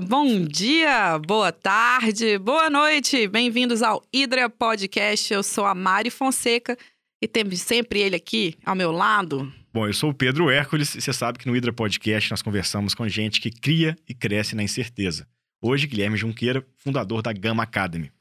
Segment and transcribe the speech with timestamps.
[0.00, 3.26] bom dia, boa tarde, boa noite.
[3.26, 5.32] Bem-vindos ao Hidra Podcast.
[5.32, 6.76] Eu sou a Mari Fonseca
[7.20, 9.52] e temos sempre ele aqui ao meu lado.
[9.72, 12.94] Bom, eu sou o Pedro Hércules e você sabe que no Hidra Podcast nós conversamos
[12.94, 15.26] com gente que cria e cresce na incerteza.
[15.60, 18.12] Hoje, Guilherme Junqueira, fundador da Gama Academy.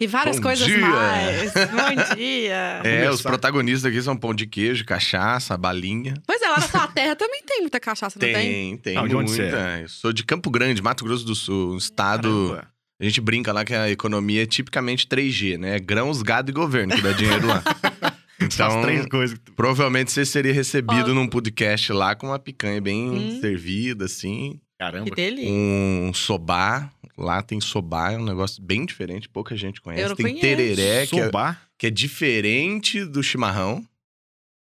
[0.00, 0.78] E várias Bom coisas dia.
[0.78, 1.52] mais.
[1.70, 2.80] Bom dia.
[2.84, 6.14] É, os protagonistas aqui são pão de queijo, cachaça, balinha.
[6.26, 8.34] Pois é, lá na sua terra também tem muita cachaça, não tem?
[8.34, 8.96] Tem, tem.
[8.96, 9.80] Ah, de onde você muita.
[9.82, 12.48] Eu sou de Campo Grande, Mato Grosso do Sul, um estado.
[12.50, 12.72] Caramba.
[13.00, 15.78] A gente brinca lá que a economia é tipicamente 3G, né?
[15.80, 17.62] Grãos, gado e governo que dá dinheiro lá.
[18.50, 19.38] São as Então, três coisas.
[19.38, 23.40] que- provavelmente você seria recebido num podcast lá com uma picanha bem Hum.
[23.40, 24.60] servida, assim.
[24.78, 25.10] Caramba.
[25.46, 26.90] Um sobá.
[27.22, 30.02] Lá tem sobá, é um negócio bem diferente, pouca gente conhece.
[30.02, 30.40] Eu não tem conheço.
[30.42, 31.30] tereré, que é,
[31.78, 33.84] que é diferente do chimarrão.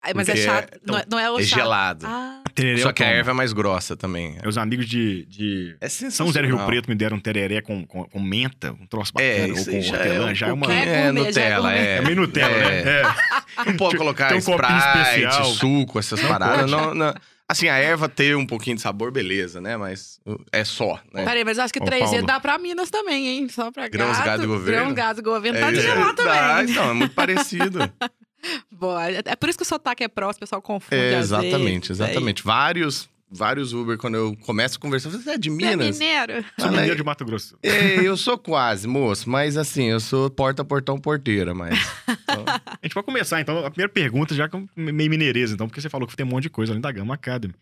[0.03, 0.79] Ai, mas é chato.
[0.87, 2.07] não, é, não é o É gelado.
[2.07, 4.39] Ah, Tereré Só que a erva é mais grossa também.
[4.41, 6.27] Meus amigos de, de É São.
[6.27, 9.39] José do Rio Preto me deram um tereré com, com, com menta, um troço É,
[9.49, 10.73] bacana, ou isso com já é, hortelã, um já é uma...
[10.73, 11.97] É é é Nutella, é.
[11.97, 12.85] É meio Nutella, É.
[12.85, 12.91] né?
[13.01, 13.65] É.
[13.67, 15.45] Não pode colocar Tem um Sprite, especial.
[15.47, 16.71] suco, essas Não paradas.
[16.71, 16.71] pode.
[16.71, 17.15] Não, não-
[17.47, 19.77] Assim, a erva ter um pouquinho de sabor, beleza, né?
[19.77, 21.25] Mas uh, é só, né?
[21.25, 22.27] Peraí, mas eu acho que Ô, 3G Paulo.
[22.27, 23.49] dá pra Minas também, hein?
[23.51, 24.25] Só pra Grãos, gado.
[24.25, 24.85] gado e governo.
[24.85, 25.61] Grão, gado e governo.
[25.61, 26.71] Tá de é, lá dá, também.
[26.73, 27.79] Então, é muito parecido.
[28.73, 29.11] Boa.
[29.11, 30.97] É é por isso que o sotaque é próximo, o pessoal confunde.
[30.97, 32.01] É, exatamente, vezes.
[32.01, 32.43] exatamente.
[32.43, 35.65] Vários, vários Uber, quando eu começo a conversar, eu falo, você é de Aí, Você
[35.65, 35.99] é Minas?
[35.99, 36.45] mineiro?
[36.59, 36.75] Sou aí.
[36.77, 37.59] mineiro de Mato Grosso.
[37.63, 41.79] É, eu sou quase, moço, mas assim, eu sou porta, portão, porteira, mas.
[42.09, 43.59] então, A gente vai começar, então.
[43.65, 46.45] A primeira pergunta, já com meio mineireza, então, porque você falou que tem um monte
[46.45, 47.55] de coisa além da Gama Academy.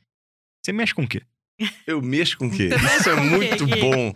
[0.65, 1.23] Você mexe com o quê?
[1.87, 2.71] Eu mexo com o quê?
[2.99, 4.15] Isso é muito bom.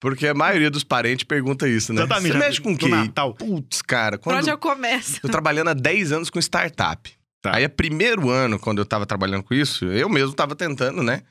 [0.00, 2.02] Porque a maioria dos parentes pergunta isso, né?
[2.02, 2.88] Exatamente, Você já- mexe com o quê?
[2.88, 3.34] Natal.
[3.34, 5.18] Putz, cara, quando onde eu começo?
[5.22, 7.12] eu trabalhando há 10 anos com startup.
[7.50, 7.56] Tá.
[7.56, 11.22] Aí, é primeiro ano, quando eu tava trabalhando com isso, eu mesmo tava tentando, né?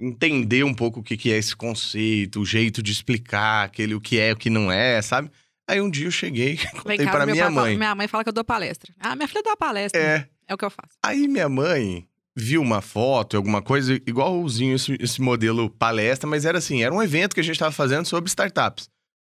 [0.00, 4.00] Entender um pouco o que, que é esse conceito, o jeito de explicar aquele o
[4.00, 5.30] que é, o que não é, sabe?
[5.68, 7.76] Aí um dia eu cheguei contei casa, pra minha pai mãe.
[7.76, 8.92] minha mãe fala que eu dou palestra.
[8.98, 10.00] Ah, minha filha dá palestra.
[10.00, 10.28] É.
[10.48, 10.94] É o que eu faço.
[11.04, 16.58] Aí minha mãe viu uma foto, alguma coisa, igualzinho esse, esse modelo palestra, mas era
[16.58, 18.88] assim, era um evento que a gente tava fazendo sobre startups.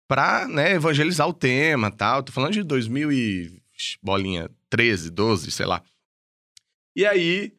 [0.07, 2.21] Pra, né, evangelizar o tema tal.
[2.21, 3.61] Tô falando de 2000 e...
[4.03, 5.81] bolinha, 13, 12, sei lá.
[6.95, 7.53] E aí,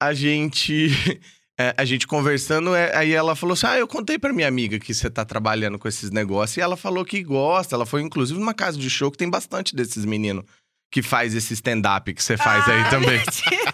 [0.00, 0.88] a gente...
[1.58, 4.78] é, a gente conversando, é, aí ela falou assim: Ah, eu contei pra minha amiga
[4.78, 6.56] que você tá trabalhando com esses negócios.
[6.56, 7.74] E ela falou que gosta.
[7.74, 10.44] Ela foi, inclusive, numa casa de show que tem bastante desses meninos
[10.90, 13.18] que faz esse stand-up que você faz aí Ah, também.
[13.18, 13.72] mentira.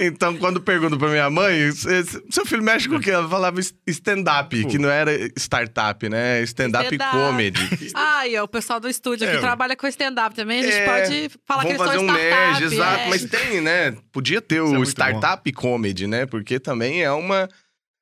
[0.00, 3.10] Então, quando pergunto pra minha mãe, "Cê- seu filho mexe com o quê?
[3.10, 6.42] Ela falava stand-up, que não era startup, né?
[6.42, 7.16] Stand-up Stand-up.
[7.16, 7.92] comedy.
[7.94, 9.38] Ai, ó, o pessoal do estúdio É.
[9.38, 10.60] trabalha com stand-up também.
[10.60, 12.60] A gente É, pode falar que Vamos eles fazer são um startup.
[12.60, 13.00] merge, exato.
[13.00, 13.08] é.
[13.08, 13.96] Mas tem, né?
[14.12, 16.26] Podia ter Isso é o startup comedy, né?
[16.26, 17.48] Porque também é uma...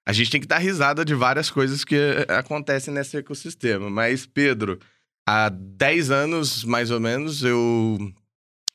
[0.07, 1.97] A gente tem que dar risada de várias coisas que
[2.29, 3.91] acontecem nesse ecossistema.
[3.91, 4.79] Mas, Pedro,
[5.29, 7.99] há 10 anos, mais ou menos, eu...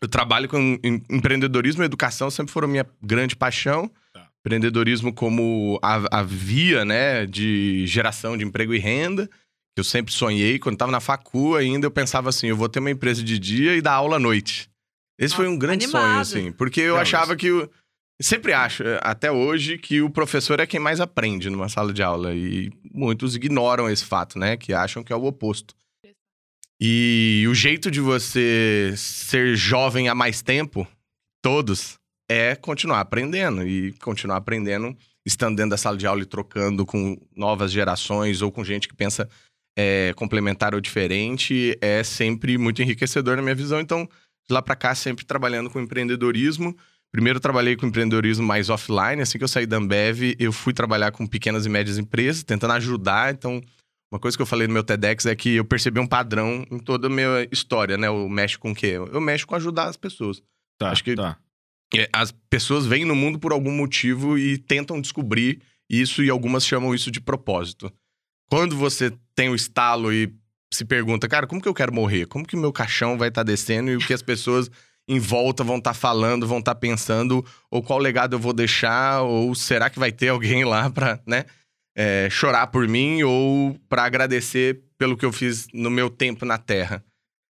[0.02, 3.90] Eu trabalho com em- empreendedorismo e educação, sempre foram minha grande paixão.
[4.14, 4.28] Tá.
[4.46, 9.28] Empreendedorismo como a, a via, né, de geração de emprego e renda.
[9.28, 10.60] que Eu sempre sonhei.
[10.60, 13.76] Quando estava na facu ainda, eu pensava assim, eu vou ter uma empresa de dia
[13.78, 14.70] e dar aula à noite.
[15.18, 16.04] Esse foi um Nossa, grande animado.
[16.04, 16.52] sonho, assim.
[16.52, 17.50] Porque eu achava que...
[17.50, 17.70] O...
[18.22, 22.04] Sempre acho, eh, até hoje, que o professor é quem mais aprende numa sala de
[22.04, 22.34] aula.
[22.34, 24.56] E muitos ignoram esse fato, né?
[24.58, 25.74] Que acham que é o oposto.
[26.82, 30.88] E o jeito de você ser jovem há mais tempo,
[31.42, 31.98] todos,
[32.30, 33.66] é continuar aprendendo.
[33.68, 34.96] E continuar aprendendo,
[35.26, 38.96] estando dentro da sala de aula e trocando com novas gerações ou com gente que
[38.96, 39.30] pensa
[39.78, 43.80] é, complementar ou diferente, é sempre muito enriquecedor na minha visão.
[43.80, 44.08] Então,
[44.48, 46.76] de lá pra cá, sempre trabalhando com empreendedorismo.
[47.12, 49.22] Primeiro, trabalhei com empreendedorismo mais offline.
[49.22, 52.74] Assim que eu saí da Ambev, eu fui trabalhar com pequenas e médias empresas, tentando
[52.74, 53.34] ajudar.
[53.34, 53.62] Então,
[54.14, 56.78] uma coisa que eu falei no meu TEDx é que eu percebi um padrão em
[56.78, 58.08] toda a minha história, né?
[58.08, 58.98] Eu mexo com o quê?
[59.12, 60.40] Eu mexo com ajudar as pessoas.
[60.78, 61.36] Tá, Acho que- tá.
[61.96, 66.64] É, As pessoas vêm no mundo por algum motivo e tentam descobrir isso e algumas
[66.66, 67.92] chamam isso de propósito.
[68.52, 70.32] Quando você tem o estalo e
[70.72, 72.28] se pergunta, cara, como que eu quero morrer?
[72.28, 74.70] Como que o meu caixão vai estar descendo e o que as pessoas
[75.08, 79.54] em volta vão estar falando, vão estar pensando, ou qual legado eu vou deixar, ou
[79.56, 81.46] será que vai ter alguém lá pra, né,
[81.96, 86.58] é, chorar por mim ou pra agradecer pelo que eu fiz no meu tempo na
[86.58, 87.04] Terra?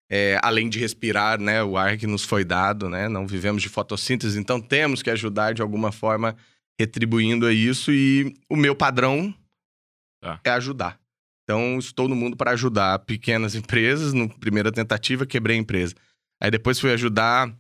[0.09, 3.69] É, além de respirar, né, o ar que nos foi dado, né, não vivemos de
[3.69, 6.35] fotossíntese, então temos que ajudar de alguma forma
[6.79, 9.33] retribuindo a isso e o meu padrão
[10.21, 10.39] Tá.
[10.43, 10.97] é ajudar.
[11.43, 14.13] Então estou no mundo para ajudar pequenas empresas.
[14.13, 15.93] No primeira tentativa quebrei a empresa.
[16.41, 17.53] Aí depois fui ajudar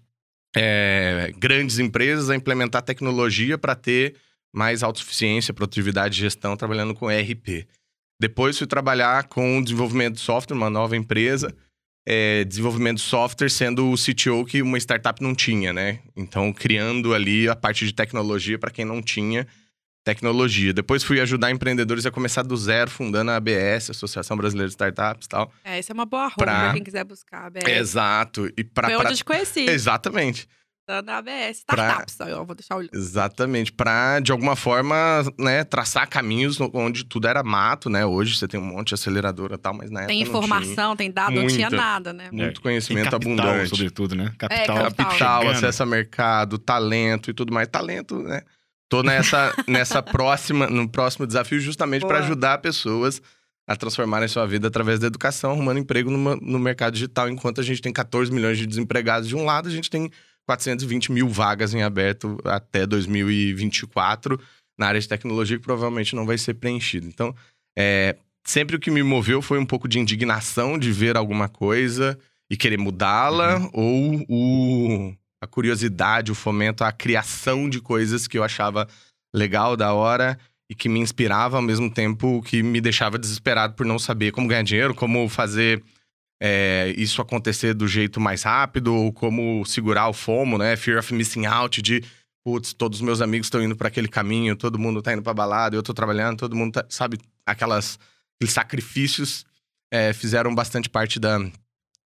[0.55, 4.15] é, grandes empresas a implementar tecnologia para ter
[4.53, 7.67] mais autossuficiência, produtividade e gestão, trabalhando com ERP.
[8.21, 11.53] Depois fui trabalhar com desenvolvimento de software, uma nova empresa,
[12.07, 15.99] é, desenvolvimento de software sendo o CTO que uma startup não tinha, né?
[16.15, 19.47] Então, criando ali a parte de tecnologia para quem não tinha
[20.05, 20.73] tecnologia.
[20.73, 25.25] Depois fui ajudar empreendedores a começar do zero, fundando a ABS, Associação Brasileira de Startups
[25.25, 25.51] e tal.
[25.63, 27.65] É, essa é uma boa roupa Pra- pra quem quiser buscar a ABS.
[27.67, 28.51] Exato.
[28.57, 30.47] E para Foi onde eu te conheci, Exatamente.
[30.87, 31.63] Dando a ABS.
[31.65, 32.87] Pra- Startups, ó, eu vou deixar o...
[32.93, 34.95] Exatamente, para de alguma forma,
[35.39, 38.05] né, traçar caminhos onde tudo era mato, né?
[38.05, 40.37] Hoje você tem um monte de aceleradora e tal, mas na época Tem não tinha.
[40.45, 41.83] informação, tem dado, não tinha Muita.
[41.83, 42.29] nada, né?
[42.31, 43.69] muito E conhecimento capital, abundante.
[43.69, 44.33] sobretudo, né?
[44.37, 45.05] Capital, capital.
[45.07, 45.55] Capital, chegando.
[45.57, 47.67] acesso a mercado, talento e tudo mais.
[47.67, 48.41] Talento, né?
[48.89, 53.21] Tô nessa, nessa próxima, no próximo desafio justamente para ajudar pessoas
[53.65, 57.29] a transformarem sua vida através da educação, arrumando emprego numa- no mercado digital.
[57.29, 60.11] Enquanto a gente tem 14 milhões de desempregados de um lado, a gente tem
[60.45, 64.39] 420 mil vagas em aberto até 2024
[64.77, 67.07] na área de tecnologia que provavelmente não vai ser preenchido.
[67.07, 67.35] Então,
[67.77, 72.17] é, sempre o que me moveu foi um pouco de indignação de ver alguma coisa
[72.49, 78.43] e querer mudá-la, ou o, a curiosidade, o fomento, a criação de coisas que eu
[78.43, 78.87] achava
[79.33, 80.37] legal, da hora
[80.69, 84.47] e que me inspirava ao mesmo tempo que me deixava desesperado por não saber como
[84.47, 85.83] ganhar dinheiro, como fazer
[86.45, 90.75] é, isso acontecer do jeito mais rápido, ou como segurar o FOMO, né?
[90.75, 92.03] Fear of missing out, de
[92.43, 95.33] putz, todos os meus amigos estão indo para aquele caminho, todo mundo tá indo pra
[95.33, 97.97] balada, eu tô trabalhando, todo mundo tá, sabe, aquelas
[98.35, 99.45] aqueles sacrifícios
[99.89, 101.39] é, fizeram bastante parte da,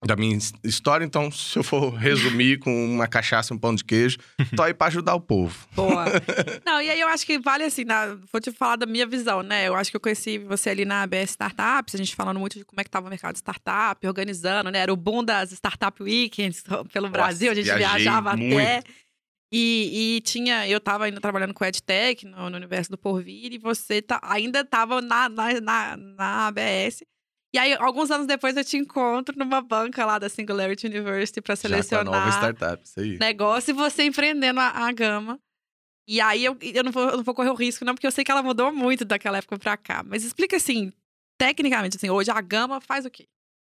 [0.05, 1.05] da minha his- história.
[1.05, 4.19] Então, se eu for resumir com uma cachaça e um pão de queijo,
[4.55, 5.57] tô aí pra ajudar o povo.
[5.75, 6.05] Boa.
[6.65, 9.43] Não, e aí eu acho que vale assim, na- vou te falar da minha visão,
[9.43, 9.67] né?
[9.67, 12.65] Eu acho que eu conheci você ali na ABS Startups, a gente falando muito de
[12.65, 14.79] como é que tava o mercado de startup, organizando, né?
[14.81, 16.63] Era o boom das Startup Weekends
[16.93, 18.55] pelo Brasil, a gente viajava muito.
[18.59, 18.83] até.
[19.53, 23.59] E, e tinha, eu tava ainda trabalhando com EdTech no, no universo do Porvir, e
[23.59, 27.03] você tá, ainda tava na, na, na, na ABS.
[27.57, 31.57] E aí, alguns anos depois, eu te encontro numa banca lá da Singularity University para
[31.57, 33.19] Já com a nova selecionar startup, isso aí.
[33.19, 35.41] negócio e você empreendendo a, a Gama.
[36.07, 38.11] E aí eu, eu, não vou, eu não vou correr o risco, não, porque eu
[38.11, 40.03] sei que ela mudou muito daquela época pra cá.
[40.07, 40.93] Mas explica assim,
[41.39, 43.27] tecnicamente, assim, hoje a Gama faz o quê?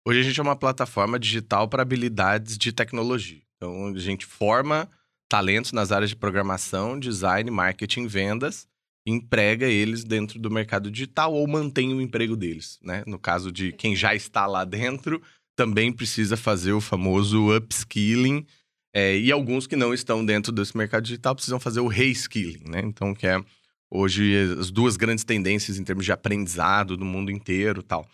[0.08, 3.42] Hoje a gente é uma plataforma digital para habilidades de tecnologia.
[3.58, 4.88] Então, a gente forma
[5.28, 8.68] talentos nas áreas de programação, design, marketing, vendas,
[9.06, 13.04] emprega eles dentro do mercado digital ou mantém o emprego deles, né?
[13.08, 15.22] No caso de quem já está lá dentro,
[15.56, 18.46] também precisa fazer o famoso upskilling,
[18.94, 22.82] é, e alguns que não estão dentro desse mercado digital precisam fazer o reskilling, né?
[22.84, 23.42] Então, que é
[23.90, 28.08] hoje as duas grandes tendências em termos de aprendizado do mundo inteiro tal.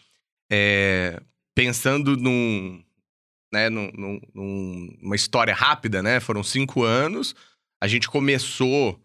[0.51, 1.19] É,
[1.55, 2.81] pensando num,
[3.51, 3.91] né, num-
[4.33, 6.19] num- numa história rápida, né?
[6.19, 7.35] Foram cinco anos.
[7.81, 8.99] A gente começou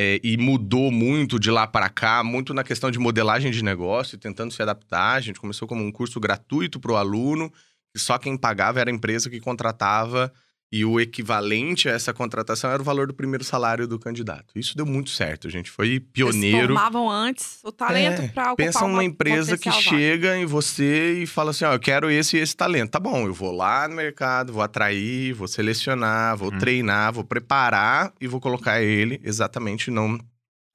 [0.00, 4.16] é, e mudou muito de lá para cá, muito na questão de modelagem de negócio,
[4.16, 5.16] tentando se adaptar.
[5.16, 7.52] A gente começou como um curso gratuito para o aluno,
[7.92, 10.32] e só quem pagava era a empresa que contratava,
[10.70, 14.52] e o equivalente a essa contratação era o valor do primeiro salário do candidato.
[14.54, 15.46] Isso deu muito certo.
[15.48, 16.74] A gente foi Vocês pioneiro.
[16.74, 19.80] formavam antes o talento É, pra ocupar Pensa uma numa empresa que vaga.
[19.82, 22.90] chega em você e fala assim: ó, eu quero esse e esse talento.
[22.90, 26.58] Tá bom, eu vou lá no mercado, vou atrair, vou selecionar, vou Hum.
[26.58, 30.18] treinar, vou preparar e vou colocar ele exatamente no,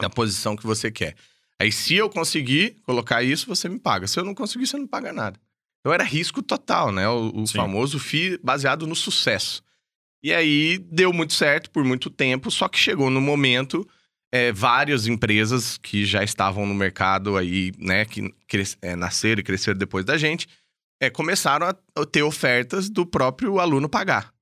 [0.01, 1.15] na posição que você quer.
[1.59, 4.07] Aí, se eu conseguir colocar isso, você me paga.
[4.07, 5.39] Se eu não conseguir, você não paga nada.
[5.79, 7.07] Então era risco total, né?
[7.07, 9.61] O, o famoso FII baseado no sucesso.
[10.23, 13.87] E aí deu muito certo por muito tempo, só que chegou no momento
[14.33, 18.33] é, várias empresas que já estavam no mercado aí, né, que
[18.81, 20.47] é, nasceram e cresceram depois da gente,
[21.01, 24.33] é, começaram a a ter ofertas do próprio aluno pagar.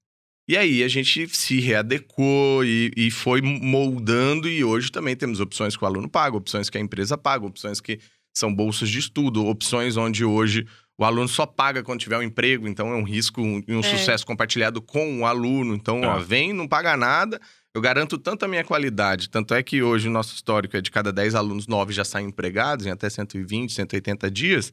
[0.47, 5.75] E aí a gente se readecou e, e foi moldando, e hoje também temos opções
[5.75, 7.99] que o aluno paga, opções que a empresa paga, opções que
[8.33, 10.65] são bolsas de estudo, opções onde hoje
[11.01, 13.83] o aluno só paga quando tiver um emprego, então é um risco e um É.
[13.83, 15.73] sucesso compartilhado com o aluno.
[15.73, 16.19] Então, ó, Ah.
[16.19, 17.41] vem, não paga nada,
[17.73, 20.91] eu garanto tanto a minha qualidade, tanto é que hoje o nosso histórico é de
[20.91, 24.71] cada 10 alunos, 9 já saem empregados em até 120, 180 dias.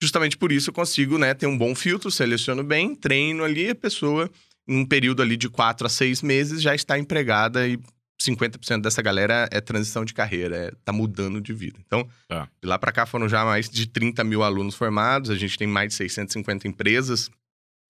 [0.00, 3.74] Justamente por isso eu consigo né, ter um bom filtro, seleciono bem, treino ali, a
[3.74, 4.30] pessoa,
[4.68, 7.78] em um período ali de 4 a 6 meses, já está empregada e
[8.20, 11.78] 50% dessa galera é transição de carreira, é, tá mudando de vida.
[11.86, 12.48] Então, Tá.
[12.62, 15.66] de lá para cá foram já mais de 30 mil alunos formados, a gente tem
[15.66, 17.30] mais de 650 empresas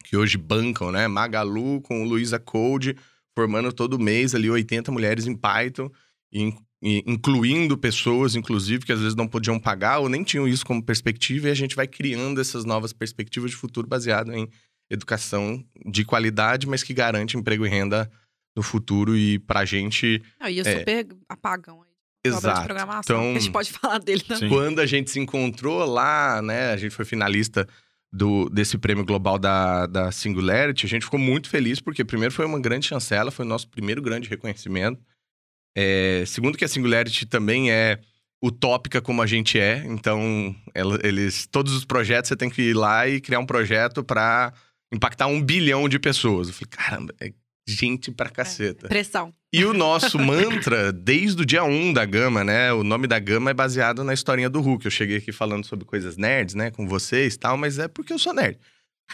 [0.05, 1.09] que hoje bancam, né?
[1.09, 2.97] Magalu com Luiza Code,
[3.35, 5.91] formando todo mês ali 80 mulheres em Python,
[6.33, 10.65] in- e incluindo pessoas, inclusive, que às vezes não podiam pagar ou nem tinham isso
[10.65, 14.49] como perspectiva, e a gente vai criando essas novas perspectivas de futuro baseado em
[14.91, 18.11] educação de qualidade, mas que garante emprego e renda
[18.57, 20.79] no futuro e pra gente Não, e o É.
[20.79, 21.91] super apagão aí.
[22.33, 23.01] Obra de Exato.
[23.05, 24.49] Então- a gente pode falar dele também.
[24.49, 24.49] Sim.
[24.49, 26.73] Quando a gente se encontrou lá, né?
[26.73, 27.69] A gente foi finalista
[28.13, 30.87] do, desse prêmio global da, da Singularity.
[30.87, 34.03] A gente ficou muito feliz, porque primeiro foi uma grande chancela, foi o nosso primeiro
[34.03, 35.01] grande reconhecimento.
[35.77, 38.01] É, segundo que a Singularity também é
[38.43, 42.75] utópica como a gente é, então ela- eles todos os projetos você tem que ir
[42.75, 44.53] lá e criar um projeto para
[44.93, 46.49] impactar um bilhão de pessoas.
[46.49, 47.33] Eu falei, caramba, é
[47.67, 48.89] gente pra caceta.
[48.89, 49.33] Pressão.
[49.53, 52.73] E o nosso mantra, desde o dia 1 da Gama, né?
[52.73, 54.85] O nome da Gama é baseado na historinha do Hulk.
[54.85, 56.71] Eu cheguei aqui falando sobre coisas nerds, né?
[56.71, 58.59] Com vocês e tal, mas é porque eu sou nerd.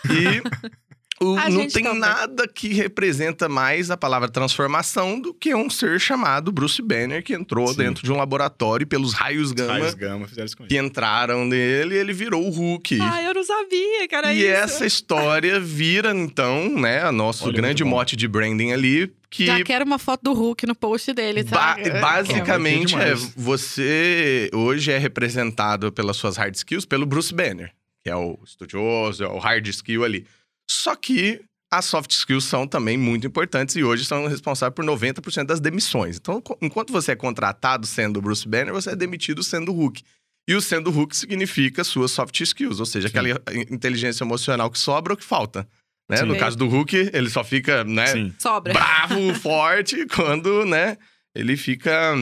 [0.07, 0.43] E
[1.21, 1.99] o- não tem também.
[2.01, 7.33] nada que representa mais a palavra transformação do que um ser chamado Bruce Banner, que
[7.35, 7.77] entrou Sim.
[7.77, 11.45] dentro de um laboratório e pelos raios Gama Raios Gama fizeram isso com que entraram
[11.45, 12.99] nele, ele virou o Hulk.
[13.01, 14.33] Ai, eu não sabia, cara.
[14.33, 14.49] E isso.
[14.51, 19.63] essa história vira, então, né, o nosso Olha, grande mote de branding ali, que Já
[19.63, 21.91] quero uma foto do Hulk no post dele, Ba- sabe?
[22.01, 23.33] basicamente, É, é, demais.
[23.37, 29.23] você hoje é representado pelas suas hard skills pelo Bruce Banner, que é o estudioso,
[29.25, 30.27] é o hard skill ali.
[30.71, 31.41] Só que
[31.73, 36.19] as soft skills são também muito importantes e hoje são responsáveis por 90% das demissões.
[36.19, 40.03] Então, enquanto você é contratado sendo o Bruce Banner, você é demitido sendo o Hulk.
[40.49, 43.19] E o sendo Hulk significa suas soft skills, ou seja, Sim.
[43.19, 43.41] aquela
[43.71, 45.67] inteligência emocional que sobra ou que falta.
[46.11, 46.21] Né?
[46.23, 48.35] No caso do Hulk, ele só fica, né, Sim.
[48.39, 48.75] Sobra.
[48.75, 50.99] bravo, forte, quando, né,
[51.35, 52.15] ele fica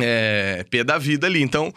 [0.00, 1.40] é, pé da vida ali.
[1.40, 1.72] Então,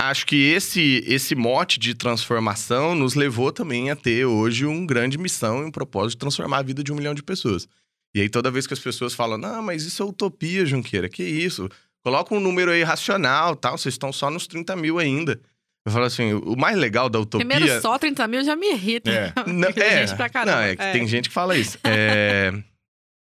[0.00, 5.16] acho que esse, esse mote de transformação nos levou também a ter hoje uma grande
[5.18, 7.68] missão e um propósito de transformar a vida de um milhão de pessoas.
[8.14, 11.22] E aí, toda vez que as pessoas falam, não, mas isso é utopia, Junqueira, que
[11.22, 11.68] isso?
[12.04, 15.40] Coloca um número aí racional, tal, vocês estão só nos 30 mil ainda.
[15.86, 17.46] Eu falo assim, o mais legal da utopia...
[17.46, 19.10] Primeiro, só 30 mil já me irrita.
[19.10, 19.32] É.
[19.50, 20.56] Não, Tem é, gente pra caramba.
[20.58, 20.92] não, é que É.
[20.92, 21.78] tem gente que fala isso.
[21.84, 22.52] É,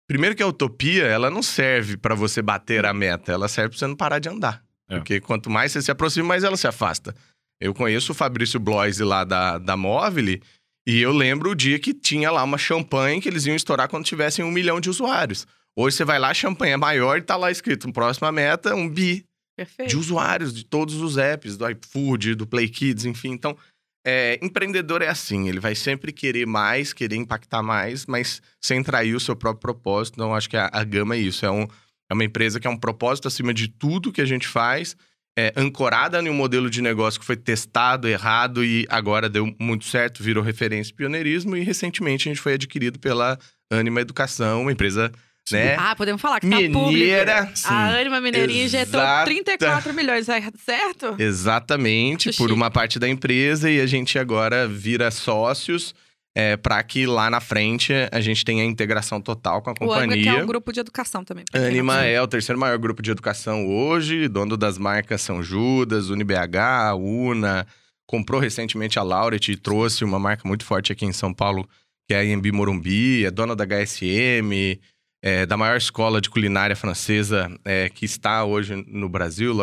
[0.07, 3.79] Primeiro que a utopia, ela não serve pra você bater a meta, ela serve pra
[3.79, 4.61] você não parar de andar.
[4.89, 4.97] É.
[4.97, 7.15] Porque quanto mais você se aproxima, mais ela se afasta.
[7.59, 10.39] Eu conheço o Fabrício Bloise lá da, da Móvel
[10.85, 14.05] e eu lembro o dia que tinha lá uma champanhe que eles iam estourar quando
[14.05, 15.47] tivessem um milhão de usuários.
[15.75, 18.87] Hoje você vai lá, a champanhe é maior e tá lá escrito, próxima meta, um
[18.87, 19.25] bi
[19.55, 19.89] Perfeito.
[19.89, 23.31] de usuários de todos os apps, do iFood, do Play Kids, enfim.
[23.31, 23.57] Então,
[24.05, 29.15] é, empreendedor é assim, ele vai sempre querer mais, querer impactar mais, mas sem trair
[29.15, 30.15] o seu próprio propósito.
[30.15, 31.45] Então, acho que a, a Gama é isso.
[31.45, 31.65] É, um,
[32.13, 34.95] é uma empresa que é um propósito acima de tudo que a gente faz,
[35.37, 39.85] é, ancorada em um modelo de negócio que foi testado, errado e agora deu muito
[39.85, 43.37] certo, virou referência pioneirismo e recentemente a gente foi adquirido pela
[43.71, 45.11] Anima Educação, uma empresa,
[45.51, 45.75] né?
[45.75, 47.57] Ah, podemos falar que tá Mineira, público.
[47.57, 47.67] sim.
[47.67, 49.25] A Anima Mineirinha injetou Exata.
[49.25, 51.15] 34 milhões, é certo?
[51.17, 55.95] Exatamente, por uma parte da empresa e a gente agora vira sócios
[56.35, 59.93] é, para que lá na frente a gente tenha a integração total com a O
[59.93, 60.43] Anima que é companhia.
[60.43, 61.45] um grupo de educação também.
[61.53, 66.95] Anima é o terceiro maior grupo de educação hoje, dono das marcas São Judas, UniBH,
[66.97, 67.67] Una,
[68.07, 71.67] comprou recentemente a Lauret e trouxe uma marca muito forte aqui em São Paulo,
[72.07, 74.79] que é a IMB Morumbi, é dona da HSM,
[75.21, 79.53] é, da maior escola de culinária francesa é, que está hoje no Brasil,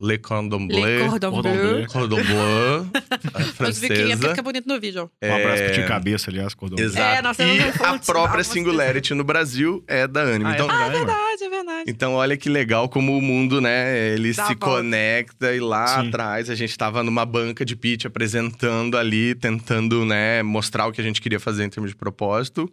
[0.00, 1.06] Le Cor- Le Cordon Le Bleu.
[1.08, 1.74] Cordon Cordon Bleu.
[1.74, 1.86] Bleu.
[1.88, 2.86] Cordon Bleu,
[3.34, 4.28] a Os é francesa.
[4.30, 5.10] fica bonito no vídeo.
[5.22, 6.78] Um abraço É, pro Tio Cabeça, aliás, Cordão.
[6.84, 7.28] Exato.
[7.28, 10.50] É, temos e a própria Singularity no Brasil é da Anima.
[10.50, 11.06] Ah, é então, verdade, mano.
[11.06, 11.84] Verdade, é verdade.
[11.90, 14.08] então, olha que legal como o mundo, né?
[14.14, 16.08] Ele Dá se conecta e lá Sim.
[16.08, 21.00] atrás a gente tava numa banca de pitch apresentando ali, tentando, né, mostrar o que
[21.00, 22.70] a gente queria fazer em termos de propósito,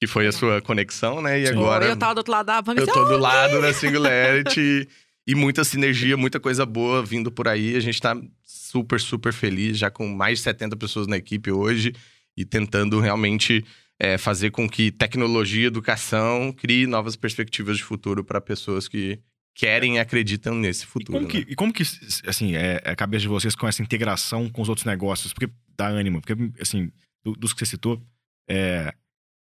[0.00, 1.38] que foi a sua conexão, né?
[1.40, 1.52] E Sim.
[1.52, 2.80] agora Eu tava do outro lado da banca.
[2.80, 4.88] eu tô do lado da Singularity
[5.26, 7.76] e muita sinergia, muita coisa boa vindo por aí.
[7.76, 8.14] A gente tá
[8.44, 11.92] super, super feliz, já com mais de 70 pessoas na equipe hoje
[12.36, 13.64] e tentando realmente
[13.98, 19.18] é, fazer com que tecnologia e educação crie novas perspectivas de futuro para pessoas que
[19.54, 21.16] querem e acreditam nesse E futuro.
[21.18, 21.44] como, que, né?
[21.48, 21.84] e como que,
[22.26, 25.32] assim, é, é a cabeça de vocês com essa integração com os outros negócios?
[25.32, 26.90] Porque, da Anima, porque, assim,
[27.22, 28.04] do- dos que você citou,
[28.50, 28.92] é,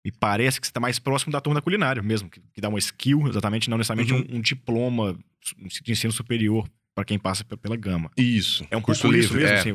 [0.05, 2.69] me parece que você está mais próximo da turma da culinária mesmo, que, que dá
[2.69, 4.27] uma skill, exatamente, não necessariamente Uhum.
[4.33, 5.17] um, um diploma
[5.83, 8.11] de ensino superior para quem passa pe- pela gama.
[8.17, 8.67] Isso.
[8.71, 9.59] É um curso livre, mesmo, é.
[9.61, 9.73] assim,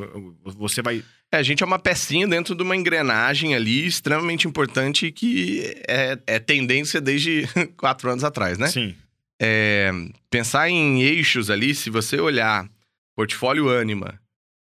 [0.56, 1.02] você vai...
[1.32, 6.18] É, a gente é uma pecinha dentro de uma engrenagem ali extremamente importante que é,
[6.26, 7.42] é tendência desde
[7.76, 8.68] quatro anos atrás, né?
[8.68, 8.94] Sim,
[9.40, 9.90] é,
[10.30, 12.68] pensar em eixos ali, se você olhar
[13.16, 14.20] portfólio Anima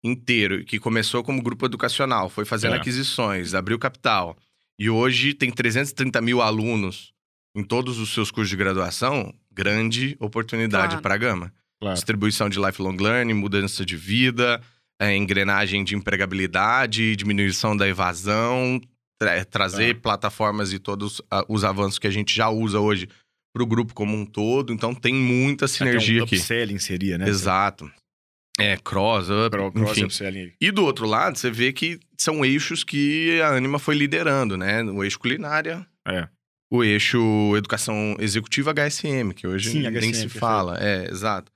[0.02, 2.79] inteiro, que começou como grupo educacional, foi fazendo É.
[2.79, 4.37] aquisições, abriu capital,
[4.80, 7.12] e hoje tem 330 mil alunos
[7.54, 11.02] em todos os seus cursos de graduação, grande oportunidade Claro.
[11.02, 11.52] para a Gama.
[11.80, 11.94] claro.
[11.94, 14.60] Distribuição de lifelong learning, mudança de vida,
[15.00, 18.80] é, engrenagem de empregabilidade, diminuição da evasão,
[19.18, 20.00] tra- trazer Tá.
[20.00, 23.08] plataformas e todos ah, os avanços que a gente já usa hoje
[23.54, 24.72] pro grupo como um todo.
[24.72, 26.37] Então tem muita sinergia Até um aqui.
[26.37, 27.28] upselling seria, né?
[27.28, 27.90] Exato.
[28.62, 30.05] É, cross, up, Pro- cross enfim.
[30.05, 30.52] upselling.
[30.61, 34.83] E do outro lado, você vê que são eixos que a Anima foi liderando, né?
[34.85, 36.29] O eixo culinária, É.
[36.71, 40.79] o eixo educação executiva HSM, que hoje Sim, nem HSM, se fala.
[40.81, 41.50] É, exato.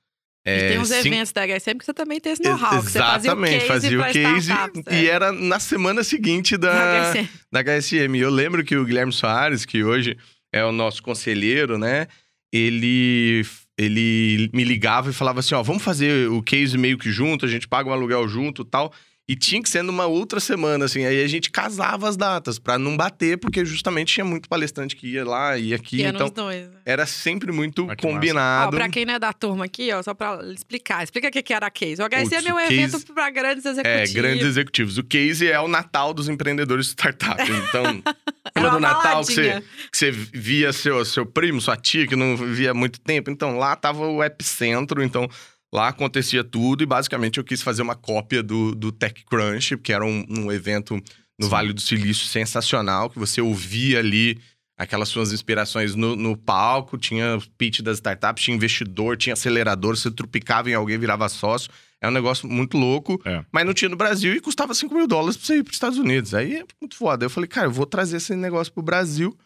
[0.46, 2.78] E É, tem uns sim- eventos da HSM que você também tem esse know-how.
[2.82, 5.10] que você fazia o Exatamente, case fazia o case startups, e é.
[5.10, 7.28] era na semana seguinte Da da, HSM.
[7.50, 8.18] da HSM.
[8.18, 10.18] Eu lembro que o Guilherme Soares, que hoje
[10.52, 12.08] é o nosso conselheiro, né?
[12.52, 13.42] Ele,
[13.78, 17.48] ele me ligava e falava assim: ó, vamos fazer o case meio que junto, a
[17.48, 18.92] gente paga um aluguel junto e tal.
[19.26, 21.06] E tinha que ser numa outra semana, assim.
[21.06, 25.06] Aí a gente casava as datas pra não bater, porque justamente tinha muito palestrante que
[25.14, 26.04] ia lá e aqui.
[26.04, 26.68] É então dois.
[26.68, 26.74] né?
[26.84, 28.06] era sempre muito Ah, que massa.
[28.06, 28.76] Ó, combinado.
[28.76, 31.02] pra quem não é da turma aqui, ó, só pra explicar.
[31.02, 32.02] Explica o que que era a Case.
[32.02, 34.12] O HSM Putz, é um o evento Case- pra grandes É, executivos.
[34.12, 34.98] grandes executivos.
[34.98, 37.40] O case é o Natal dos empreendedores de startup.
[37.50, 38.02] Então,
[38.64, 42.36] Lembra do Natal que você, que você via seu, seu primo, sua tia, que não
[42.36, 43.30] via há muito tempo?
[43.30, 45.28] Então, lá tava o epicentro, então
[45.72, 46.82] lá acontecia tudo.
[46.82, 50.94] E basicamente eu quis fazer uma cópia do, do TechCrunch, que era um, um evento
[51.38, 51.50] no Sim.
[51.50, 54.40] Vale do Silício sensacional, que você ouvia ali
[54.76, 60.10] aquelas suas inspirações no, no palco, tinha pitch das startups, tinha investidor, tinha acelerador, você
[60.10, 61.70] trupicava em alguém, virava sócio.
[62.04, 63.44] É um negócio muito louco, É.
[63.50, 65.98] mas não tinha no Brasil e custava 5 mil dólares pra você ir pros Estados
[65.98, 66.34] Unidos.
[66.34, 67.24] Aí é muito foda.
[67.24, 69.36] Eu falei, cara, eu vou trazer esse negócio pro Brasil.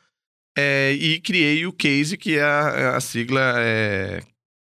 [0.57, 4.21] É, e criei o CASE, que é a, a sigla é,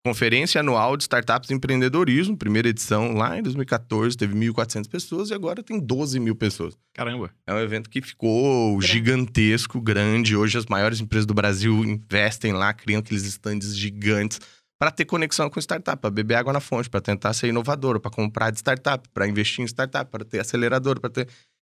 [0.06, 5.34] Conferência Anual de Startups e Empreendedorismo, primeira edição lá em 2014, teve 1.400 pessoas e
[5.34, 6.76] agora tem 12 mil pessoas.
[6.94, 7.30] Caramba.
[7.46, 8.92] É um evento que ficou Grande.
[8.92, 10.36] gigantesco, grande.
[10.36, 14.38] Hoje as maiores empresas do Brasil investem lá, criam aqueles estandes gigantes
[14.80, 18.10] para ter conexão com startup, para beber água na fonte, para tentar ser inovador, para
[18.10, 21.28] comprar de startup, para investir em startup, para ter acelerador, para ter.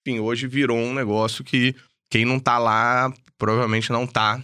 [0.07, 1.75] Enfim, hoje virou um negócio que
[2.09, 4.41] quem não tá lá provavelmente não tá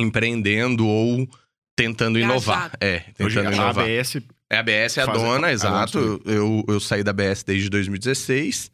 [0.00, 1.28] empreendendo ou
[1.76, 2.72] tentando inovar.
[2.80, 3.84] É, Hoje tentando a inovar.
[3.84, 4.16] ABS
[4.50, 6.22] É, a ABS é a a- dona, a exato.
[6.24, 8.70] Eu, eu saí da ABS desde 2016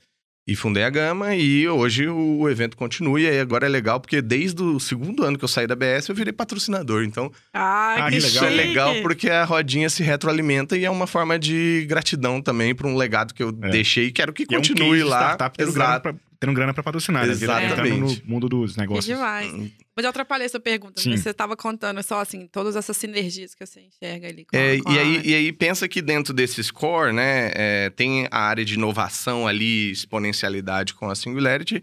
[0.46, 3.20] e fundei a Gama e hoje o evento continua.
[3.20, 6.08] E aí agora é legal porque desde o segundo ano que eu saí da ABS
[6.08, 7.02] eu virei patrocinador.
[7.04, 8.44] Então Ah, que isso legal.
[8.52, 12.86] é legal porque a rodinha se retroalimenta e é uma forma de gratidão também para
[12.86, 13.70] um legado que eu É.
[13.70, 15.18] deixei e quero que e é um continue lá.
[15.34, 16.02] startup Exato.
[16.02, 17.34] pra, tendo grana pra patrocinar, né?
[17.34, 18.22] Vira- Entrando Exatamente.
[18.24, 19.04] no mundo dos Que negócios.
[19.06, 19.52] demais.
[19.96, 21.16] Mas eu atrapalhei essa pergunta, Sim.
[21.16, 24.44] você estava contando só assim, todas essas sinergias que você enxerga ali.
[24.44, 27.90] Com a- É, com e, aí, e aí pensa que dentro desse score, né, é,
[27.90, 31.82] tem a área de inovação ali, exponencialidade com a Singularity,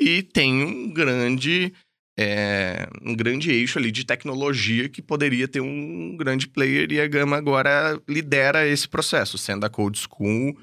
[0.00, 1.72] e tem um grande,
[2.18, 7.06] é, um grande eixo ali de tecnologia que poderia ter um grande player, e a
[7.06, 10.56] Gama agora lidera esse processo, sendo a Code School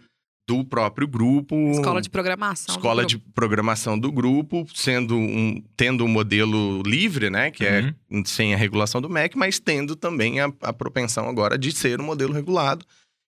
[0.47, 1.71] do próprio grupo.
[1.71, 2.73] Escola de programação.
[2.73, 7.51] Escola de programação do grupo, sendo um, tendo um modelo livre, né?
[7.51, 8.23] Que é Uhum.
[8.25, 12.05] sem a regulação do MEC, mas tendo também a, a propensão agora de ser um
[12.05, 12.85] modelo regulado,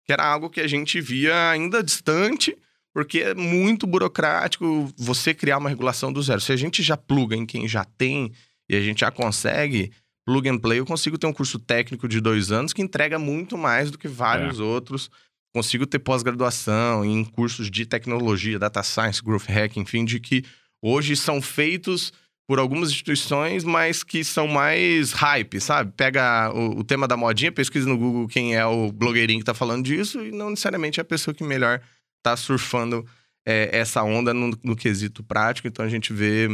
[0.07, 2.57] que era algo que a gente via ainda distante,
[2.95, 6.41] porque é muito burocrático você criar uma regulação do zero.
[6.41, 8.33] Se a gente já pluga em quem já tem
[8.71, 9.91] e a gente já consegue
[10.25, 13.59] plug and play, eu consigo ter um curso técnico de dois anos que entrega muito
[13.59, 15.11] mais do que vários outros.
[15.59, 20.45] Consigo ter pós-graduação em cursos de tecnologia, data science, growth hack, enfim, de que
[20.81, 22.13] hoje são feitos
[22.47, 25.93] por algumas instituições, mas que são mais hype, sabe?
[25.97, 29.53] Pega o, o tema da modinha, pesquisa no Google quem é o blogueirinho que tá
[29.53, 31.81] falando disso e não necessariamente é a pessoa que melhor
[32.23, 33.05] tá surfando
[33.45, 35.67] é, essa onda no, no quesito prático.
[35.67, 36.47] Então a gente vê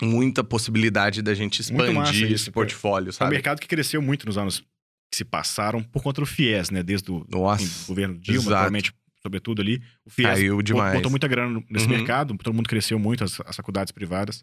[0.00, 3.30] muita possibilidade da gente expandir isso, esse portfólio, É um sabe?
[3.32, 4.64] mercado que cresceu muito nos anos
[5.12, 6.82] que se passaram por conta do FIES, né?
[6.82, 9.82] Desde o Nossa, enfim, governo Dilma, provavelmente, sobretudo ali.
[10.06, 10.94] O FIES caiu demais.
[10.94, 11.92] botou muita grana nesse Uhum.
[11.92, 14.42] mercado, todo mundo cresceu muito, as, as faculdades privadas.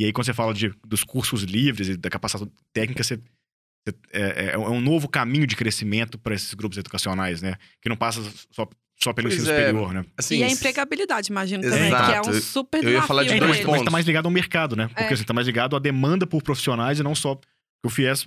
[0.00, 3.96] E aí, quando você fala de, dos cursos livres e da capacitação técnica, você, você-
[4.12, 7.54] é, é- é um novo caminho de crescimento para esses grupos educacionais, né?
[7.80, 8.20] Que não passa
[8.50, 8.68] só,
[9.00, 9.58] só pelo Pois ensino é.
[9.68, 10.04] superior, né?
[10.18, 12.04] Assim, e a empregabilidade, imagino também, Exato.
[12.10, 13.76] que é um super Eu ia falar de É, então, dois mas, eles.
[13.78, 14.88] mas tá mais ligado ao mercado, né?
[14.88, 15.12] Porque É.
[15.12, 17.38] assim, tá mais ligado à demanda por profissionais e não só.
[17.82, 18.26] O FIES,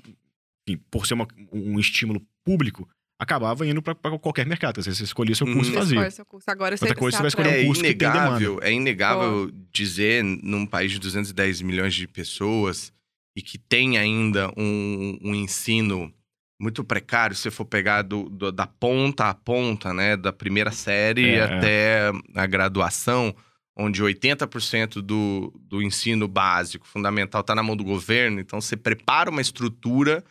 [0.68, 2.88] enfim, por ser uma- um estímulo público,
[3.20, 4.82] acabava indo para qualquer mercado.
[4.82, 5.68] Você você escolhia seu curso Uhum.
[5.70, 5.96] e Você fazia.
[5.98, 6.50] escolhe seu curso.
[6.50, 9.52] Agora você, Outra coisa, você vai escolher um É curso que tem inegável, é inegável
[9.72, 12.92] dizer num país de 210 milhões de pessoas
[13.36, 16.14] e que tem ainda um, um ensino
[16.62, 20.72] muito precário, se você for pegar do- do- da ponta a ponta, né, da primeira
[20.72, 21.44] série É, é.
[21.44, 23.36] até a graduação,
[23.76, 29.30] onde 80% do, do ensino básico, fundamental, está na mão do governo, então você prepara
[29.32, 30.24] uma estrutura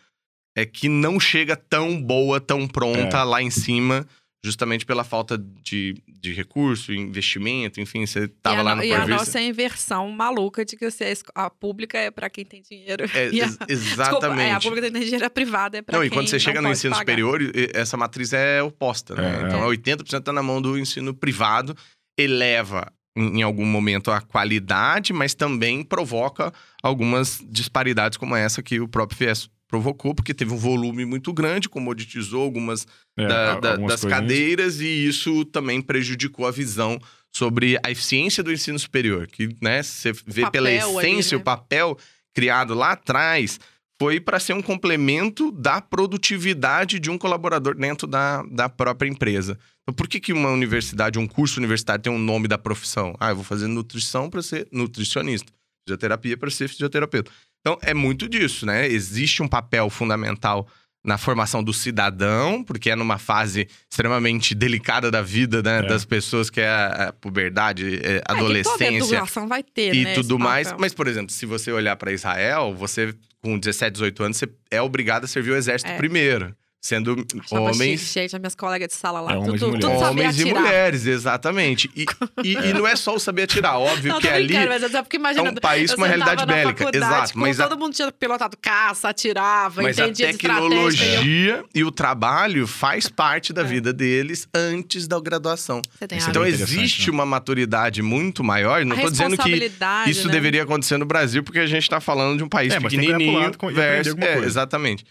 [0.57, 3.23] é que não chega tão boa, tão pronta É.
[3.25, 4.07] lá em cima,
[4.45, 9.07] justamente pela falta de, de recurso, investimento, enfim, você tava a lá no- E a
[9.07, 13.05] nossa inversão maluca de que a, esco- a pública é pra quem tem dinheiro.
[13.15, 14.51] É, e a, ex- Desculpa, exatamente.
[14.51, 16.61] é, a pública tem dinheiro, a privada é pra Não, quem e quando você chega
[16.61, 17.03] não no ensino pagar.
[17.03, 17.41] superior,
[17.73, 19.43] essa matriz é oposta, né?
[19.43, 19.77] É, então, é.
[19.77, 21.77] 80% tá na mão do ensino privado,
[22.19, 28.88] eleva em algum momento a qualidade, mas também provoca algumas disparidades como essa que o
[28.88, 33.93] próprio FIES provocou, porque teve um volume muito grande, comoditizou algumas É, da- da- algumas
[33.93, 34.21] das coisinhas.
[34.21, 36.99] cadeiras e isso também prejudicou a visão
[37.35, 41.41] sobre a eficiência do ensino superior, que, né, você vê pela essência, né?
[41.41, 41.97] o papel
[42.35, 43.59] criado lá atrás
[43.99, 49.59] foi para ser um complemento da produtividade de um colaborador dentro da, da própria empresa.
[49.83, 53.15] Então, por que, que uma universidade, um curso universitário tem um nome da profissão?
[53.19, 55.51] Ah, eu vou fazer nutrição para ser nutricionista,
[55.89, 57.31] fisioterapia para ser fisioterapeuta.
[57.64, 58.87] Então, é muito disso, né?
[58.88, 60.66] Existe um papel fundamental
[61.05, 65.83] na formação do cidadão, porque é numa fase extremamente delicada da vida né, É.
[65.83, 69.94] das pessoas, que é a, a puberdade, é, É, que toda adolescência educação vai ter,
[69.94, 70.68] e né, tudo mais.
[70.68, 70.81] papel.
[70.81, 74.81] Mas, por exemplo, se você olhar para Israel, você, com 17, 18 anos, você é
[74.81, 75.96] obrigado a servir o exército É.
[75.96, 76.55] primeiro.
[76.85, 80.40] Sendo homens, gente, as minhas colegas de sala lá, É, homens e tudo, tudo homens
[80.40, 81.88] e mulheres, exatamente.
[81.95, 82.05] E,
[82.42, 85.01] e- e não é só o saber atirar, óbvio Não, que tô ali mas é
[85.01, 86.90] porque imagina, é um país com uma realidade bélica.
[86.92, 91.64] Exato, mas a- todo mundo tinha pilotado caça, atirava, Mas a entendia e eu- tecnologia
[91.73, 93.64] e o trabalho faz parte da É.
[93.64, 95.81] vida deles antes da graduação.
[95.97, 97.14] Você tem Isso é Então existe né?
[97.14, 98.85] uma maturidade muito maior.
[98.85, 99.71] Não A estou dizendo que
[100.11, 100.33] isso né?
[100.33, 103.01] deveria acontecer no Brasil, porque a gente está falando de um país É, mas tem
[103.03, 103.57] que pequenininho.
[103.57, 105.05] com- versus- é, exatamente.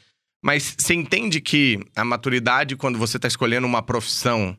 [0.43, 4.57] Mas você entende que a maturidade, quando você está escolhendo uma profissão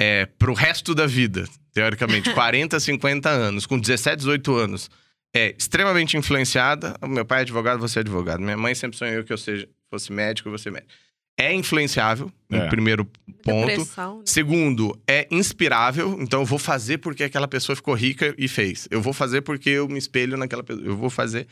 [0.00, 4.90] é, pro resto da vida, teoricamente, 40, 50 anos, com 17, 18 anos,
[5.34, 6.96] é extremamente influenciada.
[7.02, 8.40] O meu pai é advogado, você é advogado.
[8.40, 10.92] Minha mãe sempre sonhou que eu seja, fosse médico, você médico.
[11.40, 12.64] É influenciável, É.
[12.64, 13.04] no primeiro
[13.44, 13.66] ponto.
[13.68, 14.22] Né?
[14.24, 16.16] Segundo, é inspirável.
[16.20, 18.88] Então, eu vou fazer porque aquela pessoa ficou rica e fez.
[18.90, 20.84] Eu vou fazer porque eu me espelho naquela pessoa.
[20.84, 21.46] Eu vou fazer.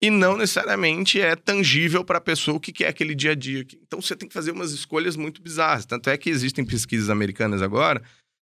[0.00, 3.34] E não necessariamente é tangível para a pessoa o que que é aquele dia a
[3.34, 3.66] dia.
[3.84, 5.84] Então, você tem que fazer umas escolhas muito bizarras.
[5.84, 8.00] Tanto é que existem pesquisas americanas agora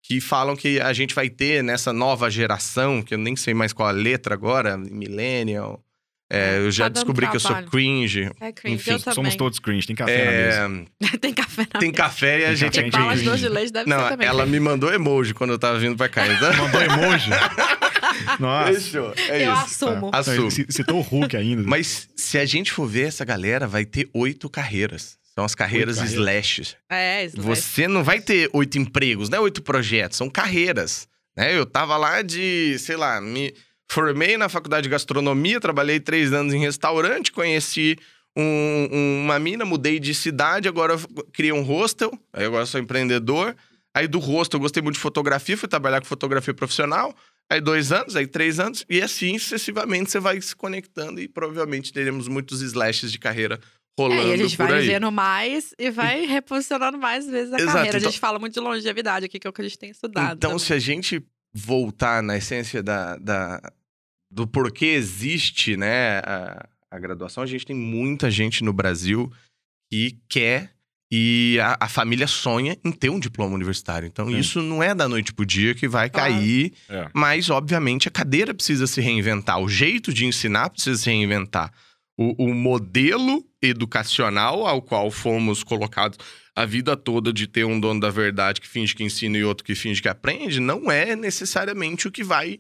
[0.03, 3.73] que falam que a gente vai ter nessa nova geração, que eu nem sei mais
[3.73, 5.83] qual a letra agora, millennial.
[6.31, 7.71] é, eu já Tá descobri que eu sou trabalho.
[7.71, 8.31] cringe.
[8.41, 9.13] É cringe, Enfim.
[9.13, 10.87] Somos todos cringe, tem café na mesa.
[11.15, 12.03] É, tem café na tem mesa.
[12.03, 13.31] café e a Tem gente café, é gente, Balas cringe.
[13.31, 14.27] doce de leite deve ser Não, também.
[14.29, 16.27] ela me mandou emoji quando eu tava vindo pra cá.
[16.27, 16.55] Então...
[16.57, 17.31] Mandou emoji.
[18.41, 18.73] Nossa.
[18.73, 19.15] Fechou.
[19.29, 19.63] É Eu isso.
[19.89, 20.11] assumo.
[20.13, 20.51] Ah, Assumo.
[20.51, 21.63] Citou o Hulk ainda.
[21.65, 25.17] Mas se a gente for ver essa galera, vai ter oito carreiras.
[25.35, 26.19] São as carreiras carreiras.
[26.19, 26.77] slashes.
[26.89, 31.09] É, isso Você não vai ter oito empregos, não é oito projetos, são carreiras.
[31.37, 31.59] Né?
[31.59, 33.53] Eu tava lá de, sei lá, me
[33.91, 37.99] formei na faculdade de gastronomia, trabalhei três anos em restaurante, conheci
[38.37, 42.81] um- um- uma mina, mudei de cidade, agora eu criei um hostel, aí agora sou
[42.81, 43.57] empreendedor.
[43.93, 47.15] Aí do hostel eu gostei muito de fotografia, fui trabalhar com fotografia profissional.
[47.51, 51.93] Aí dois anos, aí três anos, e assim sucessivamente você vai se conectando e provavelmente
[51.93, 53.61] teremos muitos slashes de carreira
[53.99, 54.81] rolando É, e a gente vai aí.
[54.81, 57.97] vivendo mais e vai reposicionando mais vezes a Exato, carreira.
[57.97, 59.91] A então- gente fala muito de longevidade aqui, que é o que a gente tem
[59.91, 60.37] estudado.
[60.37, 60.59] Então, também.
[60.67, 61.23] se a gente
[61.55, 63.61] voltar na essência da, da-
[64.31, 69.31] do porquê existe né, a, a graduação, a gente tem muita gente no Brasil
[69.93, 70.74] que quer
[71.17, 74.09] e a, a família sonha em ter um diploma universitário.
[74.09, 74.37] Então, Sim.
[74.37, 77.09] isso não é da noite pro dia que vai cair, É.
[77.15, 81.73] mas, obviamente, a cadeira precisa se reinventar, o jeito de ensinar precisa se reinventar.
[82.19, 86.19] O, o modelo educacional ao qual fomos colocados
[86.57, 89.65] a vida toda de ter um dono da verdade que finge que ensina e outro
[89.65, 92.59] que finge que aprende, não é necessariamente o que vai,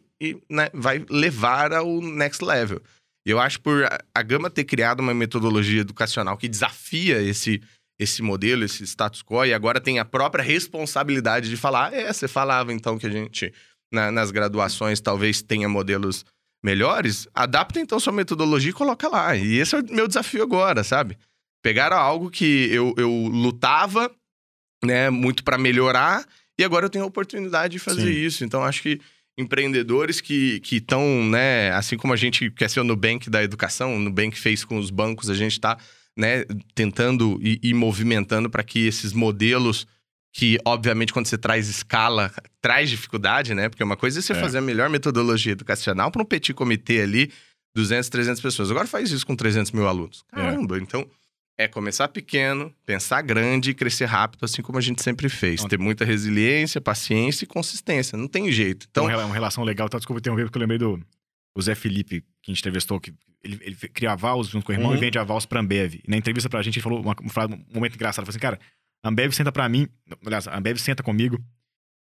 [0.48, 2.80] né, vai levar ao next level.
[3.26, 7.60] Eu acho por a, a Gama ter criado uma metodologia educacional que desafia esse,
[7.98, 12.12] esse modelo, esse status quo, e agora tem a própria responsabilidade de falar, "Ah, é,
[12.12, 13.52] você falava então que a gente
[13.92, 16.24] na- nas graduações talvez tenha modelos
[16.64, 19.36] melhores, adapta então sua metodologia e coloca lá.
[19.36, 21.16] E esse é o meu desafio agora, sabe?
[21.62, 24.10] Pegaram algo que eu, eu lutava,
[24.84, 26.24] né, muito para melhorar,
[26.58, 28.18] e agora eu tenho a oportunidade de fazer Sim.
[28.18, 28.44] isso.
[28.44, 29.00] Então acho que
[29.38, 33.98] empreendedores que estão, né, assim como a gente quer ser o Nubank da educação, o
[33.98, 35.76] Nubank fez com os bancos, a gente está
[36.16, 39.86] né, tentando e, e movimentando para que esses modelos
[40.32, 43.68] que, obviamente, quando você traz escala, traz dificuldade, né?
[43.68, 44.36] Porque uma coisa é você É.
[44.40, 47.30] fazer a melhor metodologia educacional para um petit comitê ali,
[47.74, 48.70] 200, 300 pessoas.
[48.70, 50.24] Agora faz isso com 300 mil alunos.
[50.32, 50.36] É.
[50.36, 51.06] Caramba, então
[51.56, 55.60] é começar pequeno, pensar grande e crescer rápido, assim como a gente sempre fez.
[55.60, 58.18] Então- Ter muita resiliência, paciência e consistência.
[58.18, 58.88] Não tem jeito.
[58.90, 59.88] Então, uma rela- uma relação legal.
[59.88, 61.00] Tá, desculpa interromper, porque eu lembrei do
[61.56, 63.12] o Zé Felipe, que a gente entrevistou, que
[63.42, 64.96] ele, ele cria vals junto com o irmão Uhum.
[64.96, 65.94] e vende a vals pra Ambev.
[65.96, 68.24] E na entrevista pra gente, ele falou uma, uma um momento engraçado.
[68.24, 68.58] Ele falou assim, cara,
[69.04, 69.86] A Ambev senta pra mim,
[70.24, 71.38] aliás, a Ambev senta comigo,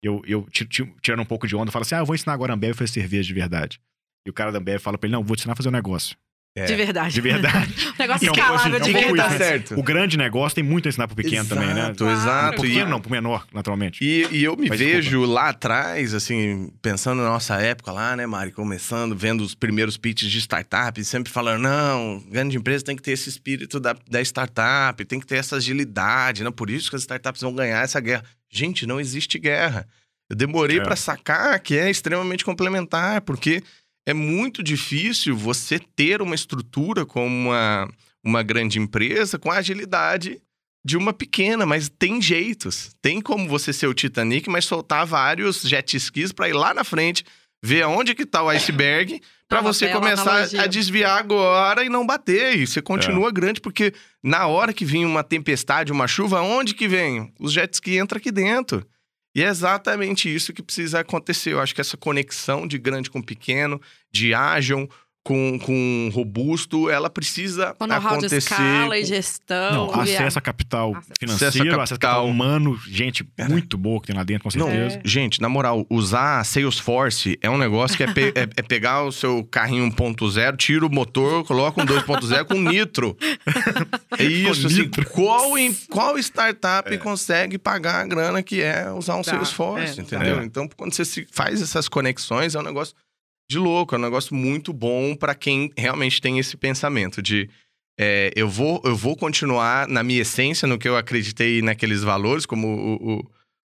[0.02, 2.32] eu, eu ti- ti- tirando um pouco de onda, falo assim: ah, eu vou ensinar
[2.34, 3.80] agora a Ambev a fazer cerveja de verdade.
[4.26, 5.72] E o cara da Ambev fala pra ele: não, vou te ensinar a fazer um
[5.72, 6.16] negócio.
[6.56, 6.66] É.
[6.66, 7.14] De verdade.
[7.14, 7.74] De verdade.
[7.98, 9.28] Negócio Não, escalável assim, de é um verdade.
[9.32, 9.78] isso, Tá certo.
[9.78, 11.80] o grande negócio tem muito a ensinar pro pequeno também, né?
[11.80, 12.56] Exato, exato.
[12.58, 14.04] Pro E- pequeno não, pro menor, naturalmente.
[14.04, 18.24] E, e eu me Mas vejo lá atrás, assim, pensando na nossa época lá, né,
[18.24, 18.52] Mari?
[18.52, 23.10] Começando, vendo os primeiros pitches de startup, sempre falando, não, grande empresa tem que ter
[23.12, 26.52] esse espírito da, da startup, tem que ter essa agilidade, não?
[26.52, 28.22] Por isso que as startups vão ganhar essa guerra.
[28.48, 29.88] Gente, não existe guerra.
[30.30, 30.82] Eu demorei É.
[30.82, 33.60] pra sacar que é extremamente complementar, porque
[34.06, 37.88] é muito difícil você ter uma estrutura como uma,
[38.22, 40.40] uma grande empresa com a agilidade
[40.84, 42.94] de uma pequena, mas tem jeitos.
[43.00, 46.84] Tem como você ser o Titanic, mas soltar vários jet skis para ir lá na
[46.84, 47.24] frente,
[47.64, 50.62] ver aonde que tá o iceberg, para você começar analogia.
[50.62, 52.58] a desviar agora e não bater.
[52.58, 56.86] E você continua grande, porque na hora que vem uma tempestade, uma chuva, onde que
[56.86, 57.32] vem?
[57.40, 58.86] Os jet ski entram aqui dentro.
[59.34, 61.52] E é exatamente isso que precisa acontecer.
[61.52, 63.80] Eu acho que essa conexão de grande com pequeno,
[64.12, 64.88] de ágil
[65.24, 68.36] com, com robusto, ela precisa Com know-how de acontecer.
[68.36, 69.72] escala e gestão.
[69.88, 72.26] Não, acesso a capital Acesso financeiro, Acesso a acesso a capital capital.
[72.26, 75.00] humano, gente muito boa que tem lá dentro, com Não, certeza.
[75.04, 79.10] gente, na moral, usar Salesforce é um negócio que é, pe- é- é pegar o
[79.10, 83.16] seu carrinho 1.0, tira o motor, coloca um 2.0 com nitro.
[84.18, 85.04] É isso, assim, nitro.
[85.10, 90.02] qual, em- qual startup consegue pagar a grana que é usar um Dá, Salesforce, é,
[90.02, 90.42] entendeu?
[90.42, 92.94] Então, quando você se faz essas conexões, é um negócio
[93.48, 97.48] de louco, é um negócio muito bom para quem realmente tem esse pensamento de
[97.98, 102.44] é, eu, vou, eu vou continuar na minha essência, no que eu acreditei naqueles valores,
[102.44, 103.30] como o, o,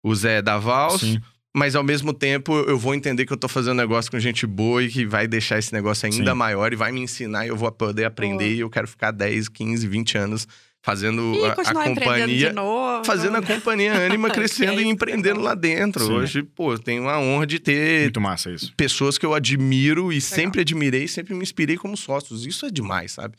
[0.04, 1.22] o Zé da Vals, Sim.
[1.56, 4.48] mas ao mesmo tempo eu vou entender que eu tô fazendo um negócio com gente
[4.48, 6.38] boa e que vai deixar esse negócio ainda Sim.
[6.38, 8.56] maior e vai me ensinar e eu vou poder aprender Boa.
[8.56, 10.48] e eu quero ficar 10, 15, 20 anos
[10.88, 12.48] fazendo E a, a continuar empreendendo companhia.
[12.50, 13.04] de novo.
[13.04, 16.06] Fazendo a companhia Anima é crescendo e empreendendo lá dentro.
[16.06, 16.14] Sim.
[16.14, 18.74] Hoje, pô, tenho a honra de ter Muito massa isso.
[18.78, 22.46] pessoas que eu admiro e sempre admirei, sempre me inspirei como sócios.
[22.46, 23.36] Isso é demais, sabe?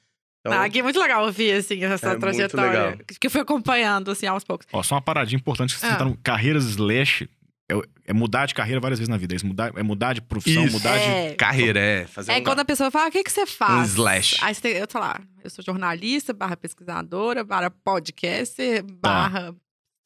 [0.47, 2.71] Então, Ah, que é muito legal ouvir, assim, essa É muito trajetória.
[2.71, 2.95] legal.
[3.19, 4.67] Que eu fui acompanhando, assim, aos poucos.
[4.73, 5.97] Ó, só uma paradinha importante que você Ah.
[5.97, 7.29] tá no carreiras slash
[7.71, 7.75] é,
[8.07, 9.35] é mudar de carreira várias vezes na vida.
[9.35, 10.73] É mudar, é mudar de profissão, Isso.
[10.77, 11.05] mudar de.
[11.05, 12.07] É, carreira, é.
[12.07, 13.81] Fazer é um- quando a pessoa fala, o que, que você faz?
[13.81, 14.37] Um slash.
[14.43, 19.55] Aí você tem, eu tô lá, eu sou jornalista, barra pesquisadora, barra podcaster, barra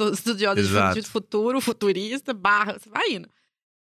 [0.01, 1.01] estu- estudiosa de Exato.
[1.01, 3.29] de futuro, futurista, barra, você vai indo.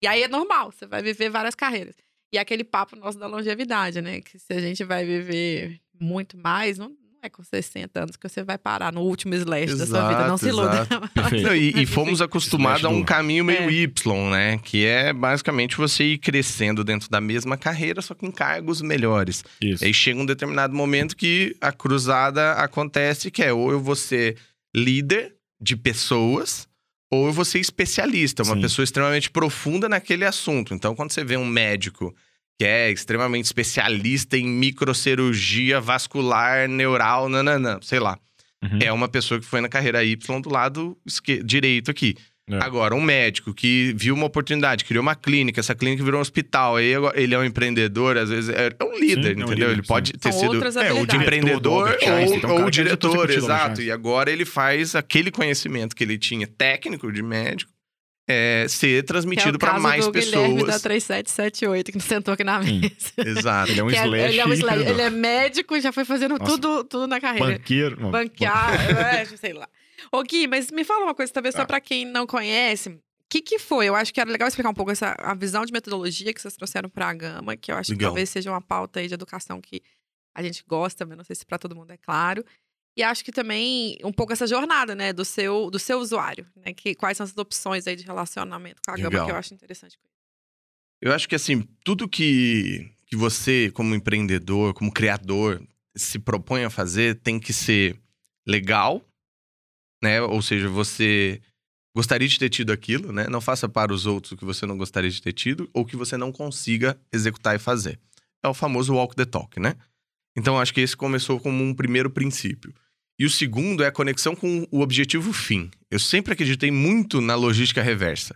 [0.01, 1.95] E aí é normal, você vai viver várias carreiras.
[2.33, 4.21] E é aquele papo nosso da longevidade, né?
[4.21, 6.91] Que se a gente vai viver muito mais, não
[7.25, 10.27] é com 60 anos que você vai parar no último slash da sua vida.
[10.27, 10.87] Não se iluda.
[11.15, 11.35] Exato.
[11.41, 13.73] Não, e, e fomos acostumados a um caminho meio É.
[13.73, 14.59] Y, né?
[14.59, 19.43] Que é basicamente você ir crescendo dentro da mesma carreira, só que em cargos melhores.
[19.61, 19.83] Isso.
[19.83, 23.95] E aí chega um determinado momento que a cruzada acontece, que é ou eu vou
[23.95, 24.37] ser
[24.75, 26.67] líder de pessoas,
[27.11, 28.61] ou eu vou ser especialista, uma Sim.
[28.61, 30.73] pessoa extremamente profunda naquele assunto.
[30.73, 32.13] Então, quando você vê um médico
[32.57, 38.17] que é extremamente especialista em microcirurgia vascular, neural, nananã, sei lá.
[38.63, 38.79] Uhum.
[38.81, 40.97] É uma pessoa que foi na carreira Y do lado
[41.43, 42.15] direito aqui.
[42.47, 42.57] É.
[42.57, 46.75] Agora, um médico que viu uma oportunidade, criou uma clínica, essa clínica virou um hospital,
[46.75, 49.53] aí ele é um empreendedor, às vezes é é um líder, Sim, é um entendeu?
[49.53, 49.87] líder, ele sim.
[49.87, 51.07] pode ter São sido É, o habilidades.
[51.07, 53.81] diretor do empreendedor um ou, ou já discutiu diretor, Albert exato.
[53.81, 57.71] E agora ele faz aquele conhecimento que ele tinha técnico de médico
[58.27, 60.81] é, ser Que é transmitido o para mais do Guilherme da pessoas.
[60.81, 62.79] 3778, que sentou aqui na Sim.
[62.81, 63.39] mesa.
[63.39, 63.71] Exato.
[63.71, 64.23] Ele é um Que é- slash.
[64.33, 64.81] ele é um slash.
[64.89, 66.51] Ele é médico e já foi fazendo Nossa.
[66.51, 67.57] tudo, tudo na carreira.
[67.57, 68.09] Banqueiro.
[68.09, 68.73] Banquear,
[69.21, 69.67] é, sei lá.
[70.11, 71.65] Ô, Gui, mas me fala uma coisa, talvez só Ah.
[71.65, 72.89] pra quem não conhece.
[72.89, 73.87] O que, que foi?
[73.87, 76.55] Eu acho que era legal explicar um pouco essa a visão de metodologia que vocês
[76.55, 78.09] trouxeram pra Gama, que eu acho que Legal.
[78.11, 79.81] talvez seja uma pauta aí de educação que
[80.33, 82.45] a gente gosta, mas não sei se pra todo mundo é claro.
[82.97, 86.73] E acho que também um pouco essa jornada, né, do seu, do seu usuário, né?
[86.73, 89.25] Que, quais são as opções aí de relacionamento com a Gama, Legal.
[89.25, 89.99] que eu acho interessante.
[91.01, 95.61] Eu acho que assim, tudo que, que você, como empreendedor, como criador,
[95.95, 97.99] se propõe a fazer tem que ser
[98.47, 99.05] legal,
[100.01, 100.21] né?
[100.21, 101.41] Ou seja, você
[101.93, 103.27] gostaria de ter tido aquilo, né?
[103.27, 105.97] Não faça para os outros o que você não gostaria de ter tido ou que
[105.97, 107.99] você não consiga executar e fazer.
[108.41, 109.75] É o famoso walk the talk, né?
[110.37, 112.73] Então, acho que esse começou como um primeiro princípio.
[113.17, 115.71] E o segundo é a conexão com o objetivo fim.
[115.89, 118.35] Eu sempre acreditei muito na logística reversa.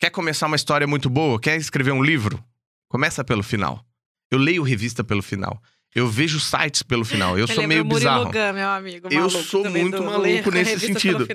[0.00, 1.40] Quer começar uma história muito boa?
[1.40, 2.42] Quer escrever um livro?
[2.88, 3.84] Começa pelo final.
[4.30, 5.60] Eu leio revista pelo final.
[5.94, 7.36] Eu vejo sites pelo final.
[7.36, 8.24] Eu sou lembra meio bizarro.
[8.52, 9.08] Meu amigo.
[9.10, 11.26] Eu maluco sou também muito maluco nesse sentido.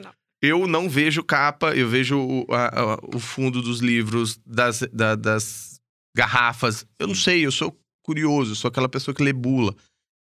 [0.42, 5.16] Eu não vejo capa, eu vejo o, a- a- o fundo dos livros, das, da-
[5.16, 5.80] das
[6.16, 6.86] garrafas.
[7.00, 9.76] Eu não sei, eu sou curioso, eu sou aquela pessoa que lê bula.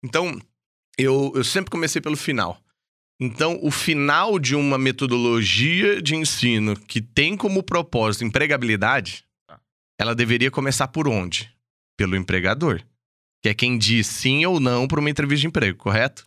[0.04, 0.38] Então,
[0.98, 2.61] eu, eu sempre comecei pelo final.
[3.20, 9.60] Então, o final de uma metodologia de ensino que tem como propósito empregabilidade, Tá.
[9.98, 11.50] ela deveria começar por onde?
[11.96, 12.82] Pelo empregador.
[13.42, 16.26] Que é quem diz sim ou não para uma entrevista de emprego, correto?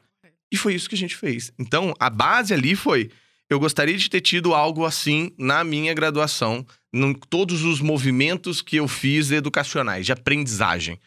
[0.52, 1.52] E foi isso que a gente fez.
[1.60, 3.10] Então, a base ali foi:
[3.50, 8.78] eu gostaria de ter tido algo assim na minha graduação, em todos os movimentos que
[8.78, 11.00] eu fiz educacionais, de aprendizagem.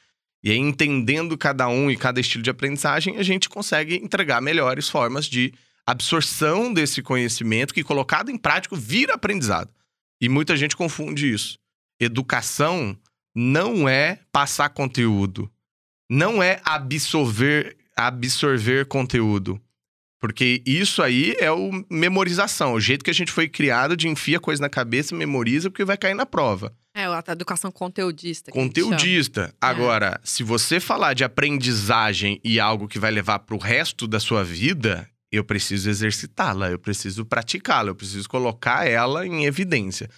[0.42, 4.88] E aí, entendendo cada um e cada estilo de aprendizagem, a gente consegue entregar melhores
[4.88, 5.52] formas de
[5.90, 9.70] absorção desse conhecimento que, colocado em prática, vira aprendizado.
[10.20, 11.58] E muita gente confunde isso.
[11.98, 12.94] Educação
[13.34, 15.50] não é passar conteúdo,
[16.10, 19.58] não é absorver, absorver conteúdo.
[20.20, 24.40] Porque isso aí é o memorização, o jeito que a gente foi criado de enfia
[24.40, 26.76] coisa na cabeça, memoriza, porque vai cair na prova.
[26.94, 28.50] É, a educação conteudista.
[28.50, 29.54] Conteudista.
[29.60, 34.18] Agora, se você falar de aprendizagem e algo que vai levar para o resto da
[34.18, 40.08] sua vida, eu preciso exercitá-la, eu preciso praticá-la, eu preciso colocar ela em evidência.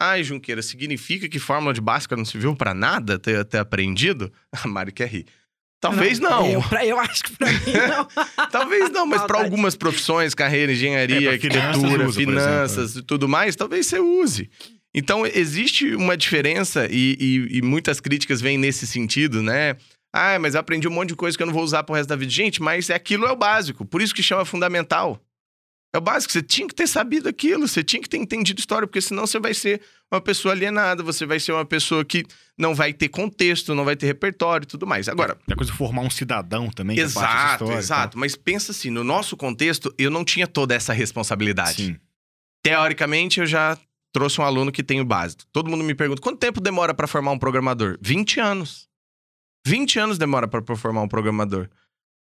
[0.00, 4.32] Ai, Junqueira, significa que fórmula de Bhaskara não serviu para nada ter, ter aprendido?
[4.52, 5.26] A Mari quer rir.
[5.82, 6.46] Talvez não.
[6.46, 8.06] Eu, pra- eu acho que pra mim não.
[8.50, 13.56] Talvez não, mas para algumas profissões, carreira, engenharia, É, arquitetura, usa, finanças e tudo mais,
[13.56, 14.50] talvez você use.
[14.94, 19.76] Então, existe uma diferença e, e- e muitas críticas vêm nesse sentido, né?
[20.12, 22.08] Ah, mas eu aprendi um monte de coisa que eu não vou usar pro resto
[22.08, 22.30] da vida.
[22.30, 25.20] Gente, mas aquilo é o básico, por isso que chama fundamental.
[25.92, 28.86] É o básico, você tinha que ter sabido aquilo, você tinha que ter entendido história,
[28.86, 32.24] porque senão você vai ser uma pessoa alienada, você vai ser uma pessoa que
[32.56, 35.08] não vai ter contexto, não vai ter repertório e tudo mais.
[35.08, 36.94] Agora, É coisa de formar um cidadão também.
[36.94, 38.18] que é Exato, história, exato.
[38.18, 41.86] Mas pensa assim, no nosso contexto, eu não tinha toda essa responsabilidade.
[41.86, 41.96] sim.
[42.62, 43.76] Teoricamente, eu já
[44.12, 45.44] trouxe um aluno que tem o básico.
[45.52, 47.96] Todo mundo me pergunta, quanto tempo demora para formar um programador?
[48.00, 48.88] 20 anos.
[49.70, 51.68] 20 anos demora para formar um programador.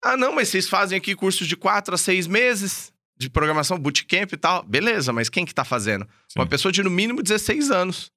[0.03, 4.33] Ah, não, mas vocês fazem aqui cursos de 4 a 6 meses de programação, bootcamp
[4.33, 4.64] e tal.
[4.64, 6.05] Beleza, mas quem que tá fazendo?
[6.29, 6.40] Sim.
[6.40, 8.11] Uma pessoa de no mínimo 16 anos.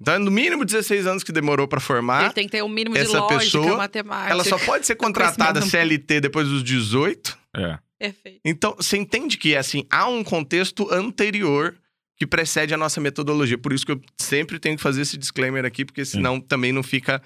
[0.00, 2.26] Então, é no mínimo 16 anos que demorou para formar.
[2.26, 4.30] Ele tem que ter um mínimo de essa lógica, pessoa, matemática.
[4.30, 5.60] Ela só pode ser contratada.
[5.60, 7.36] CLT depois dos 18.
[7.56, 7.78] É.
[7.98, 8.40] Perfeito.
[8.44, 11.76] Então, você entende que, assim, há um contexto anterior
[12.16, 13.58] que precede a nossa metodologia.
[13.58, 16.84] Por isso que eu sempre tenho que fazer esse disclaimer aqui, porque senão também não
[16.84, 17.20] fica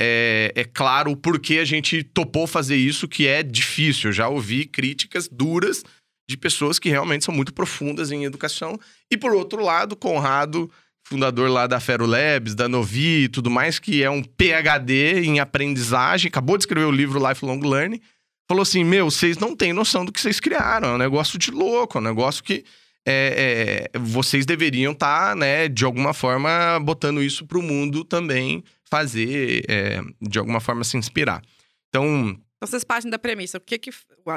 [0.00, 4.10] é, é claro o porquê a gente topou fazer isso, que é difícil.
[4.10, 5.84] Eu já ouvi críticas duras
[6.28, 8.78] de pessoas que realmente são muito profundas em educação.
[9.10, 10.70] E, por outro lado, Conrado,
[11.06, 15.38] fundador lá da Fero Labs, da Novi e tudo mais, que é um PhD em
[15.38, 18.00] aprendizagem, acabou de escrever o livro Lifelong Learning,
[18.48, 20.88] falou assim: Meu, vocês não têm noção do que vocês criaram.
[20.88, 22.64] É um negócio de louco, é um negócio que
[23.06, 28.64] é, é, vocês deveriam estar, né, de alguma forma, botando isso para o mundo também
[28.90, 31.42] fazer, é, de alguma forma, se inspirar.
[31.88, 33.58] Então, Então vocês partem da premissa.
[33.58, 33.90] O que que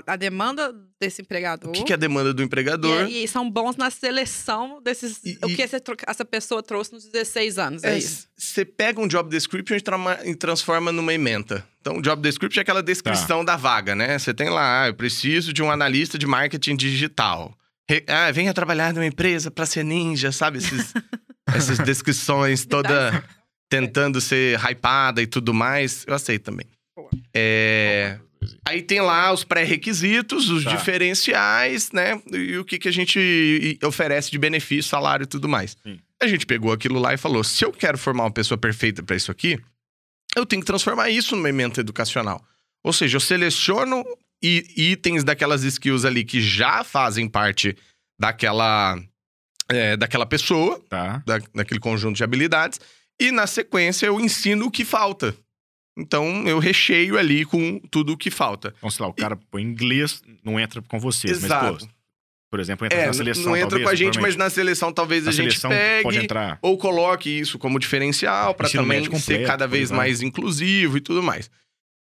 [0.06, 3.04] a demanda desse empregador o que, que é a demanda do e, empregador?
[3.06, 7.06] aí, são bons na seleção desses E- o e- que essa, essa pessoa trouxe nos
[7.06, 8.28] 16 anos, é, É, isso.
[8.38, 11.66] Você pega um job description e, trama- e transforma numa ementa.
[11.80, 14.20] Então, o job description é aquela descrição da vaga, né?
[14.20, 17.58] Você tem lá, ah, eu preciso de um analista de marketing digital.
[17.90, 20.58] Re- ah, venha trabalhar numa empresa pra ser ninja, sabe?
[20.58, 20.94] Esses,
[21.48, 23.24] essas descrições toda
[23.70, 26.06] tentando ser hypada e tudo mais.
[26.08, 26.66] Eu aceito também.
[27.34, 28.20] É...
[28.68, 30.76] Aí tem lá os pré-requisitos, os Tá.
[30.76, 32.22] diferenciais, né?
[32.32, 35.76] E o que, que a gente oferece de benefício, salário e tudo mais.
[35.84, 36.00] Sim.
[36.22, 39.16] A gente pegou aquilo lá e falou: se eu quero formar uma pessoa perfeita para
[39.16, 39.60] isso aqui,
[40.36, 42.44] eu tenho que transformar isso numa ementa educacional.
[42.84, 44.04] Ou seja, eu seleciono
[44.42, 47.76] itens daquelas skills ali que já fazem parte
[48.20, 49.00] daquela,
[49.70, 51.22] é, daquela pessoa, Tá.
[51.26, 52.80] da, daquele conjunto de habilidades,
[53.20, 55.36] e na sequência eu ensino o que falta.
[55.98, 58.74] Então eu recheio ali com tudo o que falta.
[58.78, 61.44] Então, sei lá, o cara põe inglês, não entra com vocês.
[61.44, 61.74] Exato.
[61.74, 61.90] Mas, pô,
[62.50, 63.44] por exemplo, entra É, na seleção.
[63.44, 66.18] não entra talvez, com a gente, mas na seleção talvez Na a gente pegue pode
[66.20, 66.60] entrar.
[66.62, 71.02] ou coloque isso como diferencial para também médio ser completo, cada vez mais inclusivo e
[71.02, 71.50] tudo mais.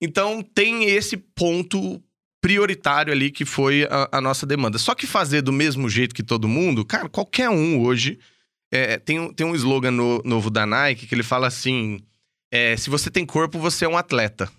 [0.01, 2.03] Então tem esse ponto
[2.41, 4.79] prioritário ali que foi a, a nossa demanda.
[4.79, 8.19] Só que fazer do mesmo jeito que todo mundo, cara, qualquer um hoje
[8.73, 12.01] é, tem, um- tem um slogan no- novo da Nike que ele fala assim:
[12.51, 14.51] é, se você tem corpo, você é um atleta.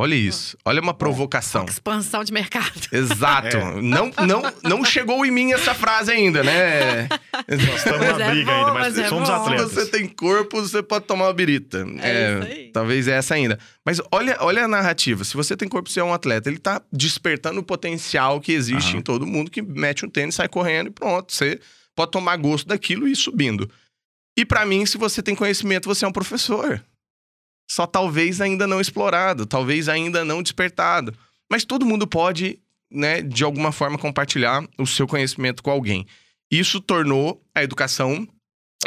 [0.00, 1.66] Olha isso, olha uma provocação.
[1.66, 2.72] Expansão de mercado.
[2.90, 3.58] Exato.
[3.58, 3.82] É.
[3.82, 7.06] Não, não, não chegou em mim essa frase ainda, né?
[7.46, 9.34] Nós estamos na é briga bom, ainda, mas, mas é somos bom.
[9.36, 9.72] Se atletas.
[9.72, 11.86] você tem corpo, você pode tomar uma birita.
[12.00, 12.70] É isso aí.
[12.72, 13.58] Talvez essa ainda.
[13.84, 15.24] Mas olha, olha a narrativa.
[15.24, 16.48] Se você tem corpo, você é um atleta.
[16.48, 18.98] Ele tá despertando o potencial que existe Aham.
[18.98, 21.32] em todo mundo que mete um tênis, sai correndo e pronto.
[21.34, 21.60] Você
[21.94, 23.70] pode tomar gosto daquilo e ir subindo.
[24.36, 26.82] E pra mim, se você tem conhecimento, você é um professor.
[27.70, 31.14] Só talvez ainda não explorado, talvez ainda não despertado.
[31.50, 32.58] Mas todo mundo pode
[32.92, 36.06] né, de alguma forma, compartilhar o seu conhecimento com alguém.
[36.50, 38.28] Isso tornou a educação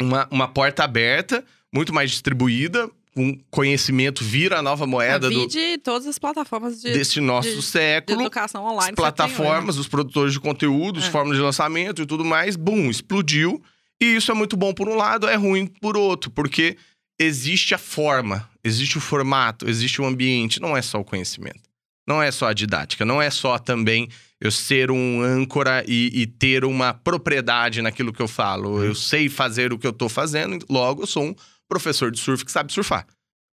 [0.00, 1.44] uma, uma porta aberta,
[1.74, 6.92] muito mais distribuída, um conhecimento vira a nova moeda do, de todas as plataformas de,
[6.92, 8.20] desse nosso de- de século.
[8.20, 8.80] educação online.
[8.80, 11.10] As tem plataformas, os produtores de conteúdo, os É.
[11.10, 13.62] formas de lançamento e tudo mais, bum, explodiu.
[14.00, 16.76] E isso é muito bom por um lado, é ruim por outro, porque
[17.18, 21.60] existe a forma, existe o formato, existe o ambiente, não é só o conhecimento.
[22.06, 24.08] Não é só a didática, não é só também
[24.40, 28.84] eu ser um âncora e, e ter uma propriedade naquilo que eu falo.
[28.84, 31.34] Eu sei fazer o que eu tô fazendo, logo eu sou um
[31.68, 33.06] professor de surf que sabe surfar.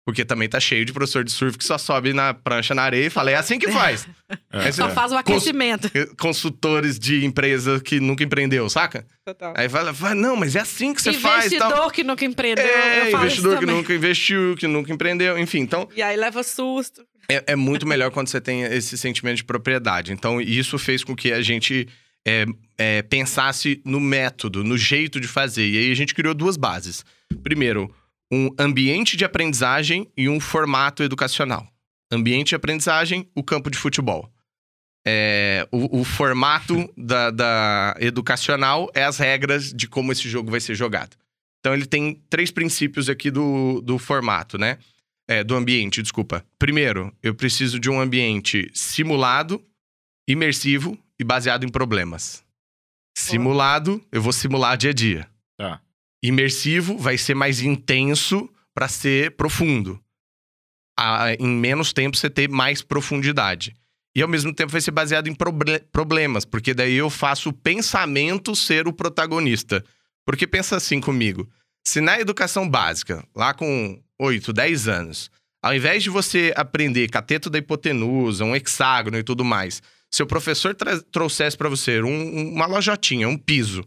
[0.04, 3.06] Porque também tá cheio de professor de surf que só sobe na prancha na areia
[3.06, 4.06] e fala, é assim que faz.
[4.50, 5.90] É, Aí Só faz o aquecimento.
[6.18, 9.06] consultores de empresa que nunca empreendeu, saca?
[9.54, 11.46] Aí fala, fala, não, mas é assim que você faz.
[11.46, 11.90] Investidor Tal.
[11.90, 12.64] que nunca empreendeu.
[12.64, 15.60] É, investidor que nunca investiu, que nunca empreendeu, enfim.
[15.60, 17.04] Então, E aí leva susto.
[17.28, 20.12] é, é muito melhor quando você tem esse sentimento de propriedade.
[20.12, 21.86] Então, isso fez com que a gente
[22.26, 22.46] é,
[22.78, 25.66] é, pensasse no método, no jeito de fazer.
[25.68, 27.04] E aí a gente criou duas bases.
[27.42, 27.94] Primeiro,
[28.32, 31.70] um ambiente de aprendizagem e um formato educacional.
[32.10, 34.32] Ambiente de aprendizagem, o campo de futebol.
[35.06, 40.60] É, o, o formato da, da educacional é as regras de como esse jogo vai
[40.60, 41.14] ser jogado.
[41.60, 44.78] Então, ele tem três princípios aqui do, do formato, né?
[45.28, 46.44] É, do ambiente, desculpa.
[46.58, 49.62] Primeiro, eu preciso de um ambiente simulado,
[50.26, 52.42] imersivo e baseado em problemas.
[53.16, 55.28] Simulado, eu vou simular dia a dia.
[55.56, 55.80] Tá.
[56.22, 60.00] Imersivo vai ser mais intenso para ser profundo.
[60.98, 63.74] A- em menos tempo você ter mais profundidade.
[64.14, 67.52] E ao mesmo tempo vai ser baseado em proble- problemas, porque daí eu faço o
[67.52, 69.82] pensamento ser o protagonista.
[70.26, 71.48] Porque pensa assim comigo:
[71.86, 75.30] se na educação básica, lá com 8, 10 anos,
[75.62, 80.26] ao invés de você aprender cateto da hipotenusa, um hexágono e tudo mais, se o
[80.26, 80.76] professor
[81.10, 83.82] trouxesse para você um- uma lojotinha, um piso,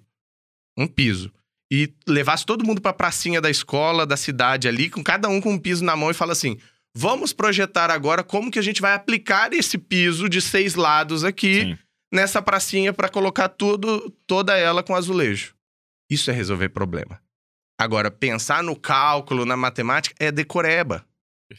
[0.76, 1.32] um piso,
[1.72, 5.42] e levasse todo mundo para a pracinha da escola, da cidade ali, com cada um
[5.42, 6.58] com um piso na mão e fala assim:
[6.96, 11.62] vamos projetar agora como que a gente vai aplicar esse piso de seis lados aqui
[11.62, 11.78] Sim.
[12.14, 15.56] nessa pracinha para colocar tudo, toda ela com azulejo.
[16.10, 17.20] Isso é resolver problema.
[17.80, 21.06] Agora, pensar no cálculo, na matemática, é decoreba.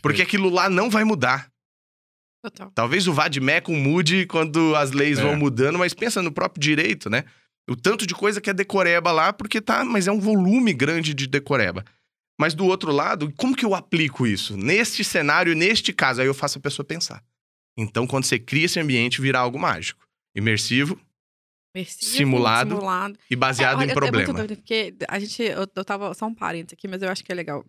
[0.01, 1.51] Porque aquilo lá não vai mudar.
[2.43, 2.71] Total.
[2.75, 5.23] Talvez o Vadmecum mude quando as leis É.
[5.23, 7.25] vão mudando, mas pensa no próprio direito, né?
[7.69, 11.12] O tanto de coisa que é decoreba lá, porque tá, mas é um volume grande
[11.14, 11.85] de decoreba.
[12.39, 14.57] Mas do outro lado, como que eu aplico isso?
[14.57, 17.25] Neste cenário, neste caso, aí eu faço a pessoa pensar.
[17.77, 20.07] Então, quando você cria esse ambiente, vira algo mágico.
[20.35, 21.01] Imersivo
[21.75, 23.19] Imersivo, Simulado simulado.
[23.31, 24.17] e baseado É, em olha, É problema.
[24.33, 25.43] muito doido, porque a gente.
[25.43, 26.14] Eu, eu tava.
[26.14, 27.64] Só um parênteses aqui, mas eu acho que é legal.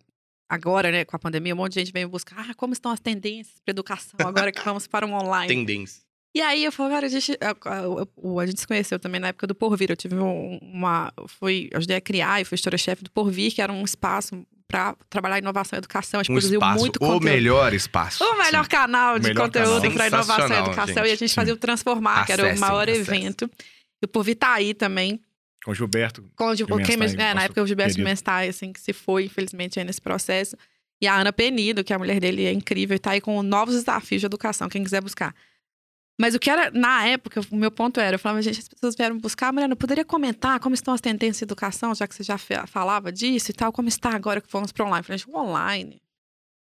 [0.50, 2.48] Agora, né, com a pandemia, um monte de gente veio buscar.
[2.48, 5.48] Ah, como estão as tendências para educação agora que vamos para um online?
[5.48, 6.02] Tendência.
[6.38, 9.28] E aí eu falei, cara, a gente, a, a- a gente se conheceu também na
[9.28, 9.90] época do Porvir.
[9.90, 11.12] Eu tive um- uma.
[11.26, 15.38] Fui, ajudei a criar e fui história-chefe do Porvir, que era um espaço para trabalhar
[15.38, 16.20] inovação e educação.
[16.20, 17.24] A gente Um produziu espaço, muito o conteúdo.
[17.24, 18.22] melhor espaço.
[18.22, 18.70] O melhor Sim.
[18.70, 20.96] canal de Melhor conteúdo para inovação e educação.
[20.98, 21.18] E a gente.
[21.20, 23.00] gente fazia o Transformar, que era o Acessem, maior acessem.
[23.24, 23.50] evento.
[24.00, 25.20] E o Porvir tá aí também.
[25.64, 26.22] Com o Gilberto.
[26.36, 28.08] Com o, Gil- o Menstein, Kemes- é, na época o Gilberto querido.
[28.08, 30.56] Menstein, assim, que se foi, infelizmente, aí nesse processo.
[31.00, 33.42] E a Ana Penido, que é a mulher dele, é incrível, e tá aí com
[33.42, 35.34] novos desafios de educação, quem quiser buscar.
[36.20, 38.96] Mas o que era, na época, o meu ponto era, eu falava, gente, as pessoas
[38.96, 42.36] vieram buscar, Mariana, poderia comentar como estão as tendências de educação, já que você já
[42.66, 45.00] falava disso e tal, como está agora que fomos para online?
[45.00, 46.02] Eu falei, gente, o online,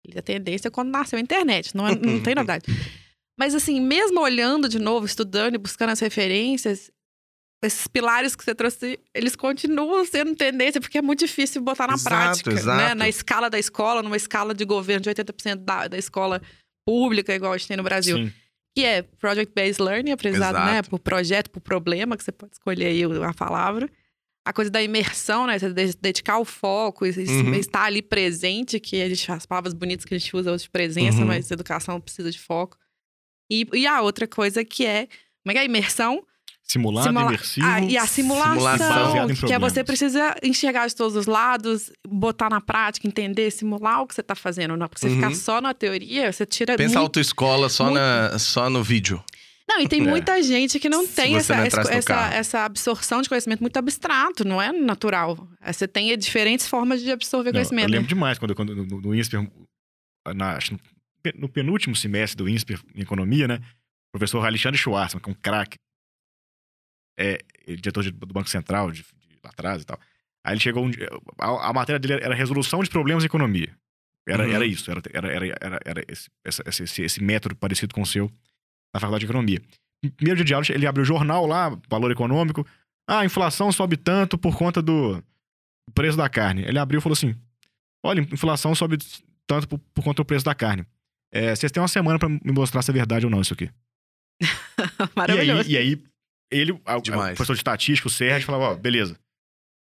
[0.06, 2.66] ele é tendência quando nasceu a internet, não, é- não tem novidade.
[3.39, 6.91] Mas assim, mesmo olhando de novo, estudando e buscando as referências,
[7.64, 11.93] esses pilares que você trouxe, eles continuam sendo tendência, porque é muito difícil botar na
[11.95, 12.60] Exato, prática, né?
[12.60, 12.95] exato.
[12.95, 16.41] Na escala da escola, numa escala de governo de 80% da, da escola
[16.86, 18.18] pública, igual a gente tem no Brasil.
[18.18, 18.34] Sim.
[18.76, 20.82] Que é Project-Based Learning, aprendizado, né?
[20.84, 23.90] Por projeto, por problema, que você pode escolher aí a palavra.
[24.46, 25.58] A coisa da imersão, né?
[25.58, 27.54] Você de- dedicar o foco, Uhum.
[27.56, 30.70] estar ali presente, que a gente, as palavras bonitas que a gente usa hoje de
[30.70, 31.26] presença, Uhum.
[31.26, 32.78] mas educação precisa de foco.
[33.50, 35.08] E, e a outra coisa que é,
[35.44, 35.66] como é que é?
[35.66, 36.26] Imersão.
[36.68, 37.68] Simulado, Simula- imersivo.
[37.68, 42.59] Ah, e a simulação, que é você precisa enxergar de todos os lados, botar na
[42.59, 44.76] prática, entender, simular o que você está fazendo.
[44.76, 45.16] Não, porque você Uhum.
[45.22, 49.24] ficar só na teoria, você tira Pensa muito autoescola só, muito- na, só no vídeo.
[49.70, 50.03] Não, e tem É.
[50.07, 54.43] muita gente que não Se tem essa, não essa, essa absorção de conhecimento muito abstrato,
[54.47, 55.47] não é natural.
[55.61, 57.86] É, Você tem diferentes formas de absorver Não, conhecimento.
[57.88, 59.47] eu lembro demais quando, quando no, no INSPER,
[60.36, 60.80] na- acho no
[61.22, 63.59] pe- no penúltimo semestre do INSPER em economia, né?
[64.09, 65.78] O professor Alexandre Schwartzman, que é um craque,
[67.18, 69.99] é, diretor de- do Banco Central, de, de lá atrás e tal.
[70.45, 71.09] Aí ele chegou um dia,
[71.39, 73.76] a, a matéria dele era resolução de problemas em economia.
[74.28, 74.53] Era, Uhum.
[74.53, 75.28] era isso, era, era,
[75.61, 78.30] era, era, esse, essa- esse, esse, método parecido com o seu
[78.93, 79.61] na faculdade de economia.
[80.18, 82.66] primeiro dia de aula, ele abriu o jornal lá, valor econômico.
[83.07, 85.24] Ah, a inflação sobe tanto por conta do
[85.93, 86.63] preço da carne.
[86.63, 87.36] Ele abriu e falou assim:
[88.03, 88.97] olha, inflação sobe
[89.45, 90.86] tanto por, por conta do preço da carne.
[91.32, 93.70] É, vocês têm uma semana pra me mostrar se é verdade ou não isso aqui.
[94.41, 94.45] E
[94.99, 95.70] aí, Maravilhoso.
[95.70, 96.03] e aí
[96.58, 97.01] ele, a- a- o
[97.36, 99.18] professor de estatística, o Sérgio, falava, ó, beleza.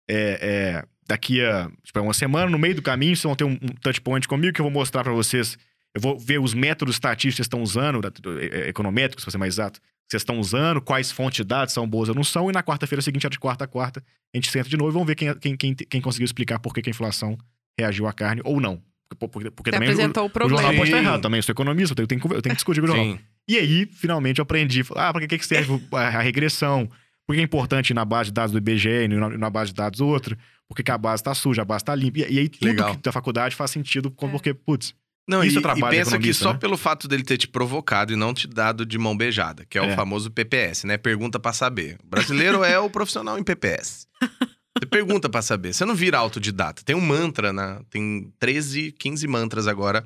[0.09, 3.53] É, é, daqui a tipo, uma semana, no meio do caminho, vocês vão ter um,
[3.53, 5.57] um touch point comigo que eu vou mostrar pra vocês.
[5.95, 8.11] Eu vou ver os métodos estatísticos que vocês estão usando, da-
[8.41, 11.73] é, é, econométricos, pra ser mais exato, que vocês estão usando, quais fontes de dados
[11.73, 14.03] são boas ou não são, e na quarta-feira seguinte, de quarta a quarta,
[14.33, 16.73] a gente senta de novo e vamos ver quem, quem, quem, quem conseguiu explicar por
[16.73, 17.37] que, que a inflação
[17.79, 18.81] reagiu à carne ou não.
[19.09, 20.77] Porque, porque, porque também o, apresentou o o jornal problema.
[20.77, 22.57] pode estar errado também, eu sou economista, eu tenho, eu tenho que- eu tenho que
[22.57, 23.05] discutir com o jornal.
[23.17, 23.19] Sim.
[23.47, 24.83] E aí, finalmente, eu aprendi.
[24.95, 26.89] Ah, pra que que serve a a regressão?
[27.27, 29.71] Por que é importante ir na base de dados do IBGE e na, na base
[29.71, 30.37] de dados do outro?
[30.67, 32.19] Por que a base tá suja, a base tá limpa?
[32.19, 32.95] E, e aí, tudo Legal.
[32.95, 34.31] que da faculdade faz sentido, com- É.
[34.31, 34.93] porque, putz,
[35.27, 36.59] Não, Isso e, é trabalho e pensa que só né?
[36.59, 39.81] pelo fato dele ter te provocado e não te dado de mão beijada, que é,
[39.81, 39.95] o É.
[39.95, 40.97] famoso PPS, né?
[40.99, 41.97] Pergunta pra saber.
[42.03, 44.05] O brasileiro é o profissional em PPS.
[44.77, 45.73] Você pergunta pra saber.
[45.73, 46.83] Você não vira autodidata.
[46.85, 47.79] Tem um mantra, né?
[47.89, 50.05] Tem 13, 15 mantras agora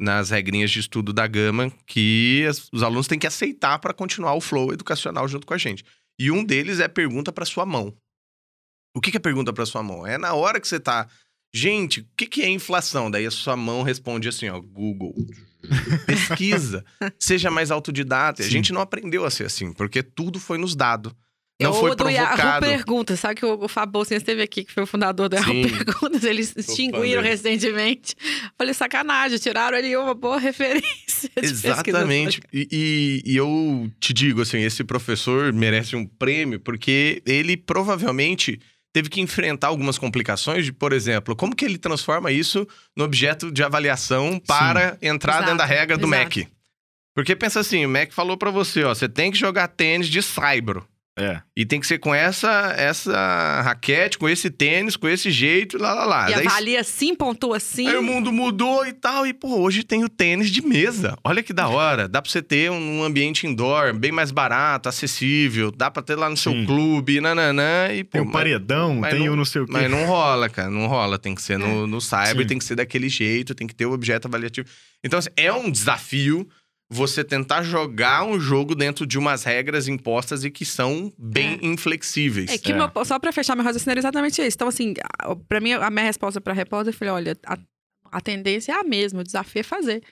[0.00, 4.40] nas regrinhas de estudo da Gama que os alunos têm que aceitar pra continuar o
[4.40, 5.84] flow educacional junto com a gente.
[6.18, 7.94] E um deles é pergunta pra sua mão.
[8.96, 10.06] O que que é pergunta pra sua mão?
[10.06, 11.08] É na hora que você tá
[11.52, 13.10] Gente, o que, que é inflação?
[13.10, 15.14] Daí a sua mão responde assim, ó, Google.
[16.06, 16.84] Pesquisa.
[17.18, 18.42] Seja mais autodidata.
[18.42, 18.50] A Sim.
[18.50, 21.14] gente não aprendeu a ser assim, porque tudo foi nos dado.
[21.60, 22.66] Não Ou foi do Yahoo provocado.
[22.66, 23.20] Perguntas.
[23.20, 25.68] Sabe que o, o Fábio esteve aqui, que foi o fundador do Yahoo Sim.
[25.68, 26.24] Perguntas.
[26.24, 28.14] Eles extinguiram recentemente.
[28.56, 31.30] Falei, sacanagem, tiraram ali uma boa referência.
[31.36, 32.40] Exatamente.
[32.52, 32.68] E,
[33.26, 38.58] e- e eu te digo, assim, esse professor merece um prêmio, porque ele provavelmente
[38.92, 43.50] teve que enfrentar algumas complicações de, por exemplo, como que ele transforma isso no objeto
[43.52, 46.24] de avaliação para entrar Exato, dentro da regra do exato.
[46.24, 46.48] MEC.
[47.14, 50.22] Porque pensa assim, o MEC falou pra você, ó, você tem que jogar tênis de
[50.22, 50.86] saibro.
[51.18, 51.42] É.
[51.56, 55.92] E tem que ser com essa essa raquete, com esse tênis, com esse jeito, lá,
[55.92, 56.30] lá, lá.
[56.30, 57.86] E Daí- avalia assim, pontua assim.
[57.88, 61.16] Aí o mundo mudou e tal, e pô, hoje tem o tênis de mesa.
[61.22, 62.08] Olha que da hora.
[62.08, 65.70] Dá pra você ter um ambiente indoor bem mais barato, acessível.
[65.70, 66.64] Dá pra ter lá no seu Sim.
[66.64, 67.88] clube, nananã.
[67.92, 69.72] E, pô, Tem o mas- paredão, mas tem não- o não sei o quê.
[69.72, 70.70] Mas não rola, cara.
[70.70, 71.18] Não rola.
[71.18, 72.46] Tem que ser no, no cyber, Sim.
[72.46, 74.66] tem que ser daquele jeito, tem que ter o objeto avaliativo.
[75.04, 76.48] Então, assim, é um desafio
[76.92, 82.50] você tentar jogar um jogo dentro de umas regras impostas e que são bem inflexíveis.
[82.50, 82.74] É que É.
[82.74, 84.56] meu- só pra fechar meu raciocínio era exatamente isso.
[84.56, 87.56] Então, assim, a- pra mim, a minha resposta pra repórter, eu falei, olha, a,
[88.10, 90.02] a tendência é a mesma, o desafio é fazer.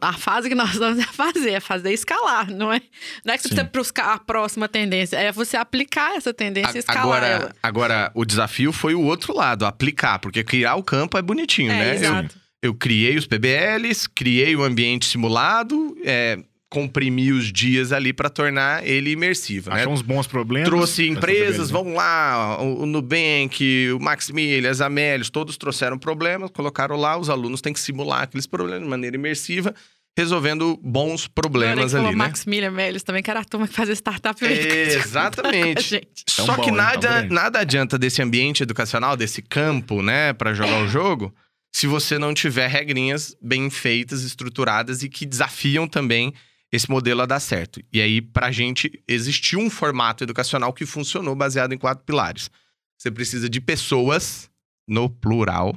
[0.00, 2.80] A fase que nós estamos é fazer, é fazer escalar, não é?
[3.22, 3.54] Não é que você Sim.
[3.56, 7.54] precisa buscar a próxima tendência, é você aplicar essa tendência e A- escalar Agora, ela.
[7.62, 11.76] agora, o desafio foi o outro lado, aplicar, porque criar o campo é bonitinho, É,
[11.78, 11.94] né?
[11.96, 12.34] Exato.
[12.34, 16.38] eu criei os PBLs, criei o ambiente simulado, é,
[16.70, 19.80] comprimi os dias ali para tornar ele imersivo, né?
[19.80, 20.68] Achou uns bons problemas.
[20.68, 21.72] Trouxe empresas, beleza.
[21.72, 27.16] vamos lá, o, o Nubank, o Max Milhas, a Melios, todos trouxeram problemas, colocaram lá,
[27.16, 29.74] os alunos têm que simular aqueles problemas de maneira imersiva,
[30.16, 32.24] resolvendo bons problemas Falou ali, né?
[32.24, 34.44] Maximilian Melis também, que era a turma que fazia startup.
[34.44, 36.06] É, exatamente.
[36.28, 36.76] Só bom, que hein?
[36.76, 37.30] nada, Tão bem.
[37.30, 41.34] nada adianta desse ambiente educacional, desse campo, né, Pra jogar o jogo,
[41.74, 46.32] se você não tiver regrinhas bem feitas, estruturadas e que desafiam também
[46.70, 47.82] esse modelo a dar certo.
[47.92, 52.48] E aí, pra gente, existiu um formato educacional que funcionou baseado em quatro pilares.
[52.96, 54.48] Você precisa de pessoas,
[54.86, 55.76] no plural,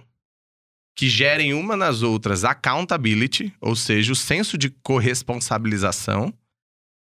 [0.95, 6.31] que gerem uma nas outras accountability, ou seja, o senso de corresponsabilização,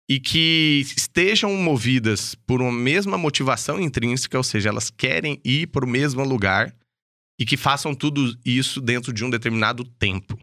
[0.07, 5.83] e que estejam movidas por uma mesma motivação intrínseca, ou seja, elas querem ir para
[5.83, 6.75] o mesmo lugar
[7.39, 10.37] e que façam tudo isso dentro de um determinado tempo.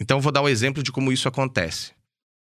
[0.00, 1.92] Então, vou dar um exemplo de como isso acontece.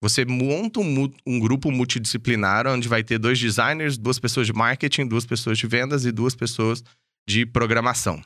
[0.02, 5.06] Você monta um, um grupo multidisciplinar onde vai ter dois designers, duas pessoas de marketing,
[5.06, 6.84] duas pessoas de vendas e duas pessoas
[7.28, 8.22] de programação.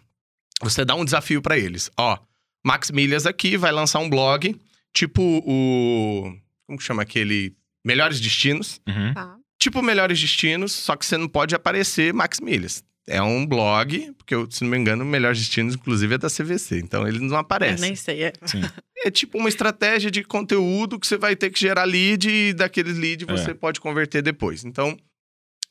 [0.62, 1.91] Você dá um desafio para eles.
[1.97, 2.18] Ó,
[2.66, 4.56] Max Milhas aqui vai lançar um blog,
[4.93, 6.34] tipo o.
[6.66, 7.56] Como que chama aquele?
[7.86, 8.82] Melhores Destinos.
[8.88, 9.14] Uhum.
[9.14, 9.38] Tá.
[9.60, 12.84] Tipo Melhores Destinos, só que você não pode aparecer Max Milhas.
[13.08, 16.28] É um blog, porque, eu, se não me engano, o Melhores Destinos, inclusive, é da
[16.30, 16.80] CVC.
[16.80, 17.82] Então, ele não Eu aparece.
[17.82, 18.24] nem sei.
[18.24, 18.34] É.
[18.45, 18.62] Sim.
[19.06, 22.91] É tipo uma estratégia de conteúdo que você vai ter que gerar lead e daquele
[22.91, 24.66] lead você pode converter depois.
[24.66, 24.97] Então,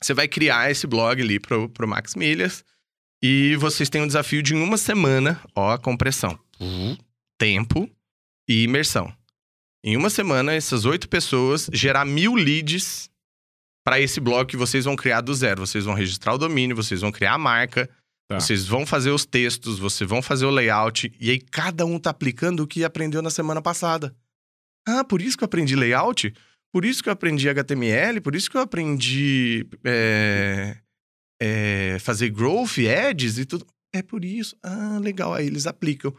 [0.01, 2.65] você vai criar esse blog ali pro, pro Max Milhas
[3.21, 6.39] e vocês têm um desafio de em uma semana, ó, a compressão.
[7.37, 7.91] Tempo
[8.49, 9.13] e imersão.
[9.83, 13.11] Em uma semana, essas oito pessoas gerar mil leads
[13.85, 15.67] para esse blog que vocês vão criar do zero.
[15.67, 17.89] Vocês vão registrar o domínio, vocês vão criar a marca,
[18.27, 18.41] Tá.
[18.41, 22.09] vocês vão fazer os textos, vocês vão fazer o layout, e aí cada um tá
[22.09, 24.17] aplicando o que aprendeu na semana passada.
[24.89, 26.33] Ah, por isso que eu aprendi layout?
[26.73, 30.77] por isso que eu aprendi HTML, por isso que eu aprendi é,
[31.41, 33.65] é, fazer growth, ads e tudo.
[33.95, 34.57] É por isso.
[34.61, 35.33] Ah, legal.
[35.33, 36.13] Aí eles aplicam.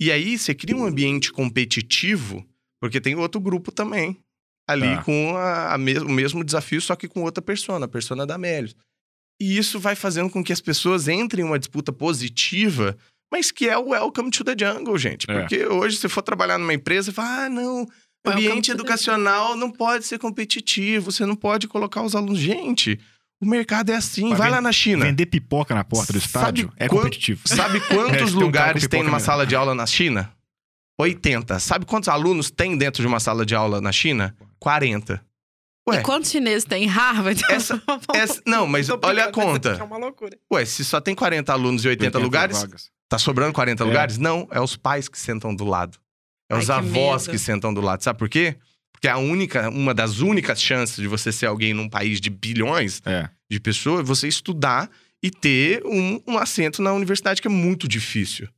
[0.00, 2.42] E aí você cria um ambiente competitivo,
[2.80, 4.16] porque tem outro grupo também.
[4.68, 5.02] Ali Tá.
[5.02, 8.36] com a, a mes- o mesmo desafio, só que com outra persona, a persona da
[8.36, 8.76] Melios.
[9.40, 12.96] E isso vai fazendo com que as pessoas entrem em uma disputa positiva,
[13.32, 15.30] mas que é o welcome to the jungle, gente.
[15.30, 15.40] É.
[15.40, 17.86] Porque hoje, se for trabalhar numa empresa, fala, ah, não,
[18.26, 22.38] Welcome ambiente educacional não pode ser competitivo, você não pode colocar os alunos.
[22.40, 22.98] Gente,
[23.40, 25.04] o mercado é assim, Vai vai, lá na China.
[25.06, 27.40] Vender pipoca na porta do Sabe estádio é quan- competitivo.
[27.46, 29.24] Sabe É, quantos tem um lugares tem numa mesmo.
[29.24, 30.30] sala de aula na China?
[30.98, 31.58] 80.
[31.60, 34.34] Sabe quantos alunos tem dentro de uma sala de aula na China?
[34.58, 35.22] 40.
[35.88, 37.40] Ué, E quantos chineses tem em Harvard?
[37.48, 37.80] Essa-
[38.14, 39.70] essa- não, mas olha a conta.
[39.70, 40.36] É uma loucura.
[40.52, 42.90] Ué, se só tem 40 alunos e 80, lugares, vagas.
[43.08, 43.86] tá sobrando 40 É.
[43.86, 44.18] lugares?
[44.18, 45.96] Não, é os pais que sentam do lado.
[46.50, 47.30] É Ai, os que avós medo.
[47.32, 48.02] que sentam do lado.
[48.02, 48.56] Sabe por quê?
[48.92, 53.00] Porque a única, uma das únicas chances de você ser alguém num país de bilhões
[53.06, 53.28] É.
[53.50, 54.90] de pessoas é você estudar
[55.22, 58.48] e ter um, um assento na universidade que é muito difícil.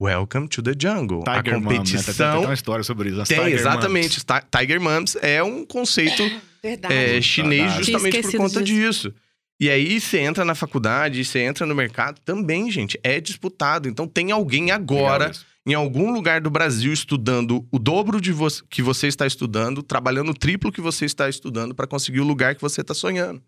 [0.00, 1.22] Welcome to the jungle.
[1.22, 1.76] Tiger a Mom, né?
[1.78, 3.20] Tem- competição uma história sobre isso.
[3.20, 4.18] as tem, Tiger exatamente.
[4.28, 4.42] Moms.
[4.42, 6.22] Ti- Tiger Mums é um conceito
[6.62, 6.92] Verdade.
[6.94, 7.84] é, chinês Verdade.
[7.92, 9.14] justamente por conta disso.
[9.60, 13.88] E aí você entra na faculdade, você entra no mercado, também, gente, é disputado.
[13.88, 15.30] Então tem alguém agora,
[15.64, 20.30] em algum lugar do Brasil, estudando o dobro de vo que você está estudando, trabalhando
[20.32, 23.40] o triplo que você está estudando para conseguir o lugar que você está sonhando.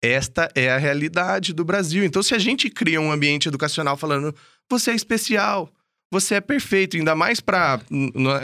[0.00, 2.04] Esta é a realidade do Brasil.
[2.04, 4.32] Então, se a gente cria um ambiente educacional falando,
[4.70, 5.72] você é especial,
[6.12, 7.80] você é perfeito, ainda mais para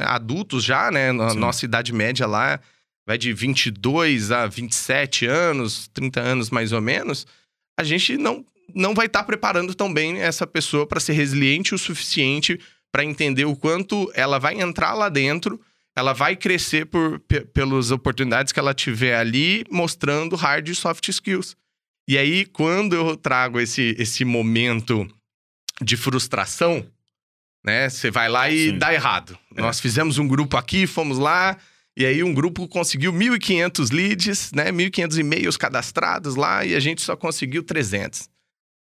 [0.07, 1.13] adultos já, né?
[1.13, 1.39] Na Sim.
[1.39, 2.61] nossa idade média lá
[3.07, 7.27] vai de 22 a 27 anos, 30 anos mais ou menos,
[7.79, 8.45] a gente não,
[8.75, 12.59] não vai estar preparando tão bem essa pessoa para ser resiliente o suficiente
[12.93, 15.61] para entender o quanto ela vai entrar lá dentro,
[15.97, 21.09] ela vai crescer por, pe- pelas oportunidades que ela tiver ali, mostrando hard e soft
[21.09, 21.57] skills.
[22.09, 25.09] E aí, quando eu trago esse, esse momento
[25.83, 26.87] de frustração,
[27.65, 27.89] né?
[27.89, 28.79] Você vai lá e Sim.
[28.79, 29.39] dá errado.
[29.57, 29.61] É.
[29.61, 31.57] Nós fizemos um grupo aqui, fomos lá,
[31.97, 34.71] e aí um grupo conseguiu 1.500 leads, né?
[34.71, 38.29] 1.500 e-mails cadastrados lá, e a gente só conseguiu 300.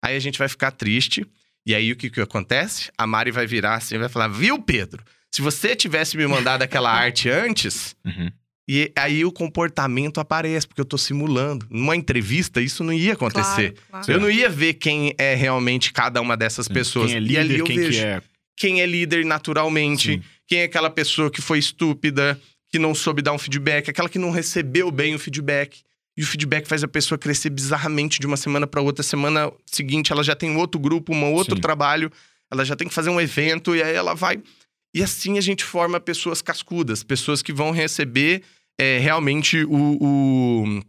[0.03, 1.27] Aí a gente vai ficar triste,
[1.67, 2.91] e aí o que, que acontece?
[2.97, 5.05] A Mari vai virar assim e vai falar, viu, Pedro?
[5.31, 8.31] Se você tivesse me mandado aquela arte antes, Uhum.
[8.73, 11.67] E aí o comportamento aparece, porque eu tô simulando.
[11.69, 13.73] Numa entrevista, isso não ia acontecer.
[13.73, 14.13] Claro, claro.
[14.13, 17.11] Eu não ia ver quem é realmente cada uma dessas pessoas.
[17.11, 18.23] Quem é e líder, ali eu quem vejo que é...
[18.57, 20.23] quem é líder naturalmente, Sim.
[20.47, 24.21] quem é aquela pessoa que foi estúpida, que não soube dar um feedback, aquela que
[24.21, 25.81] não recebeu bem o feedback.
[26.17, 29.03] E o feedback faz a pessoa crescer bizarramente de uma semana para outra.
[29.03, 31.61] Semana seguinte, ela já tem um outro grupo, um outro Sim.
[31.61, 32.09] trabalho,
[32.49, 34.41] ela já tem que fazer um evento, e aí ela vai.
[34.95, 38.45] E assim a gente forma pessoas cascudas, pessoas que vão receber
[38.81, 40.81] é, realmente o, o-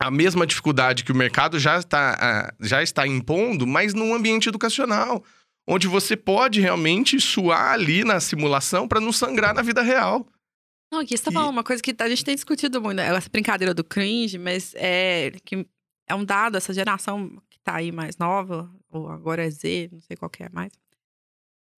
[0.00, 5.22] a mesma dificuldade que o mercado já está, já está impondo, mas num ambiente educacional
[5.68, 10.26] onde você pode realmente suar ali na simulação para não sangrar na vida real.
[10.92, 13.06] Não, aqui você tá E- falando uma coisa que a gente tem discutido muito, né?
[13.16, 15.66] essa brincadeira do cringe, mas é que
[16.08, 20.00] é um dado, essa geração que tá aí mais nova, ou agora é Z, não
[20.02, 20.70] sei qual que é mais.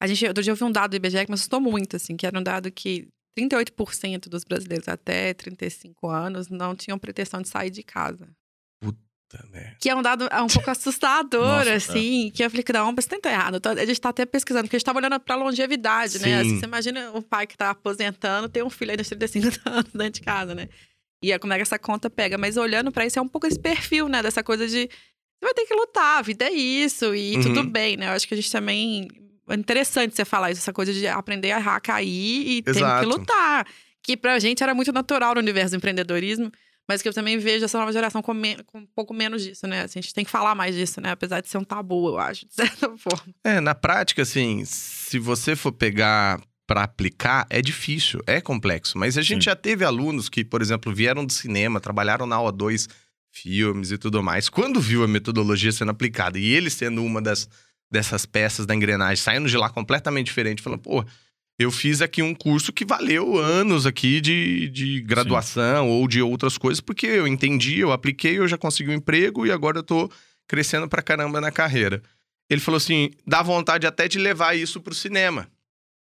[0.03, 2.17] A gente, outro dia eu vi um dado do IBGE que me assustou muito, assim,
[2.17, 7.49] que era um dado que 38% dos brasileiros até 35 anos não tinham pretensão de
[7.49, 8.29] sair de casa.
[9.31, 9.77] Tá, né?
[9.79, 11.75] Que é um dado é um pouco assustador, Nossa, é.
[11.75, 12.31] assim.
[12.35, 13.61] Que eu falei que não, mas tem tá errado.
[13.69, 16.25] A gente tá até pesquisando, porque a gente tava olhando pra longevidade, né?
[16.25, 16.33] Sim.
[16.49, 19.93] Assim, você imagina o pai que tá aposentando, tem um filho aí dos 35 anos
[19.93, 20.67] dentro de casa, né?
[21.23, 22.39] E é como é que essa conta pega.
[22.39, 24.23] Mas olhando pra isso, é um pouco esse perfil, né?
[24.23, 27.43] Dessa coisa de você vai ter que lutar, a vida é isso, e Uhum.
[27.43, 28.07] tudo bem, né?
[28.07, 29.09] Eu acho que a gente também.
[29.49, 33.01] É interessante você falar isso, essa coisa de aprender a errar, cair e tem Exato.
[33.01, 33.67] que lutar.
[34.03, 36.51] Que pra gente era muito natural no universo do empreendedorismo.
[36.89, 38.35] Mas que eu também vejo essa nova geração com,
[38.65, 39.83] com um pouco menos disso, né?
[39.83, 41.11] Assim, a gente tem que falar mais disso, né?
[41.11, 43.35] Apesar de ser um tabu, eu acho, de certa forma.
[43.45, 48.97] É, na prática, assim, se você for pegar para aplicar, é difícil, é complexo.
[48.97, 49.51] Mas a gente Sim.
[49.51, 52.89] já teve alunos que, por exemplo, vieram do cinema, trabalharam na O2
[53.31, 54.49] filmes e tudo mais.
[54.49, 57.49] Quando viu a metodologia sendo aplicada e ele sendo uma das,
[57.91, 61.05] dessas peças da engrenagem, saindo de lá completamente diferente, falando, pô,
[61.59, 66.57] eu fiz aqui um curso que valeu anos aqui de, de graduação ou de outras
[66.57, 70.11] coisas, porque eu entendi, eu apliquei, eu já consegui um emprego e agora eu tô
[70.47, 72.03] crescendo pra caramba na carreira.
[72.49, 75.49] Ele falou assim: dá vontade até de levar isso pro cinema.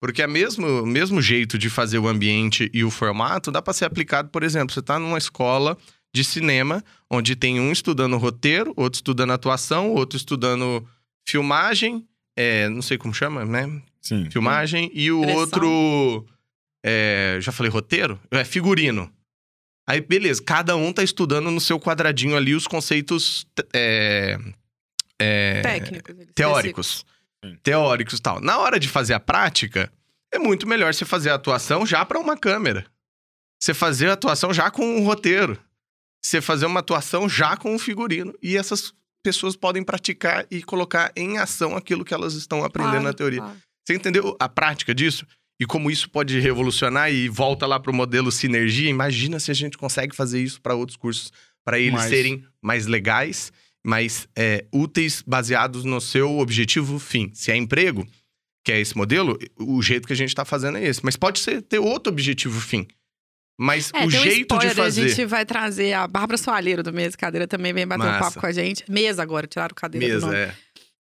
[0.01, 3.85] Porque é mesmo mesmo jeito de fazer o ambiente e o formato dá para ser
[3.85, 5.77] aplicado, por exemplo, você tá numa escola
[6.15, 10.87] de cinema onde tem um estudando roteiro, outro estudando atuação, outro estudando
[11.29, 13.83] filmagem, é, não sei como chama, né?
[14.01, 14.31] Sim.
[14.31, 16.27] Filmagem e o outro
[16.85, 19.13] é, já falei roteiro, é figurino.
[19.87, 24.39] Aí, beleza, cada um tá estudando no seu quadradinho ali os conceitos é,
[25.19, 26.17] é, Técnicos.
[26.35, 27.07] teóricos.
[27.45, 27.57] Sim.
[27.63, 28.41] Teóricos e tal.
[28.41, 29.91] Na hora de fazer a prática,
[30.33, 32.87] é muito melhor você fazer a atuação já para uma câmera.
[33.61, 35.59] Você fazer a atuação já com um roteiro.
[36.23, 38.35] Você fazer uma atuação já com um figurino.
[38.43, 38.93] E essas
[39.23, 43.41] pessoas podem praticar e colocar em ação aquilo que elas estão aprendendo Claro, na teoria.
[43.41, 43.57] claro.
[43.87, 45.27] Você entendeu a prática disso?
[45.61, 48.89] E como isso pode revolucionar e volta lá para o modelo sinergia?
[48.89, 51.33] Imagina se a gente consegue fazer isso para outros cursos,
[51.65, 53.51] para eles Mas- serem mais legais,
[53.85, 57.31] mais é, úteis, baseados no seu objetivo fim.
[57.35, 58.07] Se é emprego,
[58.65, 61.01] que é esse modelo, o jeito que a gente está fazendo é esse.
[61.05, 62.87] Mas pode ser ter outro objetivo fim.
[63.61, 65.03] Mas É, o tem um jeito de fazer.
[65.05, 68.21] A gente vai trazer a Bárbara Soalheiro do Mesa Cadeira também vem bater um Massa.
[68.21, 68.85] papo com a gente.
[68.89, 70.39] Mesa agora, tiraram cadeira do Mesa, nome.
[70.39, 70.55] é.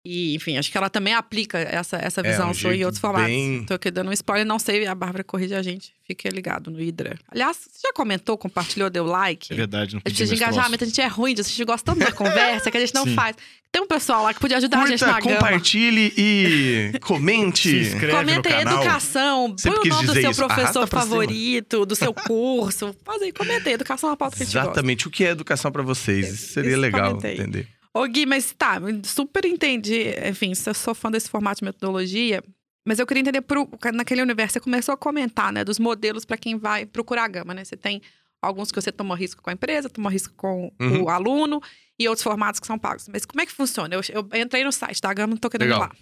[0.05, 3.01] E, enfim, acho que ela também aplica essa, essa É, visão um sua em outros
[3.01, 3.27] formatos.
[3.29, 5.91] bem- Tô aqui dando um spoiler, não sei, a Bárbara corrige a gente.
[6.07, 7.19] Fique ligado no Hidra.
[7.29, 9.51] Aliás, você já comentou, compartilhou, deu like?
[9.51, 11.65] É verdade, não A gente precisa de engajamento, a gente é ruim disso, a gente
[11.65, 13.13] gosta tanto da conversa que a gente não Sim.
[13.13, 13.35] faz.
[13.71, 15.35] Tem um pessoal lá que podia ajudar a gente Curta, na gama.
[15.35, 17.69] compartilhe e comente.
[17.69, 18.81] Se inscreve Comenta no aí, canal.
[18.81, 19.55] educação.
[19.57, 20.45] Sempre põe o nome do seu isso.
[20.45, 20.87] professor cima.
[20.87, 22.95] favorito, do seu curso.
[23.05, 23.75] Faz aí, comenta aí.
[23.75, 24.69] Educação é uma pauta que a gente gosta.
[24.69, 26.33] Exatamente o que é educação para vocês.
[26.33, 27.33] Isso seria Isso legal comentei.
[27.33, 27.67] entender.
[27.95, 30.13] Ô, Gui, mas tá, super entendi.
[30.27, 32.43] Enfim, eu sou fã desse formato de metodologia.
[32.87, 36.37] Mas eu queria entender, pro, naquele universo, você começou a comentar, né, dos modelos para
[36.37, 37.63] quem vai procurar a gama, né?
[37.63, 38.01] Você tem
[38.41, 41.03] alguns que você toma risco com a empresa, toma risco com Uhum.
[41.03, 41.61] o aluno
[41.99, 43.07] e outros formatos que são pagos.
[43.11, 43.93] Mas como é que funciona?
[43.93, 45.89] Eu, eu entrei no site da gama, não tô querendo ir Legal.
[45.89, 45.95] lá.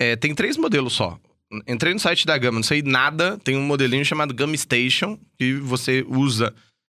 [0.00, 1.18] É, tem três modelos só.
[1.68, 3.38] Entrei no site da Gama, não sei nada.
[3.38, 6.52] Tem um modelinho chamado Gama Station, que você usa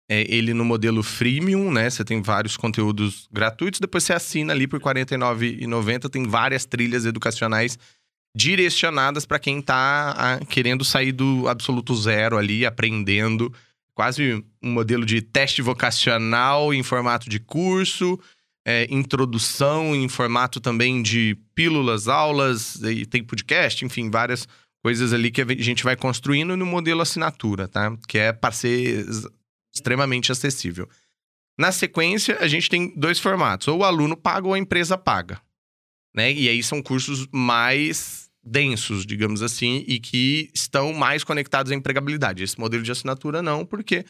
[0.10, 1.89] é, ele no modelo freemium, né?
[1.89, 3.80] Você tem vários conteúdos gratuitos.
[3.80, 6.10] Depois você assina ali por R$ 49,90.
[6.10, 7.78] Tem várias trilhas educacionais
[8.36, 13.53] direcionadas para quem tá ah, querendo sair do absoluto zero ali, aprendendo.
[13.93, 18.20] Quase um modelo de teste vocacional em formato de curso
[18.68, 24.45] é, introdução em formato também de pílulas, aulas, e tem podcast, enfim, várias
[24.84, 27.95] coisas ali que a gente vai construindo no modelo assinatura, tá?
[28.05, 29.26] Que é ex-
[29.78, 30.88] extremamente acessível.
[31.59, 35.39] Na sequência, a gente tem dois formatos: ou o aluno paga ou a empresa paga.
[36.15, 36.32] Né?
[36.34, 42.43] E aí são cursos mais densos, digamos assim, e que estão mais conectados à empregabilidade.
[42.43, 44.05] Esse modelo de assinatura não, porque as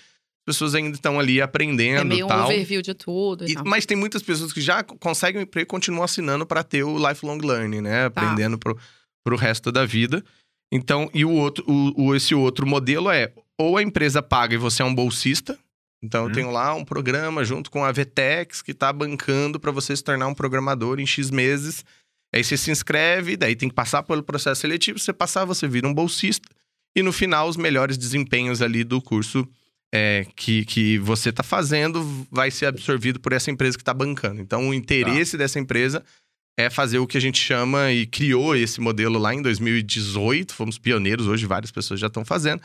[0.46, 2.46] pessoas ainda estão ali aprendendo É meio um tal.
[2.46, 3.46] overview de tudo.
[3.46, 3.66] E E- tal.
[3.66, 6.98] mas tem muitas pessoas que já conseguem o emprego e continuam assinando para ter o
[7.10, 8.10] lifelong learning, né?
[8.10, 8.22] Tá.
[8.22, 8.78] Aprendendo pro,
[9.26, 10.24] pro resto da vida.
[10.72, 14.58] Então, e o outro, o, o- esse outro modelo é ou a empresa paga e
[14.58, 15.58] você é um bolsista.
[16.04, 16.34] Então, eu Hum.
[16.34, 20.28] tenho lá um programa junto com a Vtex que está bancando para você se tornar
[20.28, 21.84] um programador em X meses.
[22.34, 25.00] Aí você se inscreve, daí tem que passar pelo processo seletivo.
[25.00, 26.48] Se você passar, você vira um bolsista.
[26.96, 29.48] E no final, os melhores desempenhos ali do curso
[29.94, 34.42] é, que, que você está fazendo vai ser absorvido por essa empresa que está bancando.
[34.42, 36.04] Então, o interesse dessa empresa
[36.60, 40.54] é fazer o que a gente chama e criou esse modelo lá em 2018.
[40.54, 42.62] Fomos pioneiros, hoje várias pessoas já estão fazendo,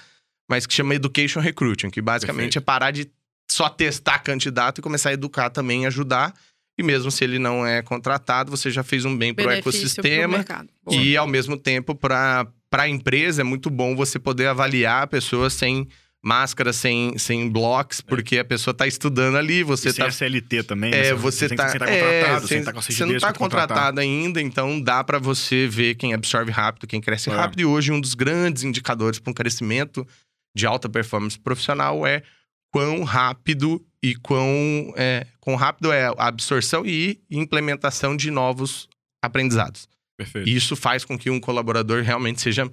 [0.49, 2.59] mas que chama Education Recruiting, que basicamente Perfeito.
[2.59, 3.11] é parar de
[3.51, 6.35] só testar candidato e começar a educar também, ajudar.
[6.79, 10.45] E mesmo se ele não é contratado, você já fez um bem para o ecossistema.
[10.91, 15.51] E ao mesmo tempo, para a empresa, é muito bom você poder avaliar a pessoa
[15.51, 15.87] sem
[16.25, 20.05] máscara, sem, sem blocos, porque a pessoa está estudando ali, você está.
[20.05, 21.09] tá CLT também, né?
[21.09, 23.39] É, você tem tá, estar é, contratado, sem com a você não tá de contratado.
[23.39, 27.35] contratado ainda, então dá para você ver quem absorve rápido, quem cresce É.
[27.35, 27.61] rápido.
[27.61, 30.07] E hoje um dos grandes indicadores para um crescimento
[30.55, 32.23] de alta performance profissional é
[32.73, 38.89] quão rápido e quão, é, quão rápido é a absorção e implementação de novos
[39.23, 39.89] aprendizados.
[40.17, 40.49] Perfeito.
[40.49, 42.71] E isso faz com que um colaborador realmente seja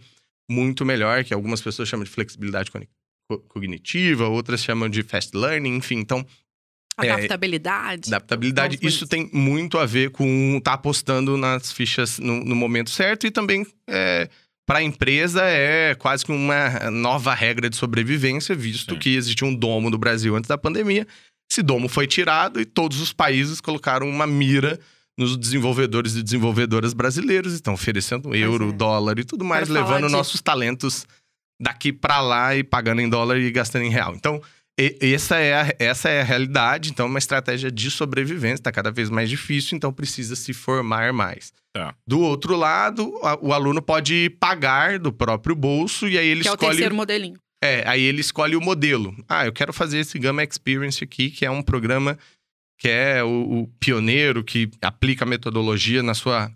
[0.49, 2.89] muito melhor, que algumas pessoas chamam de flexibilidade cogni-
[3.29, 5.99] co- cognitiva, outras chamam de fast learning, enfim.
[5.99, 6.25] Então,
[7.01, 8.09] é, Adaptabilidade.
[8.13, 12.89] adaptabilidade, Novos isso tem muito a ver com estar apostando nas fichas no, no momento
[12.89, 13.65] certo e também
[14.69, 18.99] para a empresa é quase que uma nova regra de sobrevivência, visto Sim.
[18.99, 21.07] que existia um domo no Brasil antes da pandemia.
[21.51, 24.79] Esse domo foi tirado e todos os países colocaram uma mira
[25.17, 28.71] nos desenvolvedores e desenvolvedoras brasileiros, estão oferecendo euro, é.
[28.71, 31.07] dólar e tudo mais, Quero levando nossos talentos
[31.59, 34.13] daqui para lá e pagando em dólar e gastando em real.
[34.13, 34.39] Então,
[34.79, 38.71] e- essa é, a, essa é a realidade, então é uma estratégia de sobrevivência, está
[38.71, 41.51] cada vez mais difícil, então precisa se formar mais.
[41.73, 41.93] Tá.
[42.07, 46.47] Do outro lado, a- o aluno pode pagar do próprio bolso e aí ele Que
[46.47, 46.71] é o escolhe.
[46.71, 47.39] terceiro modelinho.
[47.63, 49.13] É, aí ele escolhe o modelo.
[49.27, 52.17] Ah, eu quero fazer esse Gama Experience aqui, que é um programa
[52.79, 56.49] que é o, o pioneiro, que aplica a metodologia na sua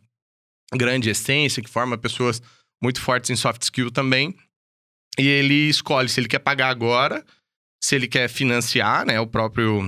[0.73, 2.41] grande essência, que forma pessoas
[2.81, 4.33] muito fortes em soft skill também.
[5.19, 7.23] E ele escolhe se ele quer pagar agora,
[7.83, 9.81] se ele quer financiar, né, o próprio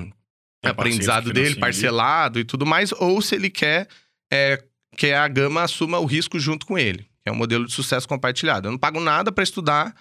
[0.61, 3.87] Tem aprendizado dele, parcelado e tudo mais, ou se ele quer
[4.29, 4.61] é,
[4.97, 8.05] que a Gama assuma o risco junto com ele, que é um modelo de sucesso
[8.05, 8.67] compartilhado.
[8.67, 9.95] Eu não pago nada para estudar,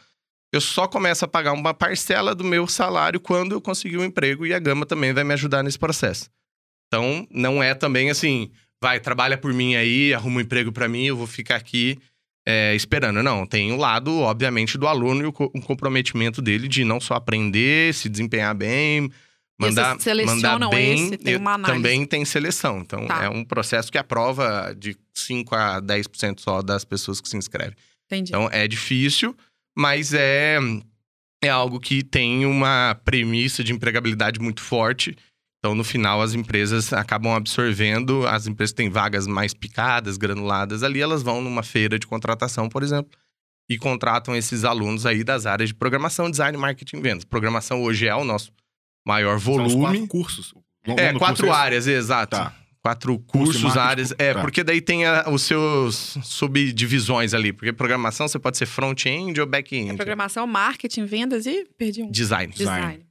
[0.52, 4.44] eu só começo a pagar uma parcela do meu salário quando eu conseguir um emprego
[4.44, 6.28] e a Gama também vai me ajudar nesse processo.
[6.88, 8.50] Então, não é também assim,
[8.82, 12.00] vai, trabalha por mim aí, arruma um emprego para mim, eu vou ficar aqui
[12.46, 13.22] é, esperando.
[13.22, 17.00] Não, tem o lado, obviamente, do aluno e o, co- o comprometimento dele de não
[17.00, 19.10] só aprender, se desempenhar bem,
[19.58, 20.94] mandar, mandar bem.
[21.06, 21.76] esse, tem uma análise.
[21.82, 22.78] Também tem seleção.
[22.80, 23.24] Então, Tá.
[23.24, 27.74] é um processo que aprova de 5 a 10% só das pessoas que se inscrevem.
[28.06, 28.30] Entendi.
[28.30, 29.34] Então, é difícil,
[29.76, 30.58] mas é,
[31.42, 35.16] é algo que tem uma premissa de empregabilidade muito forte.
[35.64, 40.82] Então, no final, as empresas acabam absorvendo, as empresas que têm vagas mais picadas, granuladas
[40.82, 43.10] ali, elas vão numa feira de contratação, por exemplo,
[43.66, 47.24] e contratam esses alunos aí das áreas de programação, design, marketing e vendas.
[47.24, 48.52] Programação hoje é o nosso
[49.06, 50.00] maior São os volume.
[50.00, 50.54] quatro cursos.
[50.86, 51.56] É, quatro curso é esse?
[51.58, 52.36] áreas, exato.
[52.36, 52.54] Tá.
[52.82, 54.14] Quatro Curso cursos, marketing, áreas.
[54.18, 54.40] É, tá.
[54.42, 57.54] porque daí tem a- os seus subdivisões ali.
[57.54, 59.96] Porque programação você pode ser front-end ou É back-end.
[59.96, 62.10] programação, marketing, vendas e perdi um.
[62.10, 62.52] Design.
[62.52, 62.80] Design.
[62.82, 63.06] Design.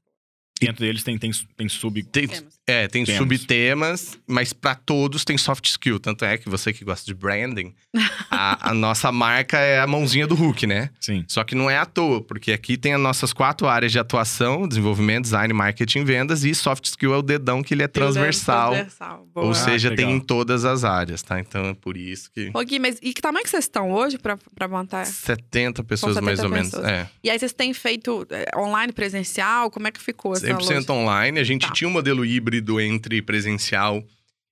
[0.61, 2.01] Dentro deles tem, tem, tem sub.
[2.03, 2.29] Tem,
[2.65, 3.17] é, tem Temas.
[3.21, 5.99] subtemas, mas para todos tem soft skill.
[5.99, 7.73] Tanto é que você que gosta de branding,
[8.31, 10.89] a, a nossa marca é a mãozinha do Hulk, né?
[11.01, 11.25] Sim.
[11.27, 14.65] Só que não é à toa, porque aqui tem as nossas quatro áreas de atuação:
[14.65, 18.71] desenvolvimento, design, marketing, vendas, e soft skill é o dedão que ele é transversal.
[18.71, 19.27] Transversal.
[19.33, 19.47] Boa.
[19.47, 20.15] Ou seja, Ah, tem legal.
[20.17, 21.39] em todas as áreas, tá?
[21.41, 22.51] Então é por isso que.
[22.53, 25.03] Ô, Gui, mas e que tamanho que vocês estão hoje pra, pra montar?
[25.05, 26.69] 70 pessoas, 70 mais ou menos.
[26.69, 26.87] pessoas.
[26.87, 27.09] É.
[27.21, 29.69] E aí vocês têm feito é, online, presencial?
[29.69, 30.93] Como é que ficou 100% lógica?
[30.93, 31.39] online.
[31.39, 31.73] A gente Tá.
[31.73, 34.03] tinha um modelo híbrido entre presencial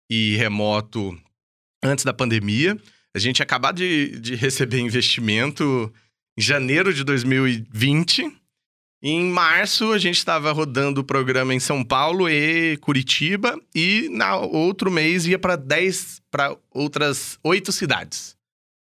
[0.10, 1.18] e remoto
[1.84, 2.78] antes da pandemia.
[3.16, 5.92] A gente acabado de, de receber investimento
[6.38, 8.32] em janeiro de 2020.
[9.04, 13.60] E em março, a gente estava rodando o programa em São Paulo e Curitiba.
[13.74, 18.38] E na outro mês ia para 10, para outras oito cidades.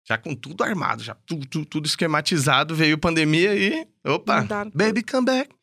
[0.08, 2.76] Já com tudo armado, já tudo, tudo, tudo esquematizado.
[2.76, 3.84] Veio pandemia e.
[4.04, 4.42] Opa!
[4.42, 4.70] Mudaram.
[4.72, 5.55] Baby, come back!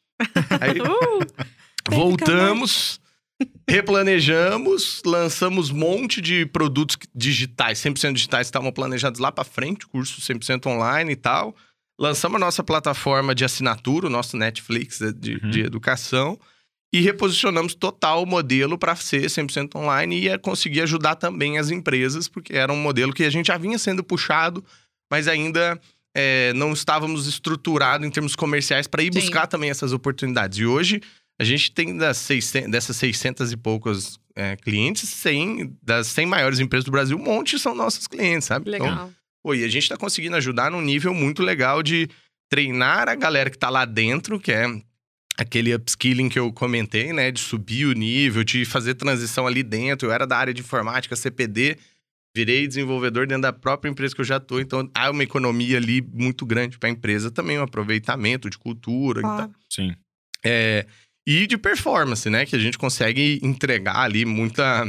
[0.59, 0.79] Aí
[1.89, 2.99] Uh, Voltamos,
[3.69, 9.85] replanejamos, lançamos um monte de produtos digitais, 100% digitais, que estavam planejados lá para frente,
[9.87, 11.55] curso 100% online e tal.
[11.99, 15.49] Lançamos a nossa plataforma de assinatura, o nosso Netflix de, Uhum.
[15.49, 16.39] de educação,
[16.93, 21.69] e reposicionamos total o modelo para ser 100% online e ia conseguir ajudar também as
[21.69, 24.63] empresas, porque era um modelo que a gente já vinha sendo puxado,
[25.11, 25.79] mas ainda
[26.15, 29.19] é, não estávamos estruturados em termos comerciais para ir Sim.
[29.19, 30.59] buscar também essas oportunidades.
[30.59, 31.01] E hoje
[31.39, 36.59] a gente tem das 600, dessas 600 e poucas é, clientes, 100, das 100 maiores
[36.59, 38.69] empresas do Brasil, um monte são nossos clientes, sabe?
[38.69, 39.11] Então, legal.
[39.41, 42.09] pô, e a gente tá conseguindo ajudar num nível muito legal de
[42.49, 44.65] treinar a galera que tá lá dentro, que é
[45.37, 47.31] aquele upskilling que eu comentei, né?
[47.31, 50.07] De subir o nível, de fazer transição ali dentro.
[50.07, 51.77] Eu era da área de informática, CPD,
[52.35, 54.59] virei desenvolvedor dentro da própria empresa que eu já tô.
[54.59, 59.19] Então, há uma economia ali muito grande para a empresa também, um aproveitamento de cultura
[59.19, 59.51] e tal.
[59.69, 59.95] Sim.
[60.43, 60.85] É,
[61.27, 62.45] e de performance, né?
[62.45, 64.83] Que a gente consegue entregar ali muita,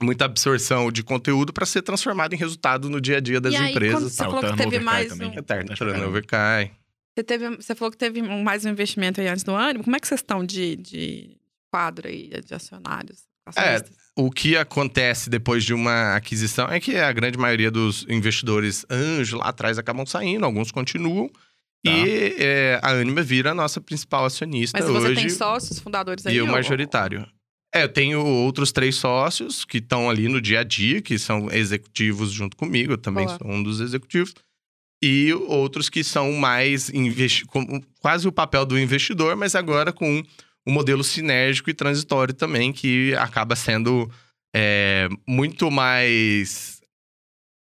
[0.00, 3.56] muita absorção de conteúdo para ser transformado em resultado no dia a dia das E
[3.56, 4.12] aí, empresas.
[4.12, 5.30] você Ah, falou que teve mais também.
[5.30, 5.34] um...
[5.34, 6.70] Eterno, turnover cai.
[7.14, 9.82] Você, teve, você falou que teve mais um investimento aí antes do ânimo.
[9.82, 11.36] Como é que vocês estão de, de
[11.70, 13.24] quadro aí, de acionários?
[13.44, 13.96] acionistas?
[14.20, 19.36] O que acontece depois de uma aquisição é que a grande maioria dos investidores anjo
[19.38, 21.28] lá atrás acabam saindo, alguns continuam.
[21.28, 21.92] Tá.
[21.92, 25.20] E é, a Anima vira a nossa principal acionista Mas você hoje.
[25.20, 26.34] tem sócios, fundadores aí?
[26.34, 27.24] E o ou- majoritário.
[27.72, 31.48] É, eu tenho outros três sócios que estão ali no dia a dia, que são
[31.52, 33.38] executivos junto comigo, eu também Boa.
[33.38, 34.34] sou um dos executivos.
[35.00, 40.24] E outros que são mais investi com quase o papel do investidor, mas agora com
[40.68, 44.10] um modelo sinérgico e transitório também, que acaba sendo
[44.54, 46.76] é, muito mais.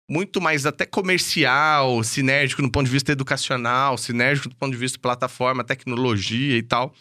[0.10, 5.00] Muito mais até comercial, sinérgico no ponto de vista educacional, sinérgico do ponto de vista
[5.00, 6.94] plataforma, tecnologia e tal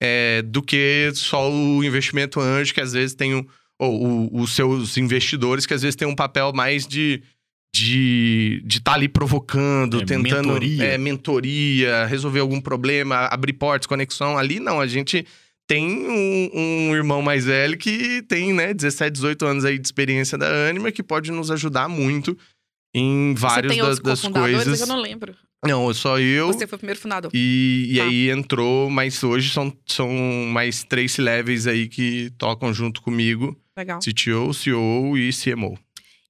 [0.00, 3.44] é, do que só o investimento anjo, que às vezes tem um,
[3.78, 7.22] ou o- os seus investidores, que às vezes tem um papel mais de
[7.74, 10.84] de estar de tá ali provocando, É, tentando mentoria.
[10.84, 14.38] é, mentoria, resolver algum problema, abrir portas, conexão.
[14.38, 15.26] Ali não, a gente
[15.66, 16.50] tem um,
[16.90, 20.92] um irmão mais velho que tem, né, 17, 18 anos aí de experiência da Anima,
[20.92, 22.36] que pode nos ajudar muito
[22.94, 24.74] em tem das, outros das cofundadores coisas.
[24.80, 25.34] É que eu não lembro.
[25.66, 26.48] Não, só eu.
[26.48, 27.30] Você foi o primeiro fundador.
[27.34, 28.04] E, e Tá.
[28.04, 30.08] aí entrou, mas hoje são, são
[30.52, 33.98] mais três levels aí que tocam junto comigo: Legal.
[33.98, 35.76] CTO, CEO e CMO.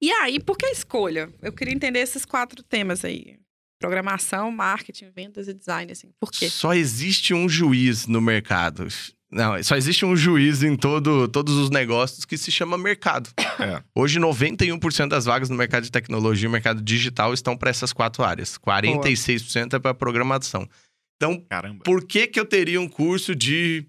[0.04, 1.32] E aí, por que a escolha?
[1.40, 3.38] Eu queria entender esses quatro temas aí.
[3.80, 6.10] programação, marketing, vendas e design, assim.
[6.20, 6.50] Por quê?
[6.50, 8.86] Só existe um juiz no mercado.
[9.32, 13.30] Não, só existe um juiz em todo, todos os negócios que se chama mercado.
[13.56, 13.80] É.
[13.94, 18.24] Hoje, 91% das vagas no mercado de tecnologia e mercado digital estão para essas quatro
[18.24, 18.58] áreas.
[18.58, 20.68] 46% é para programação.
[21.16, 21.84] Então, Caramba.
[21.84, 23.86] por que, que eu teria um curso de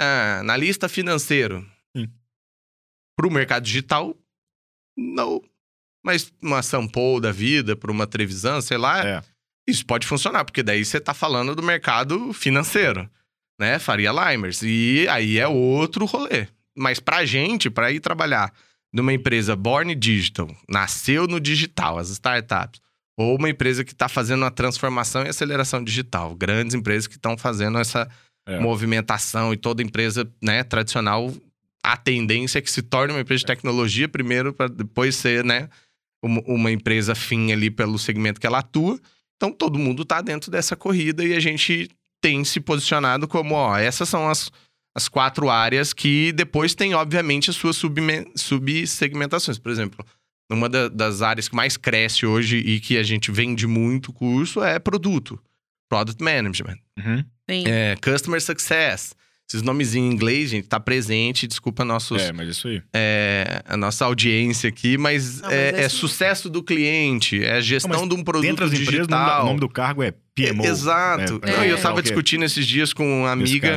[0.00, 1.64] ah, analista financeiro?
[3.14, 4.16] Para o mercado digital,
[4.96, 5.42] não.
[6.04, 9.22] Mas uma Sample da vida, para uma Trevisan, sei lá, É.
[9.66, 13.08] isso pode funcionar, porque daí você tá falando do mercado financeiro,
[13.58, 13.78] né?
[13.78, 14.62] Faria Limers.
[14.62, 16.46] E aí é outro rolê.
[16.76, 18.52] Mas pra gente, pra ir trabalhar
[18.92, 22.80] numa empresa born digital, nasceu no digital, as startups,
[23.16, 27.36] ou uma empresa que tá fazendo a transformação e aceleração digital, grandes empresas que estão
[27.38, 28.08] fazendo essa
[28.46, 28.58] É.
[28.60, 31.32] movimentação e toda empresa, né, tradicional,
[31.84, 35.68] a tendência é que se torne uma empresa de tecnologia primeiro para depois ser, né,
[36.24, 38.98] uma, uma empresa fim ali pelo segmento que ela atua.
[39.36, 41.88] Então todo mundo tá dentro dessa corrida e a gente
[42.22, 44.50] tem se posicionado como, ó, essas são as,
[44.96, 47.76] as quatro áreas que depois tem, obviamente, as suas
[48.34, 49.58] subsegmentações.
[49.58, 50.04] Por exemplo,
[50.50, 54.62] uma da- das áreas que mais cresce hoje e que a gente vende muito curso
[54.62, 55.38] é produto.
[55.90, 56.78] Product Management.
[56.98, 57.24] Uhum.
[57.50, 57.64] Sim.
[57.66, 59.14] É, Customer Success.
[59.54, 61.46] Esses nomezinhos em inglês, gente, tá presente.
[61.46, 62.82] Desculpa nossos, É, mas isso aí.
[62.92, 67.60] é, a nossa audiência aqui, mas, Não, mas é, é é sucesso do cliente, é
[67.62, 69.42] gestão Não, de um produto Dentro das empresas, o nome, da- digital.
[69.42, 70.64] o nome do cargo é PMO.
[70.64, 71.34] É, Exato.
[71.44, 71.52] né?
[71.56, 71.80] Não, e eu É.
[71.80, 72.02] tava Ok.
[72.02, 73.76] discutindo esses dias com uma amiga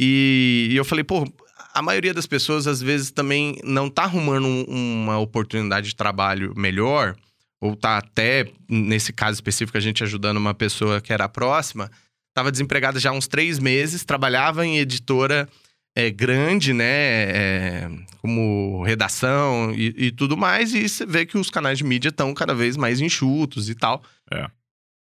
[0.00, 1.24] e, e eu falei, pô,
[1.72, 4.64] a maioria das pessoas às vezes também não tá arrumando um-
[5.04, 7.14] uma oportunidade de trabalho melhor,
[7.60, 11.90] ou tá até, nesse caso específico, a gente ajudando uma pessoa que era próxima,
[12.34, 15.48] tava desempregada já há uns três meses, trabalhava em editora
[15.96, 21.48] é, grande, né, é, como redação e, e tudo mais, e você vê que os
[21.48, 24.02] canais de mídia estão cada vez mais enxutos e tal.
[24.32, 24.46] É.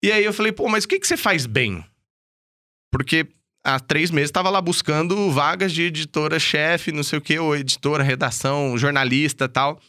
[0.03, 1.86] E aí eu falei, pô, mas o que, que você faz bem?
[2.91, 3.27] Porque
[3.63, 8.03] há três meses estava lá buscando vagas de editora-chefe, não sei o quê, ou editora,
[8.03, 9.80] redação, jornalista tal.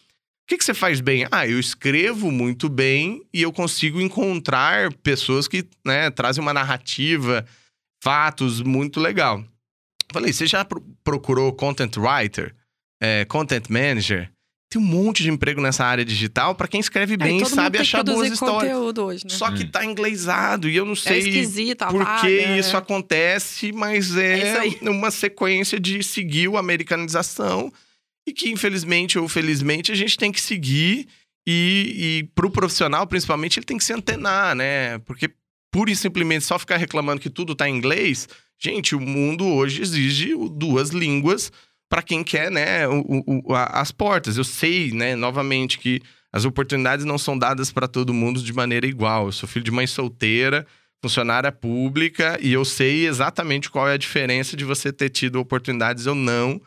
[0.50, 1.28] O que, que você faz bem?
[1.30, 7.46] Ah, eu escrevo muito bem e eu consigo encontrar pessoas que né, trazem uma narrativa,
[8.02, 9.44] fatos muito legal.
[10.12, 12.52] Falei, você já pro- procurou content writer,
[13.00, 14.28] é, content manager?
[14.72, 17.86] Tem um monte de emprego nessa área digital para quem escreve bem e sabe tem
[17.86, 18.72] que achar boas histórias.
[18.72, 19.30] conteúdo hoje, né?
[19.30, 19.70] Só que Hum.
[19.70, 21.20] tá inglesado e eu não É sei
[21.86, 22.58] a por vaga, que é.
[22.58, 27.72] isso acontece, mas É é, isso uma sequência de seguir a americanização
[28.26, 31.06] e que, infelizmente ou felizmente, a gente tem que seguir
[31.46, 34.98] e, e pro profissional, principalmente, ele tem que se antenar, né?
[35.00, 35.30] Porque
[35.72, 39.80] pura e simplesmente só ficar reclamando que tudo tá em inglês, gente, o mundo hoje
[39.82, 41.50] exige o- duas línguas
[41.88, 44.36] para quem quer, né, o- o- o- as portas.
[44.36, 46.00] Eu sei, né, novamente, que
[46.32, 49.26] as oportunidades não são dadas para todo mundo de maneira igual.
[49.26, 50.64] Eu sou filho de mãe solteira,
[51.02, 56.06] funcionária pública, e eu sei exatamente qual é a diferença de você ter tido oportunidades
[56.06, 56.60] ou não.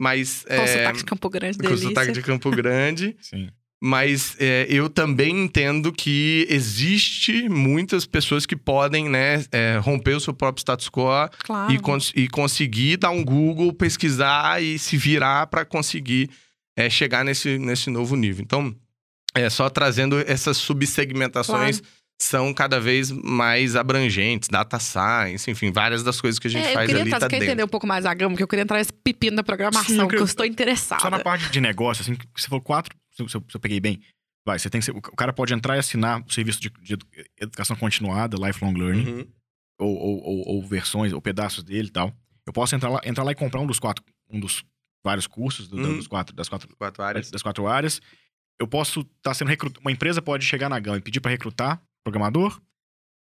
[0.00, 0.44] Mas.
[0.48, 1.88] Com é, sotaque de Campo Grande, com delícia.
[1.88, 3.16] sotaque de Campo Grande.
[3.20, 3.48] Sim.
[3.82, 10.20] Mas é, eu também entendo que existe muitas pessoas que podem, né, é, romper o
[10.20, 11.08] seu próprio status quo
[11.44, 11.72] Claro.
[11.72, 16.28] e, cons- e conseguir dar um Google, pesquisar e se virar para conseguir
[16.76, 18.42] é, chegar nesse, nesse novo nível.
[18.42, 18.74] Então,
[19.34, 21.82] é só trazendo essas subsegmentações
[22.20, 26.70] são cada vez mais abrangentes, data science, enfim, várias das coisas que a gente É,
[26.70, 27.52] eu faz queria ali entrar, tá você quer dentro.
[27.52, 29.92] entender um pouco mais a gama, porque eu queria entrar nesse pepino da programação, Sim,
[29.94, 31.00] eu que eu queria- estou interessada.
[31.00, 33.80] Só na parte de negócio, assim, você falou quatro, se eu, se eu- eu peguei
[33.80, 34.00] bem.
[34.46, 36.94] Vai, você tem que ser- o cara pode entrar e assinar o serviço de, de
[36.94, 37.06] edu-
[37.40, 39.26] educação continuada, lifelong learning, Uhum.
[39.78, 42.12] ou, ou, ou- ou versões, ou pedaços dele e tal.
[42.46, 44.62] Eu posso entrar lá, entrar lá e comprar um dos quatro, um dos
[45.04, 45.96] vários cursos do- Uhum.
[45.96, 47.30] dos quatro, das quatro Quatro áreas.
[47.30, 48.00] das quatro áreas.
[48.58, 49.80] Eu posso estar sendo recrutado.
[49.80, 52.60] Uma empresa pode chegar na GAM e pedir para recrutar programador.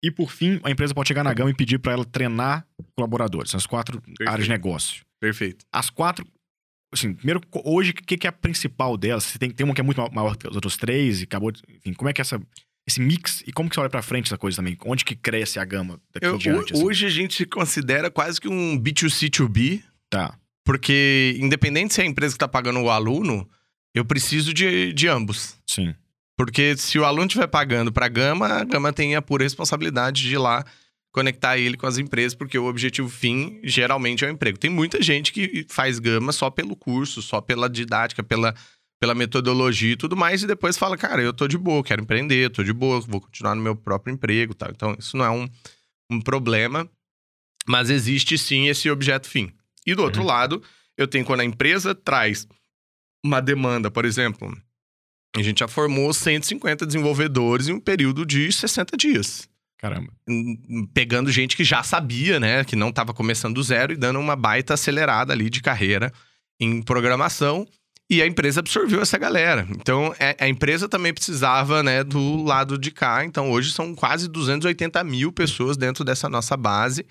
[0.02, 3.50] E por fim, a empresa pode chegar na GAM e pedir para ela treinar colaboradores.
[3.50, 5.04] São as quatro áreas de negócio.
[5.20, 5.64] Perfeito.
[5.72, 6.24] As quatro.
[6.92, 9.24] Assim, primeiro, hoje, o que, que é a principal delas?
[9.24, 11.50] Você tem, tem uma que é muito ma- maior que os outros três e acabou.
[11.50, 12.40] de- Enfim, como é que é essa,
[12.88, 14.78] esse mix e como que você olha pra frente essa coisa também?
[14.86, 16.72] Onde que cresce a gama daqui Eu- em diante?
[16.72, 16.84] assim?
[16.84, 20.38] Hoje a gente se considera quase que um B2C2B, Tá.
[20.64, 23.46] porque independente se é a empresa que está pagando o aluno,
[23.94, 25.56] eu preciso de, de ambos.
[25.66, 25.92] Sim.
[26.38, 30.22] Porque se o aluno estiver pagando para a Gama, a Gama tem a pura responsabilidade
[30.22, 30.64] de ir lá
[31.12, 34.56] conectar ele com as empresas, porque o objetivo fim geralmente é o emprego.
[34.56, 38.54] Tem muita gente que faz Gama só pelo curso, só pela didática, pela,
[39.00, 42.50] pela metodologia e tudo mais, e depois fala, cara, eu tô de boa, quero empreender,
[42.50, 44.70] tô de boa, vou continuar no meu próprio emprego, tal.
[44.70, 45.48] Então, isso não é um,
[46.08, 46.88] um problema,
[47.66, 49.50] mas existe sim esse objeto fim.
[49.84, 50.28] E do outro Uhum.
[50.28, 50.62] lado,
[50.96, 52.46] eu tenho quando a empresa traz
[53.24, 54.56] uma demanda, por exemplo,
[55.36, 59.48] A gente já formou 150 desenvolvedores em um período de 60 dias.
[59.78, 60.12] Caramba.
[60.92, 62.64] Pegando gente que já sabia, né?
[62.64, 66.12] Que não estava começando do zero e dando uma baita acelerada ali de carreira
[66.58, 67.66] em programação.
[68.10, 69.66] E a empresa absorveu essa galera.
[69.70, 73.22] Então, é- a empresa também precisava, né, do lado de cá.
[73.22, 77.04] Então, hoje são quase 280 mil pessoas dentro dessa nossa base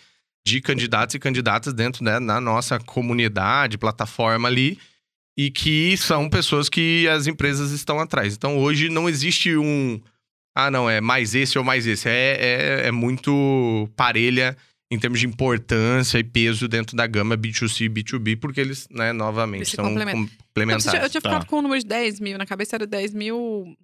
[0.45, 4.79] de candidatos e candidatas dentro né, da nossa comunidade, plataforma ali.
[5.37, 8.33] E que são pessoas que as empresas estão atrás.
[8.35, 10.01] Então, hoje não existe um...
[10.55, 12.09] Ah, não, é mais esse ou mais esse.
[12.09, 12.37] É,
[12.83, 14.57] é, é muito parelha
[14.89, 19.13] em termos de importância e peso dentro da gama B2C e B2B, porque eles, né,
[19.13, 20.27] novamente, Eles são complementam.
[20.47, 20.85] Complementares.
[20.85, 21.29] eu tinha- eu tinha Tá.
[21.29, 23.77] ficado com o número de 10 mil, na cabeça era 10 mil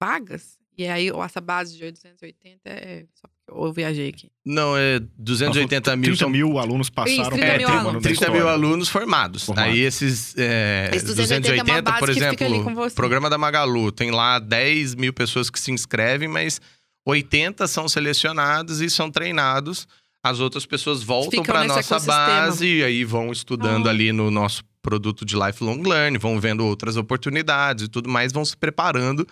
[0.00, 0.56] vagas.
[0.76, 4.28] E aí, essa base de 880 é só eu viajei aqui.
[4.44, 8.02] Não, é 280 mil 30 são mil alunos passaram Isso, 30 pelo mil programa alunos.
[8.02, 8.52] da 30 mil história.
[8.54, 9.44] alunos formados.
[9.44, 9.72] Formados.
[9.72, 14.10] Aí esses, é, Esse 280 é uma 280, base por exemplo, programa da Magalu, tem
[14.10, 16.60] lá 10 mil pessoas que se inscrevem, mas
[17.06, 19.86] 80 são selecionados e são treinados.
[20.22, 22.16] As outras pessoas voltam para nossa ecossistema.
[22.26, 23.90] base e aí vão estudando Ah.
[23.90, 28.44] ali no nosso produto de lifelong learning, vão vendo outras oportunidades e tudo mais, vão
[28.44, 29.26] se preparando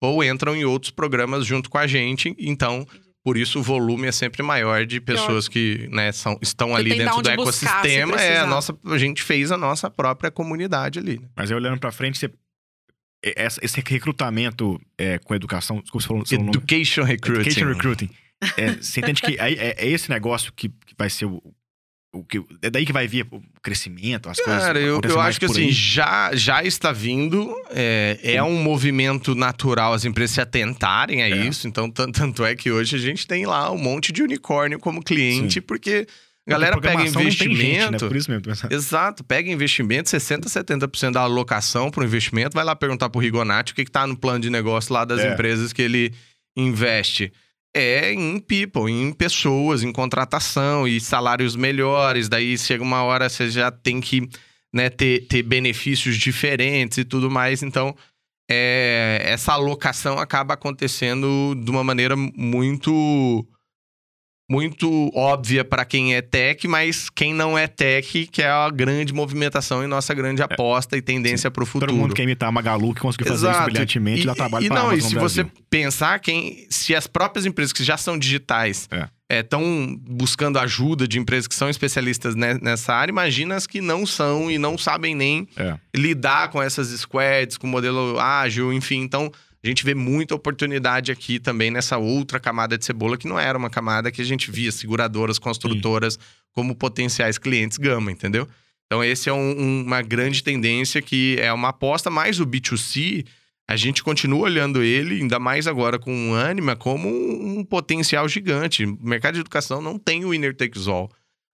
[0.00, 2.34] ou entram em outros programas junto com a gente.
[2.38, 2.86] Então,
[3.26, 6.90] por isso o volume é sempre maior de pessoas que né, são, estão Você ali
[6.90, 8.20] dentro do buscar, ecossistema.
[8.22, 11.18] É, a, nossa, a gente fez a nossa própria comunidade ali.
[11.18, 11.28] né?
[11.34, 12.30] Mas aí olhando pra frente, você...
[13.60, 15.80] esse recrutamento é, com educação.
[15.80, 16.50] Desculpa, você falou seu nome.
[16.50, 17.40] Education Recruiting.
[17.40, 18.10] Education Recruiting.
[18.56, 21.42] É, você entende que é, é esse negócio que, que vai ser o,
[22.18, 22.42] o que.
[22.62, 24.62] É daí que vai vir o crescimento, as coisas.
[24.64, 25.72] Cara, eu, eu acho que assim, aí.
[25.72, 27.54] já, já está vindo.
[27.70, 31.46] É, é um movimento natural as empresas se atentarem a É.
[31.46, 31.66] isso.
[31.68, 35.02] Então, tan- tanto é que hoje a gente tem lá um monte de unicórnio como
[35.02, 35.60] cliente, Sim.
[35.60, 36.06] porque
[36.46, 37.22] a galera pega tem gente, né?
[37.22, 38.06] investimento.
[38.08, 38.44] Por isso mesmo.
[38.70, 43.72] Exato, pega investimento, 60%, 70% da alocação para o investimento, vai lá perguntar pro Rigonati
[43.72, 45.32] o que, que tá no plano de negócio lá das É.
[45.32, 46.12] empresas que ele
[46.56, 47.32] investe.
[47.78, 52.26] É em people, em pessoas, em contratação e salários melhores.
[52.26, 54.26] Daí chega uma hora você já tem que
[54.72, 57.62] né, ter, ter benefícios diferentes e tudo mais.
[57.62, 57.94] Então,
[58.50, 63.46] é, essa alocação acaba acontecendo de uma maneira muito
[64.48, 69.12] muito óbvia para quem é tech, mas quem não é tech, que é a grande
[69.12, 71.90] movimentação e nossa grande aposta e tendência para o futuro.
[71.92, 74.68] Todo mundo quer imitar a Magalu, que conseguiu fazer isso brilhantemente, e, dá trabalho e
[74.68, 75.62] pra não, e se no você Brasil.
[75.68, 78.88] pensar quem, se as próprias empresas que já são digitais
[79.28, 79.40] É.
[79.40, 84.06] estão buscando ajuda de empresas que são especialistas ne- nessa área, imagina as que não
[84.06, 85.74] são e não sabem nem É.
[85.94, 89.00] lidar com essas squads, com modelo ágil, enfim.
[89.00, 89.32] Então,
[89.66, 93.56] a gente vê muita oportunidade aqui também nessa outra camada de cebola, que não era
[93.56, 96.18] uma camada que a gente via seguradoras, construtoras
[96.52, 98.48] como potenciais clientes gama, entendeu?
[98.86, 103.24] Então, esse é um- um- uma grande tendência que é uma aposta, mais o B2C,
[103.68, 108.28] a gente continua olhando ele, ainda mais agora com o Anima, como um, um potencial
[108.28, 108.84] gigante.
[108.84, 111.10] O mercado de educação não tem o winner takes all.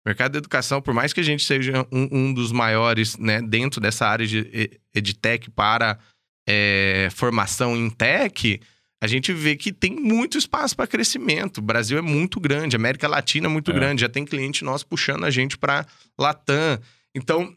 [0.06, 3.42] O mercado de educação, por mais que a gente seja um, um dos maiores né,
[3.42, 5.98] dentro dessa área de edtech para
[6.48, 8.60] é, formação em tech,
[9.04, 11.58] a gente vê que tem muito espaço para crescimento.
[11.58, 13.74] O Brasil é muito grande, a América Latina é muito É.
[13.74, 15.86] grande, já tem cliente nosso puxando a gente para
[16.20, 16.80] Latam.
[17.16, 17.56] Então,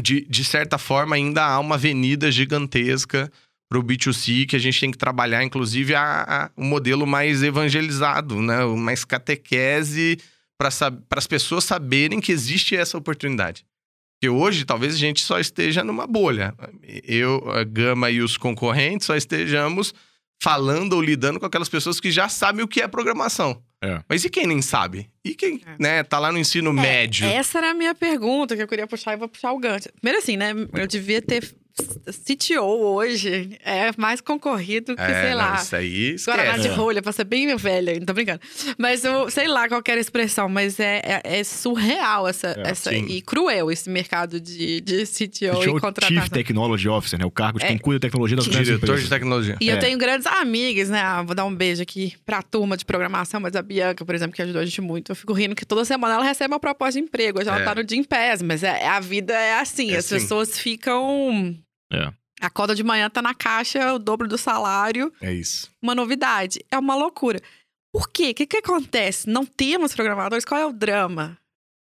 [0.00, 3.30] de, de certa forma, ainda há uma avenida gigantesca
[3.68, 7.42] para o B2C que a gente tem que trabalhar, inclusive, a, a- um modelo mais
[7.42, 8.64] evangelizado, né?
[8.66, 10.18] mais catequese
[10.58, 10.68] para
[11.16, 13.64] as pessoas saberem que existe essa oportunidade.
[14.22, 16.54] Porque hoje, talvez a gente só esteja numa bolha.
[17.02, 19.92] Eu, a Gama e os concorrentes só estejamos
[20.40, 23.60] falando ou lidando com aquelas pessoas que já sabem o que é programação.
[23.82, 24.00] É.
[24.08, 25.10] Mas e quem nem sabe?
[25.24, 25.74] E quem, É.
[25.76, 27.26] né, tá lá no ensino médio?
[27.26, 29.88] Essa era a minha pergunta que eu queria puxar e vou puxar o gancho.
[30.00, 30.52] Primeiro assim, né?
[30.72, 31.52] Eu devia ter
[32.10, 33.56] CTO hoje.
[33.64, 35.54] É mais concorrido que, É, sei não, lá.
[35.56, 36.68] Isso aí Guaraná esquece.
[36.68, 38.40] de rolha, pra ser bem velha, não tô brincando.
[38.78, 42.48] Mas eu sei lá qual que era a expressão, mas é, é, é surreal essa,
[42.58, 43.06] É, essa sim.
[43.06, 46.16] e cruel esse mercado de, de CTO Show e contratação.
[46.16, 47.24] Chief Technology Officer, né?
[47.24, 47.68] O cargo de É.
[47.68, 49.04] quem cuida da tecnologia das grandes Diretor empresas.
[49.04, 49.56] de tecnologia.
[49.60, 49.80] E eu É.
[49.80, 51.00] tenho grandes amigas, né?
[51.00, 54.34] Ah, vou dar um beijo aqui pra turma de programação, mas a Bianca, por exemplo,
[54.34, 55.12] que ajudou a gente muito.
[55.12, 57.38] Eu fico rindo que toda semana ela recebe uma proposta de emprego.
[57.40, 57.64] Hoje ela É.
[57.64, 59.92] tá no Jim Pass, mas é, a vida é assim.
[59.92, 60.14] É as assim.
[60.16, 61.56] pessoas ficam.
[61.92, 62.12] É.
[62.40, 65.12] Acorda de manhã, tá na caixa, o dobro do salário.
[65.20, 65.70] É isso.
[65.80, 66.64] Uma novidade.
[66.70, 67.40] É uma loucura.
[67.92, 68.30] Por quê?
[68.30, 69.28] O que, que acontece?
[69.28, 70.44] Não temos programadores?
[70.44, 71.38] Qual é o drama?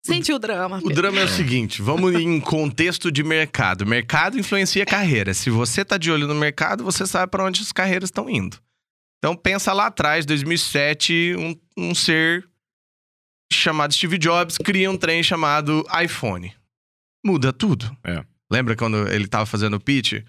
[0.07, 0.79] Sente o drama.
[0.79, 0.95] O Pedro.
[0.95, 3.85] drama é o seguinte, vamos em contexto de mercado.
[3.85, 5.35] Mercado influencia a carreira.
[5.35, 8.57] Se você tá de olho no mercado, você sabe para onde as carreiras estão indo.
[9.19, 12.49] Então pensa lá atrás, 2007, um, um ser
[13.53, 16.55] chamado Steve Jobs cria um trem chamado iPhone.
[17.25, 17.95] Muda tudo.
[18.05, 18.25] É.
[18.51, 20.23] Lembra quando ele tava fazendo o pitch?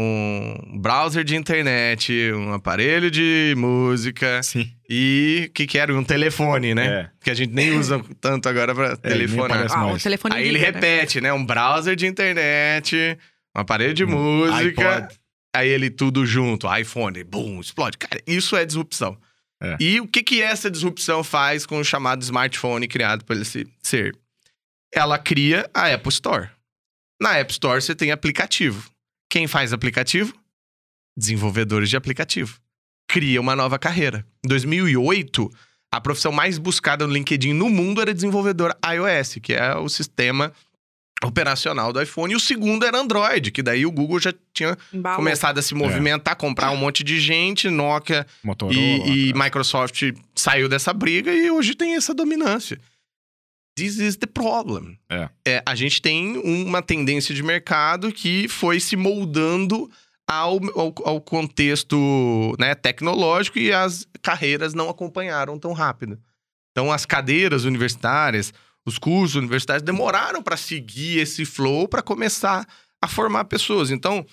[0.00, 4.70] um browser de internet, um aparelho de música Sim.
[4.88, 5.92] e o que, que era?
[5.92, 6.86] Um telefone, né?
[6.86, 7.10] É.
[7.20, 9.50] Que a gente nem usa tanto agora pra É, telefonar.
[9.56, 10.72] aparece Ah, o telefone Aí ele liga, né?
[10.72, 11.32] repete, né?
[11.32, 13.18] Um browser de internet,
[13.56, 14.94] um aparelho de Um música.
[14.98, 15.18] iPod.
[15.56, 17.98] Aí ele tudo junto, iPhone, boom, explode.
[17.98, 19.18] Cara, isso é disrupção.
[19.60, 19.76] É.
[19.80, 23.66] E o que, que essa disrupção faz com o chamado smartphone criado por ele se-
[23.82, 24.14] ser?
[24.94, 26.48] Ela cria a Apple Store.
[27.20, 28.90] Na App Store você tem aplicativo.
[29.30, 30.32] Quem faz aplicativo?
[31.16, 32.58] Desenvolvedores de aplicativo.
[33.08, 34.24] Cria uma nova carreira.
[34.44, 35.50] Em 2008,
[35.92, 40.52] a profissão mais buscada no LinkedIn no mundo era desenvolvedor iOS, que é o sistema
[41.24, 42.32] operacional do iPhone.
[42.32, 45.16] E o segundo era Android, que daí o Google já tinha Embalou.
[45.16, 48.78] começado a se movimentar, comprar um monte de gente, Nokia Motorola.
[48.78, 49.34] e, e.
[49.34, 50.02] Microsoft
[50.36, 52.78] saiu dessa briga e hoje tem essa dominância.
[53.78, 54.98] This is the problem.
[55.10, 55.62] É.
[55.64, 59.88] a gente tem uma tendência de mercado que foi se moldando
[60.26, 66.18] ao, ao, ao contexto né, tecnológico e as carreiras não acompanharam tão rápido.
[66.72, 68.52] Então, as cadeiras universitárias,
[68.84, 72.66] os cursos universitários demoraram para seguir esse flow para começar
[73.02, 73.90] a formar pessoas.
[73.90, 74.26] Então,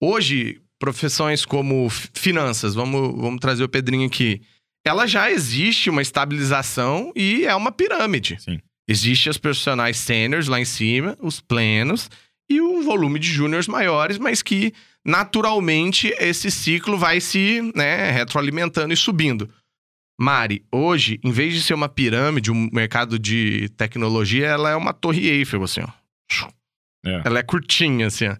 [0.00, 4.40] hoje, profissões como finanças, vamos, vamos trazer o Pedrinho aqui,
[4.84, 8.36] ela já existe uma estabilização e é uma pirâmide.
[8.40, 8.60] Sim.
[8.88, 12.08] Existe as profissionais sêniores lá em cima, os plenos,
[12.48, 14.72] e um volume de júniores maiores, mas que
[15.04, 19.48] naturalmente esse ciclo vai se né, retroalimentando e subindo.
[20.18, 24.92] Mari, hoje, em vez de ser uma pirâmide, um mercado de tecnologia, ela é uma
[24.92, 26.48] torre Eiffel, assim, ó.
[27.04, 27.22] É.
[27.24, 28.36] Ela é curtinha, assim, ó.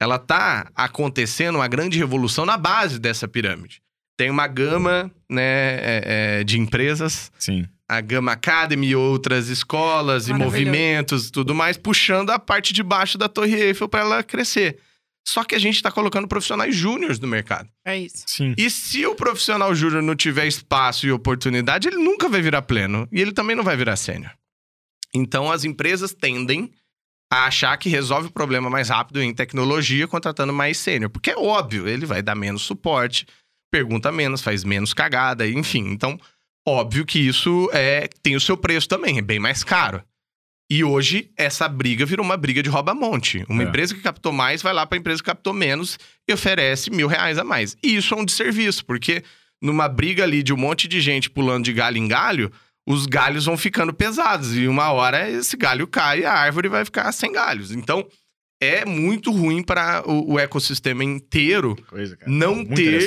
[0.00, 3.82] Ela tá acontecendo uma grande revolução na base dessa pirâmide.
[4.16, 6.02] Tem uma gama, né, é,
[6.40, 7.66] é, de empresas, Sim.
[7.90, 12.84] A Gama Academy e outras escolas e movimentos e tudo mais, puxando a parte de
[12.84, 14.78] baixo da Torre Eiffel para ela crescer.
[15.26, 17.68] Só que a gente está colocando profissionais júniores no mercado.
[17.84, 18.22] É isso.
[18.28, 18.54] Sim.
[18.56, 23.08] E se o profissional júnior não tiver espaço e oportunidade, ele nunca vai virar pleno.
[23.10, 24.30] E ele também não vai virar sênior.
[25.12, 26.70] Então, as empresas tendem
[27.28, 31.10] a achar que resolve o problema mais rápido em tecnologia contratando mais sênior.
[31.10, 33.26] Porque é óbvio, ele vai dar menos suporte,
[33.68, 35.88] pergunta menos, faz menos cagada, enfim.
[35.88, 36.18] Então,
[36.66, 40.02] óbvio que isso é tem o seu preço também, é bem mais caro.
[40.72, 43.44] E hoje, essa briga virou uma briga de rouba-monte.
[43.48, 43.66] Uma É.
[43.66, 47.08] empresa que captou mais vai lá para a empresa que captou menos e oferece mil
[47.08, 47.76] reais a mais.
[47.82, 49.24] E isso é um desserviço, porque
[49.60, 52.52] numa briga ali de um monte de gente pulando de galho em galho,
[52.86, 54.56] os galhos vão ficando pesados.
[54.56, 57.72] E uma hora esse galho cai e a árvore vai ficar sem galhos.
[57.72, 58.06] Então,
[58.60, 62.18] é muito ruim para o, o ecossistema inteiro coisa.
[62.26, 63.06] Não Muito ter-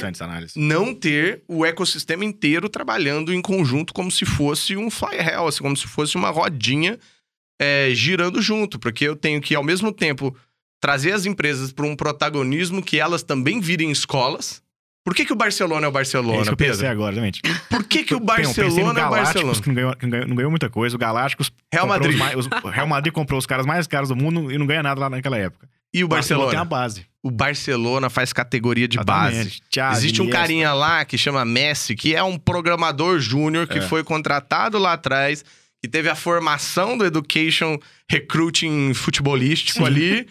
[0.55, 5.77] não ter o ecossistema inteiro trabalhando em conjunto como se fosse um flywheel, assim, como
[5.77, 6.97] se fosse uma rodinha
[7.61, 10.35] é, girando junto, porque eu tenho que, ao mesmo tempo,
[10.81, 14.62] trazer as empresas para um protagonismo que elas também virem escolas.
[15.05, 16.91] Por que, que o Barcelona é o É Barcelona, isso que eu pensei Pedro?
[16.91, 17.41] agora, exatamente.
[17.69, 19.61] Por que, que o pensei Barcelona é o Barcelona?
[19.61, 20.95] Que não ganhou, que não ganhou- não ganhou muita coisa.
[20.95, 22.17] O Galácticos Real Madrid.
[22.37, 25.09] os Real Madrid comprou os caras mais caros do mundo e não ganha nada lá
[25.09, 25.67] naquela época.
[25.93, 26.49] E o Barcelona?
[26.51, 27.05] tem a base.
[27.21, 29.35] O Barcelona faz categoria de base.
[29.35, 29.61] Exatamente.
[29.69, 33.81] Thiago, Existe um carinha lá que chama Messi, que é um programador júnior que É.
[33.81, 35.43] foi contratado lá atrás,
[35.81, 37.77] que teve a formação do education
[38.09, 40.25] recruiting futebolístico ali.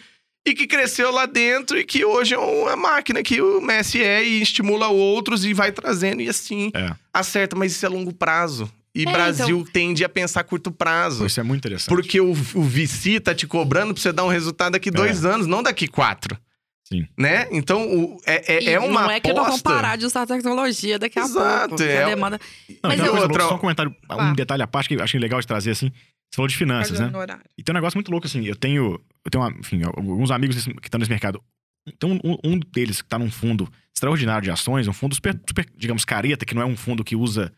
[0.45, 4.25] E que cresceu lá dentro e que hoje é uma máquina que o Messi é
[4.25, 6.91] e estimula outros e vai trazendo e assim É.
[7.15, 7.55] acerta.
[7.55, 8.71] Mas isso é longo prazo.
[8.95, 11.25] E É, Brasil tende a pensar a curto prazo.
[11.25, 11.89] Isso é muito interessante.
[11.89, 15.47] Porque o, o VC tá te cobrando pra você dar um resultado daqui dois anos,
[15.47, 16.37] não daqui quatro.
[16.85, 17.07] Sim.
[17.17, 17.47] Né?
[17.53, 19.71] Então, o- é, é, é uma não é que não vão aposta.
[19.71, 21.83] parar de usar tecnologia daqui a Exato, pouco.
[21.85, 22.41] é a um- demanda.
[22.69, 24.35] Não, Mas então, eu- coisa, outra- Só um comentário, um Ah.
[24.35, 25.91] detalhe à parte que eu achei legal de trazer, assim.
[26.33, 27.07] Você falou de finanças, né?
[27.59, 28.43] E tem um negócio muito louco, assim.
[28.47, 31.43] Eu tenho, eu tenho uma- enfim, alguns amigos nesse- que estão nesse mercado.
[31.99, 35.39] Tem um, um- um deles que está num fundo extraordinário de ações, um fundo super,
[35.47, 37.53] super, digamos, careta, que não é um fundo que usa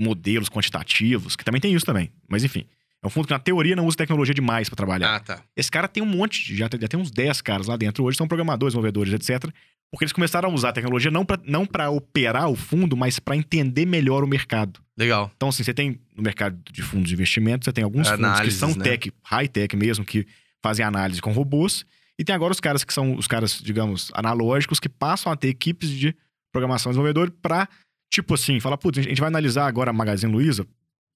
[0.00, 2.10] modelos quantitativos, que também tem isso também.
[2.28, 2.64] Mas enfim,
[3.02, 5.14] é um fundo que na teoria não usa tecnologia demais para trabalhar.
[5.16, 5.42] Ah, tá.
[5.56, 8.02] Esse cara tem um monte, de- já, tem- já tem uns 10 caras lá dentro
[8.04, 9.52] hoje, são programadores, desenvolvedores, etc.
[9.90, 13.18] Porque eles começaram a usar a tecnologia não para não pra operar o fundo, mas
[13.18, 14.80] para entender melhor o mercado.
[14.96, 15.30] Legal.
[15.34, 18.50] Então, assim, você tem no mercado de fundos de investimento, você tem alguns fundos que
[18.52, 18.84] são né?
[18.84, 20.26] tech, high-tech mesmo, que
[20.62, 21.84] fazem análise com robôs.
[22.18, 25.48] E tem agora os caras que são os caras, digamos, analógicos, que passam a ter
[25.48, 26.14] equipes de
[26.52, 27.68] programação desenvolvedor para,
[28.12, 30.66] tipo assim, falar, putz, a gente vai analisar agora a Magazine Luiza,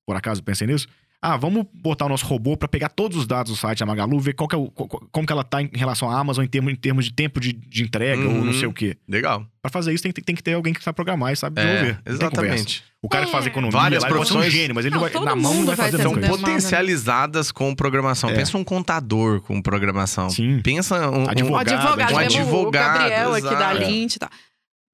[0.06, 0.88] por acaso pensei nisso.
[1.26, 4.20] Ah, vamos botar o nosso robô para pegar todos os dados do site da Magalu,
[4.20, 6.70] ver qual que é o, como que ela tá em relação à Amazon em termos,
[6.70, 8.40] em termos de tempo de, de entrega uhum.
[8.40, 8.94] ou não sei o quê.
[9.08, 9.42] Legal.
[9.62, 11.98] Para fazer isso tem, tem, que ter alguém que sabe programar e sabe desenvolver.
[12.04, 12.84] É, exatamente.
[13.00, 13.26] O cara é.
[13.26, 13.48] que faz é.
[13.48, 14.44] economia, Várias lá, profissões...
[14.44, 17.74] ele um gênio, mas ele não, vai, na mão não vai fazer São potencializadas com
[17.74, 18.28] programação.
[18.28, 18.34] É.
[18.34, 20.28] Pensa um contador com programação.
[20.28, 20.60] Sim.
[20.62, 21.70] Pensa um advogado.
[21.70, 23.46] Um advogado, um advogado o Gabriel exato.
[23.46, 24.28] aqui da Lint e tal.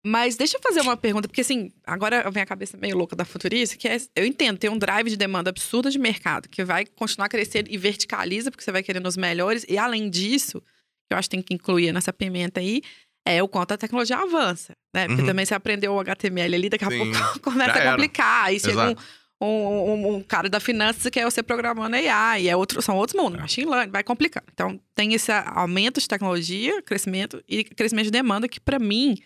[0.05, 3.25] Mas deixa eu fazer uma pergunta, porque assim, agora vem a cabeça meio louca da
[3.25, 6.87] futurista, que é, eu entendo, tem um drive de demanda absurda de mercado, que vai
[6.87, 10.63] continuar crescendo e verticaliza, porque você vai querendo os melhores, e além disso,
[11.11, 12.81] eu acho que tem que incluir nessa pimenta aí,
[13.27, 15.07] é o quanto a tecnologia avança, né?
[15.07, 15.27] Porque uhum.
[15.27, 17.13] também você aprendeu o HTML ali, daqui a Sim.
[17.13, 18.97] pouco começa a complicar, aí chega
[19.39, 23.21] um, um, um, cara da finanças que quer você programando AI, é outro, são outros
[23.21, 23.43] mundos, é.
[23.43, 24.43] machine learning, vai complicar.
[24.53, 29.17] Então, tem esse aumento de tecnologia, crescimento e crescimento de demanda que, para mim,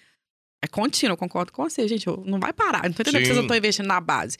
[0.65, 2.07] é contínuo, concordo com você, gente.
[2.24, 2.85] Não vai parar.
[2.85, 3.19] Não tô entendendo Sim.
[3.19, 4.36] que vocês não estão investindo na base.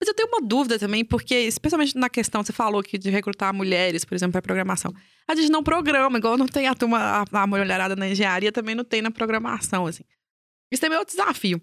[0.00, 3.52] Mas eu tenho uma dúvida também, porque, especialmente na questão, você falou aqui de recrutar
[3.52, 4.94] mulheres, por exemplo, para programação.
[5.26, 8.74] A gente não programa, igual não tem a turma, a, a mulherada na engenharia, também
[8.74, 10.04] não tem na programação, assim.
[10.72, 11.60] Isso também é outro desafio.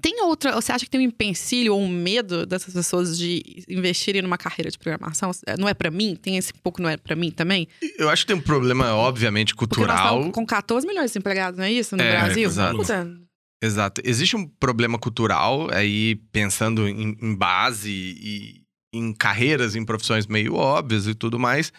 [0.00, 4.22] Tem outra, você acha que tem um empecilho ou um medo dessas pessoas de investirem
[4.22, 5.30] numa carreira de programação?
[5.58, 6.14] Não é para mim?
[6.14, 7.66] Tem esse pouco não é para mim também?
[7.98, 10.30] Eu acho que tem um problema, obviamente, cultural.
[10.32, 11.96] com 14 milhões de empregados, não é isso?
[11.96, 12.44] No é, Brasil?
[12.44, 12.76] Exato.
[12.76, 13.25] Puta,
[13.62, 14.00] Exato.
[14.04, 18.62] Existe um problema cultural aí, pensando em, em base e
[18.92, 21.72] em carreiras, em profissões meio óbvias e tudo mais.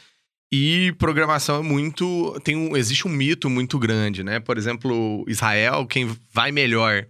[0.52, 2.40] E programação é muito.
[2.44, 4.40] Tem um, existe um mito muito grande, né?
[4.40, 7.06] Por exemplo, Israel, quem vai melhor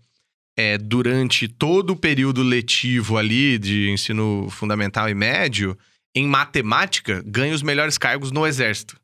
[0.58, 5.78] é, durante todo o período letivo ali de ensino fundamental e médio,
[6.16, 9.00] em matemática, ganha os melhores cargos no exército.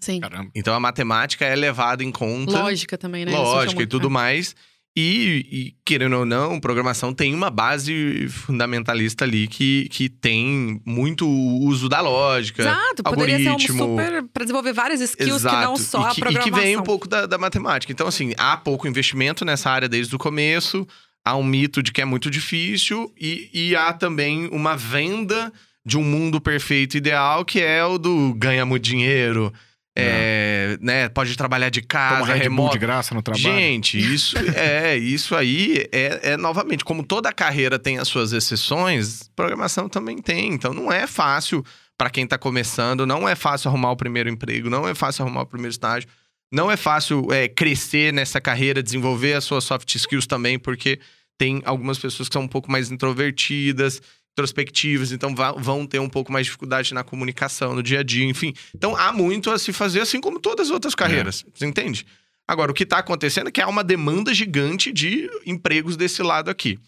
[0.00, 0.18] Sim.
[0.18, 0.50] Caramba.
[0.52, 2.62] Então a matemática é levada em conta.
[2.62, 3.30] Lógica também, né?
[3.30, 4.56] Lógica e tudo mais.
[5.02, 11.26] E, e, querendo ou não, programação tem uma base fundamentalista ali que, que tem muito
[11.26, 12.62] uso da lógica.
[12.62, 13.60] Exato, poderia algoritmo.
[13.60, 14.24] ser um super.
[14.24, 15.56] para desenvolver várias skills Exato.
[15.56, 16.48] que não só e que, a programação.
[16.48, 17.90] E que vem um pouco da, da matemática.
[17.90, 20.86] Então, assim, há pouco investimento nessa área desde o começo,
[21.24, 25.50] há um mito de que é muito difícil, e, e há também uma venda
[25.82, 29.50] de um mundo perfeito ideal, que é o do ganha muito dinheiro
[29.96, 32.72] é, né, pode trabalhar de casa, Toma remoto.
[32.72, 33.44] de graça no trabalho.
[33.44, 39.30] Gente, isso é isso aí é, é, novamente como toda carreira tem as suas exceções,
[39.34, 40.52] programação também tem.
[40.52, 41.64] Então não é fácil
[41.98, 45.42] para quem está começando, não é fácil arrumar o primeiro emprego, não é fácil arrumar
[45.42, 46.08] o primeiro estágio,
[46.52, 51.00] não é fácil é, crescer nessa carreira, desenvolver as suas soft skills também, porque
[51.36, 54.00] tem algumas pessoas que são um pouco mais introvertidas
[54.40, 58.24] introspectivas, então vão ter um pouco mais de dificuldade na comunicação, no dia a dia,
[58.24, 58.54] enfim.
[58.74, 61.44] Então há muito a se fazer, assim como todas as outras carreiras.
[61.46, 61.50] É.
[61.54, 62.06] Você entende?
[62.48, 66.50] Agora, o que está acontecendo é que há uma demanda gigante de empregos desse lado
[66.50, 66.78] aqui.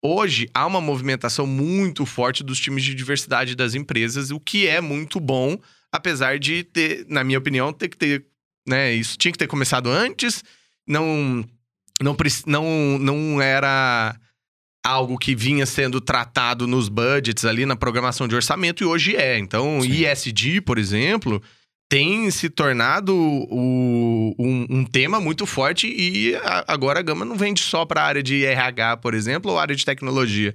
[0.00, 4.80] Hoje há uma movimentação muito forte dos times de diversidade das empresas, o que é
[4.80, 5.58] muito bom,
[5.90, 8.24] apesar de ter, na minha opinião, ter que ter,
[8.66, 10.44] né, isso tinha que ter começado antes,
[10.86, 11.44] não
[12.00, 12.16] não
[12.46, 14.16] não, não era
[14.84, 19.38] algo que vinha sendo tratado nos budgets ali na programação de orçamento e hoje é.
[19.38, 19.90] Então, Sim.
[19.90, 21.42] ISD, por exemplo,
[21.88, 27.36] tem se tornado o, um, um, tema muito forte e a, agora a Gama não
[27.36, 30.54] vende só para a área de RH, por exemplo, ou área de tecnologia.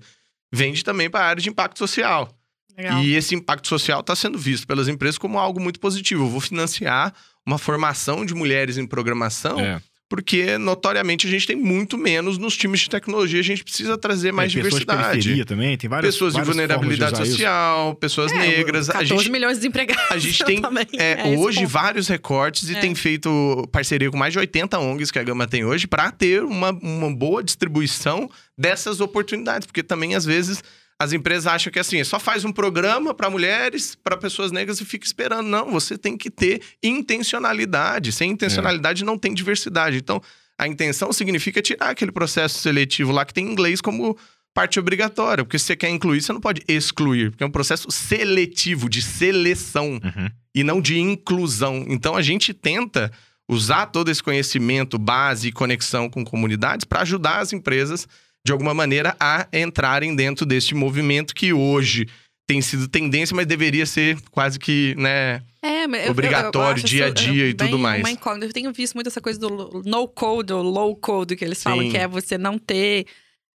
[0.51, 2.29] Vende também para a área de impacto social.
[2.77, 3.03] Legal.
[3.03, 6.23] E esse impacto social está sendo visto pelas empresas como algo muito positivo.
[6.23, 7.13] Eu vou financiar
[7.45, 9.59] uma formação de mulheres em programação.
[9.59, 9.81] É
[10.13, 14.31] porque notoriamente a gente tem muito menos nos times de tecnologia, a gente precisa trazer
[14.31, 15.21] mais tem diversidade.
[15.21, 17.95] De também, tem várias Pessoas várias de vulnerabilidade social, isso.
[17.95, 18.85] pessoas é, negras.
[18.89, 20.11] 14 a gente, milhões de desempregados.
[20.11, 20.61] A gente tem
[20.99, 22.79] é, é hoje vários recortes e é.
[22.79, 26.43] tem feito parceria com mais de 80 ONGs que a Gama tem hoje para ter
[26.43, 30.63] uma, uma boa distribuição dessas oportunidades, porque também às vezes
[31.03, 34.85] as empresas acham que assim, só faz um programa para mulheres, para pessoas negras e
[34.85, 35.47] fica esperando.
[35.47, 38.11] Não, você tem que ter intencionalidade.
[38.11, 39.05] Sem intencionalidade é.
[39.05, 39.97] não tem diversidade.
[39.97, 40.21] Então,
[40.57, 44.17] a intenção significa tirar aquele processo seletivo lá que tem inglês como
[44.53, 45.43] parte obrigatória.
[45.43, 47.31] Porque se você quer incluir, você não pode excluir.
[47.31, 50.29] Porque é um processo seletivo, de seleção uhum.
[50.55, 51.85] e não de inclusão.
[51.87, 53.11] Então, a gente tenta
[53.47, 58.07] usar todo esse conhecimento, base e conexão com comunidades para ajudar as empresas
[58.45, 62.07] de alguma maneira, a entrarem dentro deste movimento que hoje
[62.45, 65.41] tem sido tendência, mas deveria ser quase que, né?
[65.61, 68.01] É, obrigatório, eu, eu dia a dia e tudo mais.
[68.01, 68.47] Uma incógnita.
[68.47, 71.63] Eu tenho visto muito essa coisa do no code ou low code que eles Sim.
[71.63, 73.05] falam, que é você não ter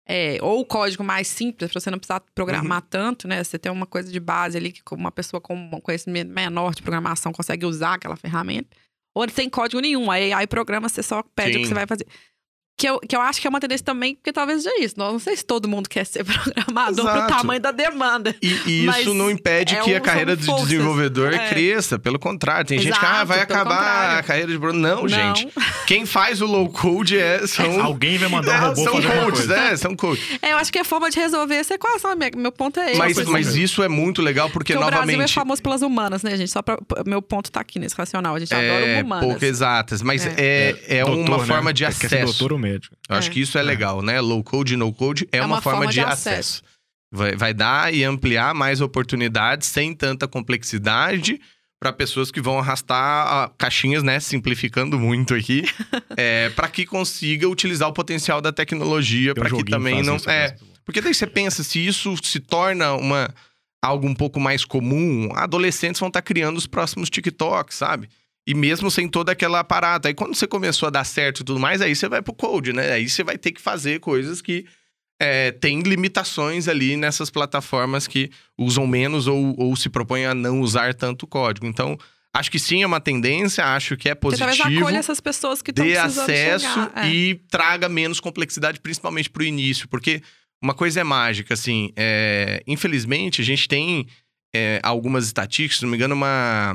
[0.07, 2.87] é, ou o código mais simples, para você não precisar programar uhum.
[2.89, 3.43] tanto, né?
[3.43, 6.81] Você tem uma coisa de base ali que uma pessoa com um conhecimento menor de
[6.81, 8.75] programação consegue usar aquela ferramenta.
[9.13, 11.57] Ou sem código nenhum, aí, aí programa, você só pede Sim.
[11.59, 12.07] o que você vai fazer.
[12.79, 14.95] Que eu, que eu acho que é uma tendência também, porque talvez seja isso.
[14.97, 17.27] Não, não sei se todo mundo quer ser programador Exato.
[17.27, 18.33] pro tamanho da demanda.
[18.41, 20.67] E, e isso não impede é que a um- carreira são de forças.
[20.69, 21.49] desenvolvedor É.
[21.49, 21.99] cresça.
[21.99, 24.19] Pelo contrário, tem gente que ah, Exato, vai acabar contrário.
[24.19, 24.79] a carreira de Bruno.
[24.79, 25.09] Não, Não.
[25.09, 25.49] gente.
[25.85, 27.79] Quem faz o low code é, são.
[27.83, 29.75] Alguém vai mandar um É, robô são fazer coaches, né?
[29.75, 30.39] São coaches.
[30.41, 32.11] É, eu acho que é forma de resolver essa equação.
[32.37, 32.97] Meu ponto é esse.
[32.97, 33.61] Mas, mas mesmo.
[33.61, 35.33] isso é muito legal porque, Porque o Brasil é novamente.
[35.33, 36.49] famoso pelas humanas, né, gente?
[36.51, 38.35] Só pra, meu ponto tá aqui nesse racional.
[38.35, 39.25] A gente adora É, humanas.
[39.25, 41.45] pouco exatas, mas é, é, Doutor, uma né?
[41.45, 42.25] forma de acesso.
[42.25, 42.95] doutor ou médico.
[43.07, 43.31] Eu acho É.
[43.31, 44.19] que isso é legal, né?
[44.19, 46.61] Low code, no code é, uma, forma, de, acesso.
[47.11, 51.39] Vai, vai dar e ampliar mais oportunidades sem tanta complexidade
[51.79, 54.19] para pessoas que vão arrastar caixinhas, né?
[54.19, 55.63] Simplificando muito aqui,
[56.17, 60.49] é, para que consiga utilizar o potencial da tecnologia para que também não é.
[60.49, 60.55] né?
[60.85, 63.33] Porque daí você pensa, se isso se torna uma
[63.81, 68.09] algo um pouco mais comum, adolescentes vão estar criando os próximos TikToks, sabe?
[68.49, 70.09] E mesmo sem toda aquela parada.
[70.09, 72.73] Aí quando você começou a dar certo e tudo mais, aí você vai pro code,
[72.73, 72.93] né?
[72.93, 74.65] Aí você vai ter que fazer coisas que
[75.21, 80.61] é, tem limitações ali nessas plataformas que usam menos ou, ou se propõem a não
[80.61, 81.67] usar tanto código.
[81.67, 81.95] Então,
[82.33, 85.61] acho que sim, é uma tendência, acho que é Porque talvez positivo acolha essas pessoas
[85.61, 86.89] que estão dê acesso.
[86.95, 87.07] É.
[87.07, 89.87] e traga menos complexidade, principalmente para o início.
[89.87, 90.23] Porque
[90.59, 94.07] uma coisa é mágica, assim, é, infelizmente a gente tem
[94.55, 96.73] é, algumas estatísticas, se não me engano, uma,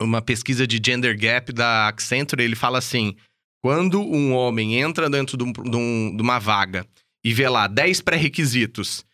[0.00, 3.14] uma pesquisa de gender gap da Accenture, ele fala assim,
[3.62, 6.86] quando um homem entra dentro de, um- de um- de uma vaga
[7.24, 9.04] e vê lá 10 pré-requisitos,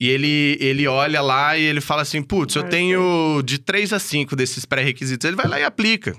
[0.00, 3.92] e ele, ele olha lá e ele fala assim, putz, eu Ah, tenho de 3
[3.92, 5.24] a 5 desses pré-requisitos.
[5.26, 6.14] Ele vai lá e aplica.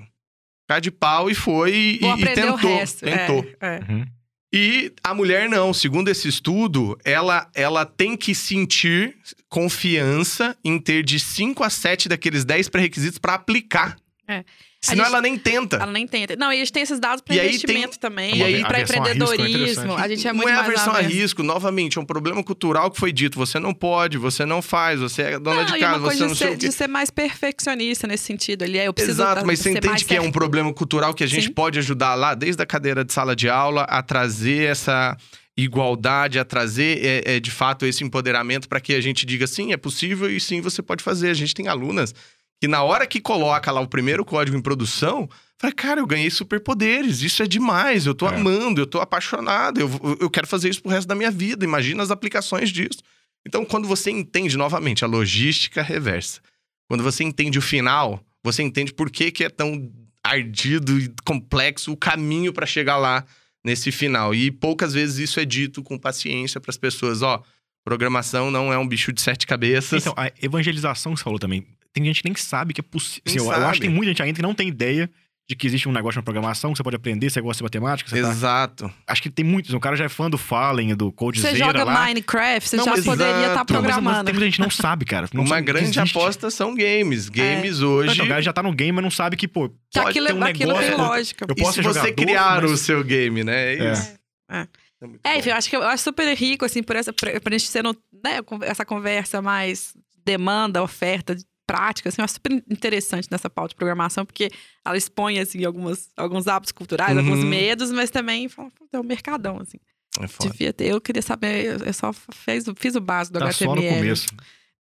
[0.68, 2.52] Cá de pau e foi e, Vou e tentou.
[2.54, 3.04] o resto.
[3.04, 3.46] Tentou.
[3.60, 3.80] É, é.
[3.92, 4.04] Uhum.
[4.52, 9.14] E a mulher não, segundo esse estudo, ela, ela tem que sentir
[9.48, 13.96] confiança em ter de 5 a 7 daqueles 10 pré-requisitos para aplicar.
[14.28, 14.44] É.
[14.80, 15.76] Senão A gente- ela nem tenta.
[15.76, 16.26] Ela nem tem.
[16.38, 18.36] Não, e a gente tem esses dados para investimento também.
[18.36, 19.48] e aí- para a a é empreendedorismo.
[19.48, 20.00] interessante.
[20.00, 22.44] a gente é não muito é a mais versão a risco, novamente, é um problema
[22.44, 23.38] cultural que foi dito.
[23.38, 26.22] Você não pode, você não faz, você é dona Não, de e casa, você de
[26.22, 28.62] não sei ser, de ser mais perfeccionista nesse sentido.
[28.62, 30.34] Ele é, eu preciso Exato, mas você ser entende que é um certo.
[30.34, 31.52] problema cultural que a gente Sim.
[31.52, 35.16] pode ajudar lá, desde a cadeira de sala de aula, a trazer essa
[35.56, 39.72] igualdade, a trazer, é, é, de fato, esse empoderamento para que a gente diga sim,
[39.72, 41.30] é possível e sim, você pode fazer.
[41.30, 42.14] A gente tem alunas
[42.60, 45.28] que na hora que coloca lá o primeiro código em produção,
[45.58, 48.34] fala, cara, eu ganhei superpoderes, isso é demais, eu tô É.
[48.34, 49.90] amando, eu tô apaixonado, eu,
[50.20, 52.98] eu quero fazer isso pro resto da minha vida, imagina as aplicações disso.
[53.46, 56.40] Então, quando você entende, novamente, a logística reversa,
[56.88, 59.90] quando você entende o final, você entende por que, que é tão
[60.24, 63.24] ardido e complexo o caminho para chegar lá
[63.64, 64.34] nesse final.
[64.34, 67.42] E poucas vezes isso é dito com paciência para as pessoas, ó,
[67.84, 70.02] programação não é um bicho de sete cabeças.
[70.02, 71.66] Então, a evangelização que você falou também.
[71.98, 73.22] Tem gente que nem sabe que é possível.
[73.26, 75.10] Nem eu, eu acho que tem muita gente ainda que não tem ideia
[75.50, 78.10] de que existe um negócio na programação, que você pode aprender, você gosta de matemática.
[78.10, 78.92] Você tá- Exato.
[79.06, 79.72] Acho que tem muitos.
[79.72, 82.04] O cara já é fã do Fallen, do Você Codezeira joga lá.
[82.06, 83.72] Minecraft, você Não, já mas poderia estar exato.
[83.72, 84.24] Não, mas- mas programando.
[84.26, 85.26] tem muita gente que não sabe, cara.
[85.32, 87.30] Não Uma sabe grande aposta são games.
[87.30, 88.20] Games É, hoje.
[88.22, 90.34] O cara já tá no game, mas não sabe que, pô, Que pode aquilo, ter
[90.34, 90.88] um aquilo negócio.
[90.96, 91.46] tem lógica.
[91.48, 93.74] Eu E posso se ser você jogador, criar mas- o seu game, né?
[93.74, 93.92] É É.
[93.92, 94.12] isso.
[94.50, 94.58] É.
[94.60, 94.64] É
[95.00, 95.38] É, bom.
[95.38, 97.82] enfim, eu acho que eu acho super rico, assim, por essa, pra, pra gente ser
[97.82, 99.94] no, né, essa conversa mais
[100.26, 101.34] demanda, oferta,
[101.68, 104.50] prática, assim, eu acho super interessante nessa pauta de programação, porque
[104.84, 107.22] ela expõe, assim, algumas, alguns hábitos culturais, Uhum.
[107.22, 109.76] alguns medos, mas também fala, "Pô, é um mercadão, assim.
[110.18, 110.50] É foda.
[110.50, 113.72] Devia ter, eu queria saber, eu- só fez, fiz o básico do Tá só no
[113.72, 113.96] HTML.
[113.98, 114.26] começo.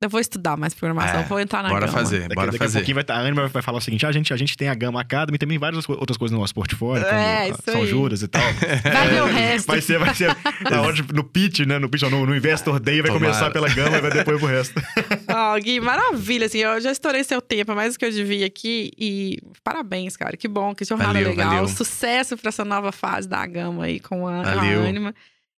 [0.03, 1.97] Eu vou estudar mais programação, É, vou entrar na Bora gama.
[1.99, 2.79] fazer, Daqui, bora daqui a fazer.
[2.81, 4.69] pouquinho vai tá, a Anima vai falar o seguinte: ah, a, gente, a gente tem
[4.69, 7.63] a Gama Academy e também várias outras coisas no nosso portfólio, como É, ah, isso
[7.65, 7.87] São aí.
[7.87, 8.43] Juras e tal.
[8.93, 9.67] Vai ver o resto.
[9.67, 10.37] Vai ser, vai ser
[10.71, 11.79] na hora de- no pitch, né?
[11.79, 13.25] No pitch, no, no Investor Day vai Tomara.
[13.33, 14.75] começar pela Gama e vai depois pro resto.
[15.33, 18.45] Ó, Gui, maravilha, assim, eu já estourei seu tempo, é mais do que eu devia
[18.47, 21.69] aqui e parabéns, cara, que bom, que jornada Valeu, legal, valeu.
[21.69, 24.53] sucesso pra essa nova fase da Gama aí com a, a.
[24.89, 25.15] Anima,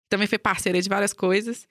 [0.07, 1.65] também foi parceira de várias coisas.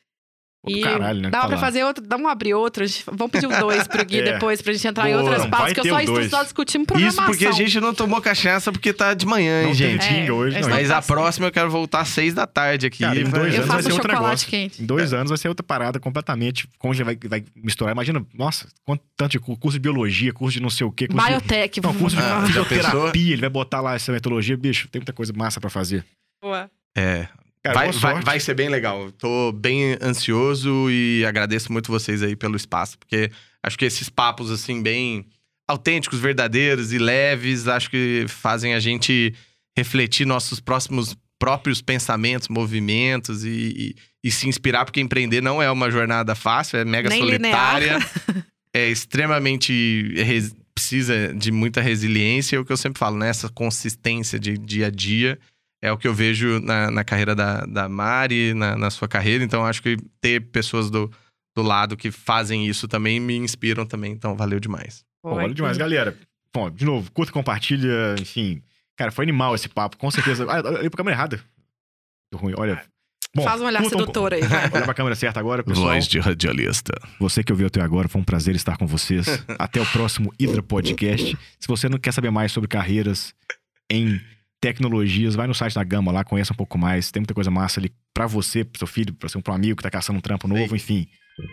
[0.67, 1.31] E caralho, né?
[1.31, 4.33] dá pra fazer outro, vamos abrir outro, vamos pedir um dois pro Gui É.
[4.33, 5.23] depois, pra gente entrar em Boa.
[5.25, 7.25] outras Não, pautas, vai que eu só, o estou só discutindo programação.
[7.25, 10.09] Isso porque a gente não tomou cachaça porque tá de manhã, hein, Não tem gente?
[10.09, 10.69] tinga É, hoje, é não.
[10.71, 13.01] Mas a próxima eu quero voltar às seis da tarde aqui.
[13.05, 14.49] Cara, em dois Eu anos vai ser outro negócio.
[14.49, 14.83] quente.
[14.83, 16.69] Em dois anos vai ser outra parada completamente.
[16.79, 17.93] Como você vai, vai misturar?
[17.93, 21.07] Imagina, nossa, quanto tanto de cu- curso de biologia, curso de não sei o quê,
[21.09, 23.33] curso de, Biotech, não, curso de Ah, já fisioterapia.
[23.33, 26.05] Ele vai botar lá essa metodologia, bicho, tem muita coisa massa pra fazer.
[26.43, 26.71] boa.
[26.97, 27.27] É,
[27.65, 29.11] Cara, vai, vai, vai ser bem legal.
[29.13, 33.31] Tô bem ansioso e agradeço muito vocês aí pelo espaço, porque
[33.63, 35.25] acho que esses papos, assim, bem
[35.67, 39.35] autênticos, verdadeiros e leves, acho que fazem a gente
[39.77, 45.71] refletir nossos próximos próprios pensamentos, movimentos e, e- e se inspirar, porque empreender não é
[45.71, 47.99] uma jornada fácil, é mega Nem solitária,
[48.75, 50.13] é extremamente.
[50.17, 53.29] res- precisa de muita resiliência, é o que eu sempre falo, né?
[53.29, 55.39] Essa consistência de dia a dia
[55.85, 59.45] é o que eu vejo na, na carreira da, da Mari, na, na sua carreira.
[59.45, 61.13] Então, acho que ter pessoas do,
[61.55, 64.11] do lado que fazem isso também me inspiram também.
[64.11, 65.05] Então, valeu demais.
[65.23, 66.17] Pô, valeu demais, galera.
[66.55, 68.63] Bom, de novo, curta, compartilha, enfim.
[68.97, 70.47] Cara, foi animal esse papo, com certeza.
[70.49, 71.41] Ah, olhei pra câmera errada.
[72.35, 72.83] Ruim, olha.
[73.37, 74.71] Bom, Faz um olhar sedutor aí, vai.
[74.73, 75.89] Olha pra câmera certa agora, pessoal.
[75.89, 76.95] Voz de radialista.
[77.21, 79.27] Você que ouviu até agora, foi um prazer estar com vocês.
[79.59, 81.37] até o próximo Hidra Podcast.
[81.61, 83.35] Se você não quer saber mais sobre carreiras
[83.91, 84.19] em
[84.65, 87.11] tecnologias, vai no site da Gama lá, conheça um pouco mais.
[87.11, 89.83] Tem muita coisa massa ali pra você, pro seu filho, pra ser um amigo que
[89.83, 90.77] tá caçando um trampo novo, Sim.
[90.77, 91.07] enfim.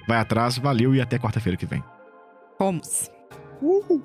[0.08, 1.84] Vai atrás, valeu e até quarta-feira que vem.
[2.58, 3.12] Vamos.
[3.62, 4.02] Uhul.